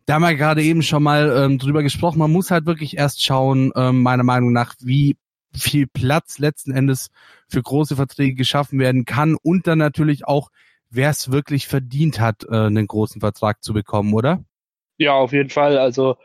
Da 0.06 0.14
haben 0.14 0.22
wir 0.22 0.34
gerade 0.36 0.62
eben 0.62 0.82
schon 0.82 1.02
mal 1.02 1.30
ähm, 1.36 1.58
drüber 1.58 1.82
gesprochen. 1.82 2.18
Man 2.18 2.32
muss 2.32 2.50
halt 2.50 2.64
wirklich 2.64 2.96
erst 2.96 3.22
schauen, 3.22 3.72
ähm, 3.76 4.00
meiner 4.00 4.24
Meinung 4.24 4.52
nach, 4.52 4.74
wie 4.80 5.18
viel 5.54 5.86
Platz 5.86 6.38
letzten 6.38 6.70
Endes 6.70 7.10
für 7.46 7.62
große 7.62 7.96
Verträge 7.96 8.34
geschaffen 8.34 8.78
werden 8.78 9.04
kann 9.04 9.36
und 9.42 9.66
dann 9.66 9.78
natürlich 9.78 10.26
auch 10.26 10.50
wer 10.90 11.10
es 11.10 11.30
wirklich 11.30 11.66
verdient 11.66 12.20
hat, 12.20 12.44
äh, 12.44 12.54
einen 12.54 12.86
großen 12.86 13.20
Vertrag 13.20 13.62
zu 13.62 13.72
bekommen, 13.72 14.14
oder? 14.14 14.44
Ja, 14.98 15.14
auf 15.14 15.32
jeden 15.32 15.50
Fall. 15.50 15.78
Also 15.78 16.16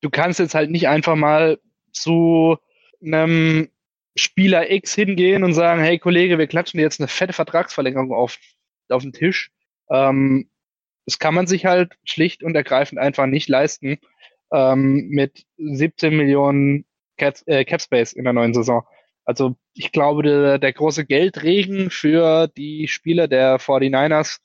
du 0.00 0.10
kannst 0.10 0.38
jetzt 0.38 0.54
halt 0.54 0.70
nicht 0.70 0.88
einfach 0.88 1.16
mal 1.16 1.58
zu 1.92 2.56
einem 3.02 3.68
Spieler 4.16 4.70
X 4.70 4.94
hingehen 4.94 5.44
und 5.44 5.54
sagen, 5.54 5.80
hey 5.80 5.98
Kollege, 5.98 6.38
wir 6.38 6.46
klatschen 6.46 6.78
dir 6.78 6.84
jetzt 6.84 7.00
eine 7.00 7.08
fette 7.08 7.32
Vertragsverlängerung 7.32 8.12
auf, 8.12 8.38
auf 8.88 9.02
den 9.02 9.12
Tisch. 9.12 9.50
Ähm, 9.88 10.50
das 11.06 11.18
kann 11.18 11.34
man 11.34 11.46
sich 11.46 11.66
halt 11.66 11.94
schlicht 12.04 12.42
und 12.42 12.54
ergreifend 12.54 13.00
einfach 13.00 13.26
nicht 13.26 13.48
leisten 13.48 13.98
ähm, 14.52 15.08
mit 15.08 15.44
17 15.58 16.16
Millionen 16.16 16.84
Cap, 17.16 17.36
äh, 17.46 17.64
Cap 17.64 17.80
Space 17.80 18.12
in 18.12 18.24
der 18.24 18.32
neuen 18.32 18.54
Saison. 18.54 18.84
Also 19.30 19.54
ich 19.74 19.92
glaube, 19.92 20.24
der, 20.24 20.58
der 20.58 20.72
große 20.72 21.06
Geldregen 21.06 21.88
für 21.90 22.48
die 22.48 22.88
Spieler 22.88 23.28
der 23.28 23.60
49ers 23.60 24.40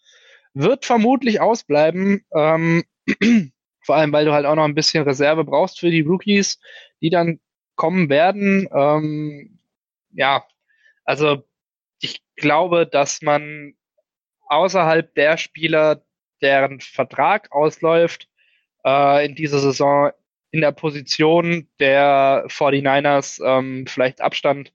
wird 0.53 0.85
vermutlich 0.85 1.41
ausbleiben. 1.41 2.23
Ähm, 2.31 2.83
vor 3.81 3.95
allem, 3.95 4.13
weil 4.13 4.25
du 4.25 4.33
halt 4.33 4.45
auch 4.45 4.53
noch 4.53 4.63
ein 4.63 4.75
bisschen 4.75 5.03
Reserve 5.03 5.43
brauchst 5.43 5.79
für 5.79 5.89
die 5.89 6.01
Rookies, 6.01 6.59
die 7.01 7.09
dann 7.09 7.39
kommen 7.75 8.09
werden. 8.09 8.69
Ähm, 8.71 9.57
ja, 10.11 10.45
also 11.03 11.43
ich 11.99 12.21
glaube, 12.35 12.85
dass 12.85 13.23
man 13.23 13.73
außerhalb 14.49 15.15
der 15.15 15.37
Spieler, 15.37 16.03
deren 16.43 16.79
Vertrag 16.79 17.51
ausläuft, 17.51 18.29
äh, 18.85 19.25
in 19.25 19.33
dieser 19.33 19.57
Saison 19.57 20.11
in 20.55 20.61
der 20.61 20.71
Position 20.71 21.67
der 21.79 22.45
49ers 22.47 23.43
ähm, 23.45 23.85
vielleicht 23.87 24.21
Abstand 24.21 24.71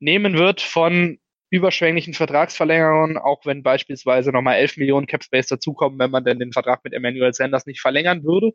nehmen 0.00 0.34
wird 0.34 0.60
von 0.60 1.18
überschwänglichen 1.50 2.14
Vertragsverlängerungen, 2.14 3.16
auch 3.16 3.46
wenn 3.46 3.62
beispielsweise 3.62 4.32
nochmal 4.32 4.56
11 4.56 4.76
Millionen 4.76 5.06
Cap 5.06 5.22
Space 5.22 5.46
dazukommen, 5.46 5.98
wenn 5.98 6.10
man 6.10 6.24
denn 6.24 6.38
den 6.38 6.52
Vertrag 6.52 6.82
mit 6.82 6.92
Emmanuel 6.92 7.32
Sanders 7.32 7.66
nicht 7.66 7.80
verlängern 7.80 8.24
würde. 8.24 8.50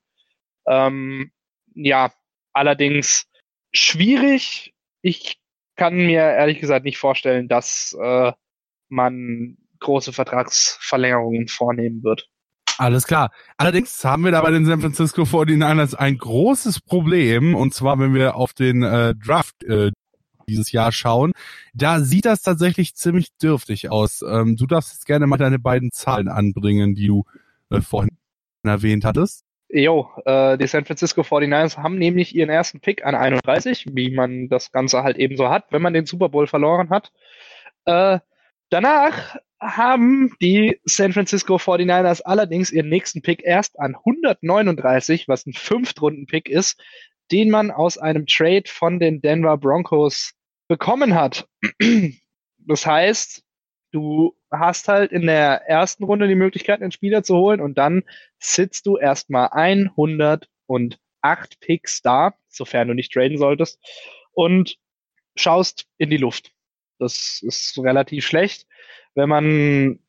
Ähm, 0.67 1.31
ja, 1.75 2.11
allerdings 2.51 3.25
schwierig. 3.71 4.73
Ich 5.01 5.39
kann 5.75 5.95
mir 5.95 6.21
ehrlich 6.21 6.59
gesagt 6.59 6.83
nicht 6.83 6.97
vorstellen, 6.97 7.47
dass 7.47 7.97
äh, 8.01 8.33
man 8.89 9.57
große 9.79 10.11
Vertragsverlängerungen 10.11 11.47
vornehmen 11.47 12.03
wird. 12.03 12.27
Alles 12.77 13.07
klar. 13.07 13.31
Allerdings 13.57 14.03
haben 14.05 14.23
wir 14.23 14.31
da 14.31 14.41
bei 14.41 14.51
den 14.51 14.65
San 14.65 14.81
Francisco 14.81 15.23
49ers 15.23 15.95
ein 15.95 16.17
großes 16.17 16.81
Problem, 16.81 17.55
und 17.55 17.73
zwar 17.73 17.99
wenn 17.99 18.13
wir 18.13 18.35
auf 18.35 18.53
den 18.53 18.83
äh, 18.83 19.15
Draft 19.15 19.63
äh, 19.63 19.91
dieses 20.49 20.71
Jahr 20.71 20.91
schauen, 20.91 21.31
da 21.73 21.99
sieht 22.01 22.25
das 22.25 22.41
tatsächlich 22.41 22.95
ziemlich 22.95 23.29
dürftig 23.37 23.89
aus. 23.89 24.21
Ähm, 24.21 24.55
du 24.55 24.65
darfst 24.65 24.93
jetzt 24.93 25.05
gerne 25.05 25.27
mal 25.27 25.37
deine 25.37 25.59
beiden 25.59 25.91
Zahlen 25.91 26.27
anbringen, 26.27 26.95
die 26.95 27.07
du 27.07 27.23
äh, 27.69 27.81
vorhin 27.81 28.17
erwähnt 28.63 29.05
hattest. 29.05 29.45
Jo, 29.71 30.09
äh, 30.25 30.57
die 30.57 30.65
San 30.65 30.85
Francisco 30.85 31.21
49ers 31.21 31.77
haben 31.77 31.97
nämlich 31.97 32.35
ihren 32.35 32.49
ersten 32.49 32.79
Pick 32.79 33.05
an 33.05 33.13
31, 33.13 33.85
wie 33.93 34.09
man 34.09 34.49
das 34.49 34.71
Ganze 34.71 35.03
halt 35.03 35.17
eben 35.17 35.37
so 35.37 35.49
hat, 35.49 35.65
wenn 35.69 35.83
man 35.83 35.93
den 35.93 36.07
Super 36.07 36.29
Bowl 36.29 36.47
verloren 36.47 36.89
hat. 36.89 37.11
Äh, 37.85 38.19
danach 38.69 39.37
haben 39.61 40.33
die 40.41 40.79
San 40.85 41.13
Francisco 41.13 41.57
49ers 41.57 42.21
allerdings 42.23 42.71
ihren 42.71 42.89
nächsten 42.89 43.21
Pick 43.21 43.43
erst 43.43 43.79
an 43.79 43.95
139, 43.95 45.27
was 45.27 45.45
ein 45.45 45.53
Fünftrunden-Pick 45.53 46.49
ist, 46.49 46.81
den 47.31 47.51
man 47.51 47.69
aus 47.69 47.97
einem 47.97 48.25
Trade 48.25 48.63
von 48.65 48.99
den 48.99 49.21
Denver 49.21 49.57
Broncos 49.57 50.33
bekommen 50.69 51.15
hat. 51.15 51.49
Das 52.67 52.85
heißt, 52.85 53.43
du 53.91 54.37
hast 54.51 54.89
halt 54.89 55.11
in 55.11 55.25
der 55.25 55.67
ersten 55.67 56.03
Runde 56.03 56.27
die 56.27 56.35
Möglichkeit, 56.35 56.81
einen 56.81 56.91
Spieler 56.91 57.23
zu 57.23 57.35
holen 57.35 57.61
und 57.61 57.79
dann 57.79 58.03
sitzt 58.37 58.85
du 58.85 58.97
erstmal 58.97 59.49
108 59.51 60.47
Picks 61.61 62.03
da, 62.03 62.35
sofern 62.47 62.89
du 62.89 62.93
nicht 62.93 63.11
traden 63.11 63.39
solltest, 63.39 63.79
und 64.33 64.77
schaust 65.35 65.87
in 65.97 66.11
die 66.11 66.17
Luft. 66.17 66.51
Das 66.99 67.41
ist 67.41 67.79
relativ 67.79 68.27
schlecht, 68.27 68.67
wenn 69.15 69.29
man 69.29 69.99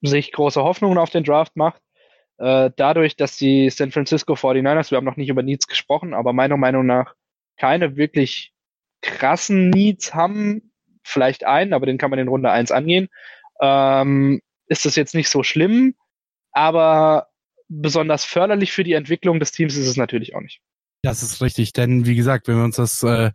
sich 0.00 0.32
große 0.32 0.62
Hoffnungen 0.62 0.96
auf 0.96 1.10
den 1.10 1.24
Draft 1.24 1.56
macht. 1.56 1.82
Äh, 2.38 2.70
dadurch, 2.76 3.16
dass 3.16 3.36
die 3.36 3.68
San 3.68 3.90
Francisco 3.90 4.34
49ers, 4.34 4.90
wir 4.90 4.96
haben 4.96 5.04
noch 5.04 5.18
nicht 5.18 5.28
über 5.28 5.42
Needs 5.42 5.66
gesprochen, 5.66 6.14
aber 6.14 6.32
meiner 6.32 6.56
Meinung 6.56 6.86
nach 6.86 7.14
keine 7.58 7.96
wirklich 7.96 8.54
krassen 9.02 9.70
Needs 9.70 10.14
haben, 10.14 10.72
vielleicht 11.02 11.44
einen, 11.44 11.72
aber 11.72 11.86
den 11.86 11.98
kann 11.98 12.10
man 12.10 12.18
in 12.18 12.28
Runde 12.28 12.50
1 12.50 12.70
angehen, 12.70 13.08
ähm, 13.60 14.40
ist 14.66 14.84
das 14.84 14.96
jetzt 14.96 15.14
nicht 15.14 15.28
so 15.28 15.42
schlimm, 15.42 15.94
aber 16.52 17.28
besonders 17.68 18.24
förderlich 18.24 18.72
für 18.72 18.84
die 18.84 18.92
Entwicklung 18.94 19.40
des 19.40 19.52
Teams 19.52 19.76
ist 19.76 19.86
es 19.86 19.96
natürlich 19.96 20.34
auch 20.34 20.40
nicht. 20.40 20.60
Das 21.02 21.22
ist 21.22 21.40
richtig, 21.40 21.72
denn 21.72 22.04
wie 22.04 22.14
gesagt, 22.14 22.46
wenn 22.46 22.56
wir 22.56 22.64
uns 22.64 22.76
das 22.76 23.02
äh, 23.02 23.30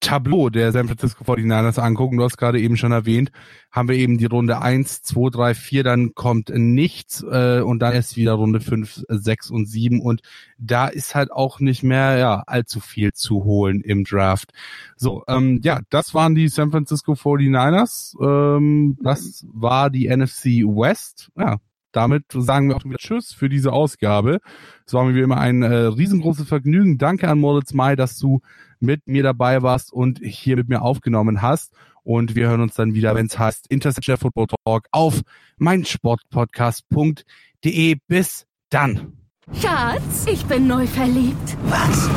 Tableau 0.00 0.48
der 0.48 0.72
San 0.72 0.88
Francisco 0.88 1.24
49ers 1.24 1.78
angucken, 1.78 2.16
du 2.16 2.24
hast 2.24 2.38
gerade 2.38 2.58
eben 2.58 2.76
schon 2.76 2.92
erwähnt, 2.92 3.30
haben 3.70 3.88
wir 3.88 3.96
eben 3.96 4.18
die 4.18 4.26
Runde 4.26 4.60
1, 4.60 5.02
2, 5.02 5.30
3, 5.30 5.54
4, 5.54 5.84
dann 5.84 6.14
kommt 6.14 6.50
nichts 6.54 7.22
äh, 7.22 7.60
und 7.60 7.80
dann 7.80 7.94
ist 7.94 8.16
wieder 8.16 8.32
Runde 8.32 8.60
5, 8.60 9.04
6 9.08 9.50
und 9.50 9.66
7 9.66 10.00
und 10.00 10.22
da 10.58 10.88
ist 10.88 11.14
halt 11.14 11.30
auch 11.30 11.60
nicht 11.60 11.82
mehr 11.82 12.16
ja 12.18 12.42
allzu 12.46 12.80
viel 12.80 13.12
zu 13.12 13.44
holen 13.44 13.82
im 13.82 14.04
Draft. 14.04 14.52
So, 14.96 15.22
ähm, 15.28 15.60
ja, 15.62 15.80
das 15.90 16.14
waren 16.14 16.34
die 16.34 16.48
San 16.48 16.70
Francisco 16.70 17.12
49ers, 17.12 18.14
ähm, 18.22 18.96
das 19.02 19.46
war 19.52 19.90
die 19.90 20.08
NFC 20.08 20.64
West, 20.64 21.30
ja, 21.36 21.58
damit 21.92 22.24
sagen 22.32 22.68
wir 22.68 22.76
auch 22.76 22.84
wieder 22.84 22.98
Tschüss 22.98 23.32
für 23.32 23.48
diese 23.48 23.72
Ausgabe. 23.72 24.40
Es 24.86 24.92
war 24.92 25.04
mir 25.04 25.14
wie 25.14 25.20
immer 25.20 25.38
ein 25.38 25.62
äh, 25.62 25.74
riesengroßes 25.74 26.48
Vergnügen. 26.48 26.98
Danke 26.98 27.28
an 27.28 27.38
Moritz 27.38 27.72
May, 27.72 27.94
dass 27.96 28.18
du 28.18 28.40
mit 28.78 29.06
mir 29.06 29.22
dabei 29.22 29.62
warst 29.62 29.90
und 29.92 30.20
hier 30.22 30.56
mit 30.56 30.68
mir 30.68 30.82
aufgenommen 30.82 31.40
hast. 31.42 31.72
Und 32.02 32.34
wir 32.34 32.48
hören 32.48 32.62
uns 32.62 32.74
dann 32.74 32.94
wieder, 32.94 33.14
wenn 33.14 33.26
es 33.26 33.38
heißt 33.38 33.66
Interception 33.68 34.16
Football 34.16 34.46
Talk 34.64 34.86
auf 34.90 35.20
meinsportpodcast.de. 35.58 37.96
Bis 38.08 38.46
dann. 38.70 39.12
Schatz, 39.60 40.26
ich 40.26 40.46
bin 40.46 40.66
neu 40.66 40.86
verliebt. 40.86 41.58
Was? 41.64 42.08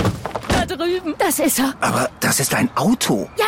Da 0.65 0.75
drüben. 0.75 1.13
Das 1.17 1.39
ist 1.39 1.59
er. 1.59 1.73
Aber 1.81 2.09
das 2.21 2.39
ist 2.39 2.53
ein 2.53 2.69
Auto. 2.75 3.29
Ja, 3.37 3.45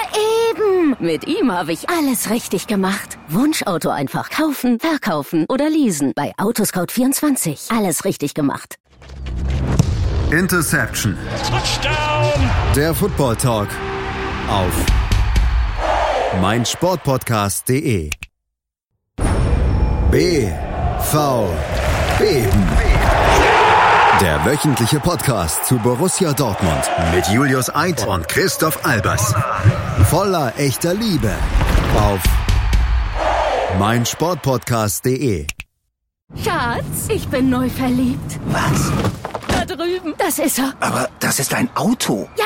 eben. 0.49 0.95
Mit 0.99 1.27
ihm 1.27 1.51
habe 1.51 1.71
ich 1.71 1.89
alles 1.89 2.29
richtig 2.29 2.67
gemacht. 2.67 3.17
Wunschauto 3.29 3.89
einfach 3.89 4.29
kaufen, 4.29 4.79
verkaufen 4.79 5.45
oder 5.47 5.69
leasen. 5.69 6.11
Bei 6.15 6.33
Autoscout24. 6.37 7.75
Alles 7.75 8.03
richtig 8.03 8.33
gemacht. 8.33 8.75
Interception. 10.31 11.17
Touchdown. 11.49 12.51
Der 12.75 12.93
Football 12.93 13.37
Talk 13.37 13.69
auf 14.49 14.73
meinsportpodcast.de. 16.41 18.09
BV 20.11 21.47
Beben. 22.19 22.94
Der 24.21 24.45
wöchentliche 24.45 24.99
Podcast 24.99 25.65
zu 25.65 25.77
Borussia 25.77 26.31
Dortmund 26.31 26.89
mit 27.13 27.27
Julius 27.27 27.73
Eid 27.75 28.07
und 28.07 28.27
Christoph 28.27 28.85
Albers. 28.85 29.33
Voller 30.09 30.53
echter 30.57 30.93
Liebe 30.93 31.33
auf 31.97 32.21
meinsportpodcast.de. 33.77 35.47
Schatz, 36.41 37.09
ich 37.09 37.27
bin 37.27 37.49
neu 37.49 37.69
verliebt. 37.69 38.39
Was? 38.47 38.91
Da 39.47 39.65
drüben. 39.65 40.13
Das 40.17 40.39
ist 40.39 40.59
er. 40.59 40.73
Aber 40.79 41.09
das 41.19 41.39
ist 41.39 41.53
ein 41.53 41.69
Auto. 41.75 42.29
Ja, 42.37 42.45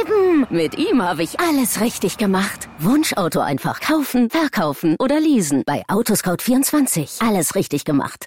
eben. 0.00 0.46
Mit 0.50 0.78
ihm 0.78 1.02
habe 1.02 1.22
ich 1.22 1.40
alles 1.40 1.80
richtig 1.80 2.16
gemacht. 2.18 2.68
Wunschauto 2.78 3.40
einfach 3.40 3.80
kaufen, 3.80 4.30
verkaufen 4.30 4.94
oder 5.00 5.18
leasen. 5.20 5.62
Bei 5.66 5.82
Autoscout24. 5.88 7.26
Alles 7.26 7.54
richtig 7.54 7.84
gemacht. 7.84 8.26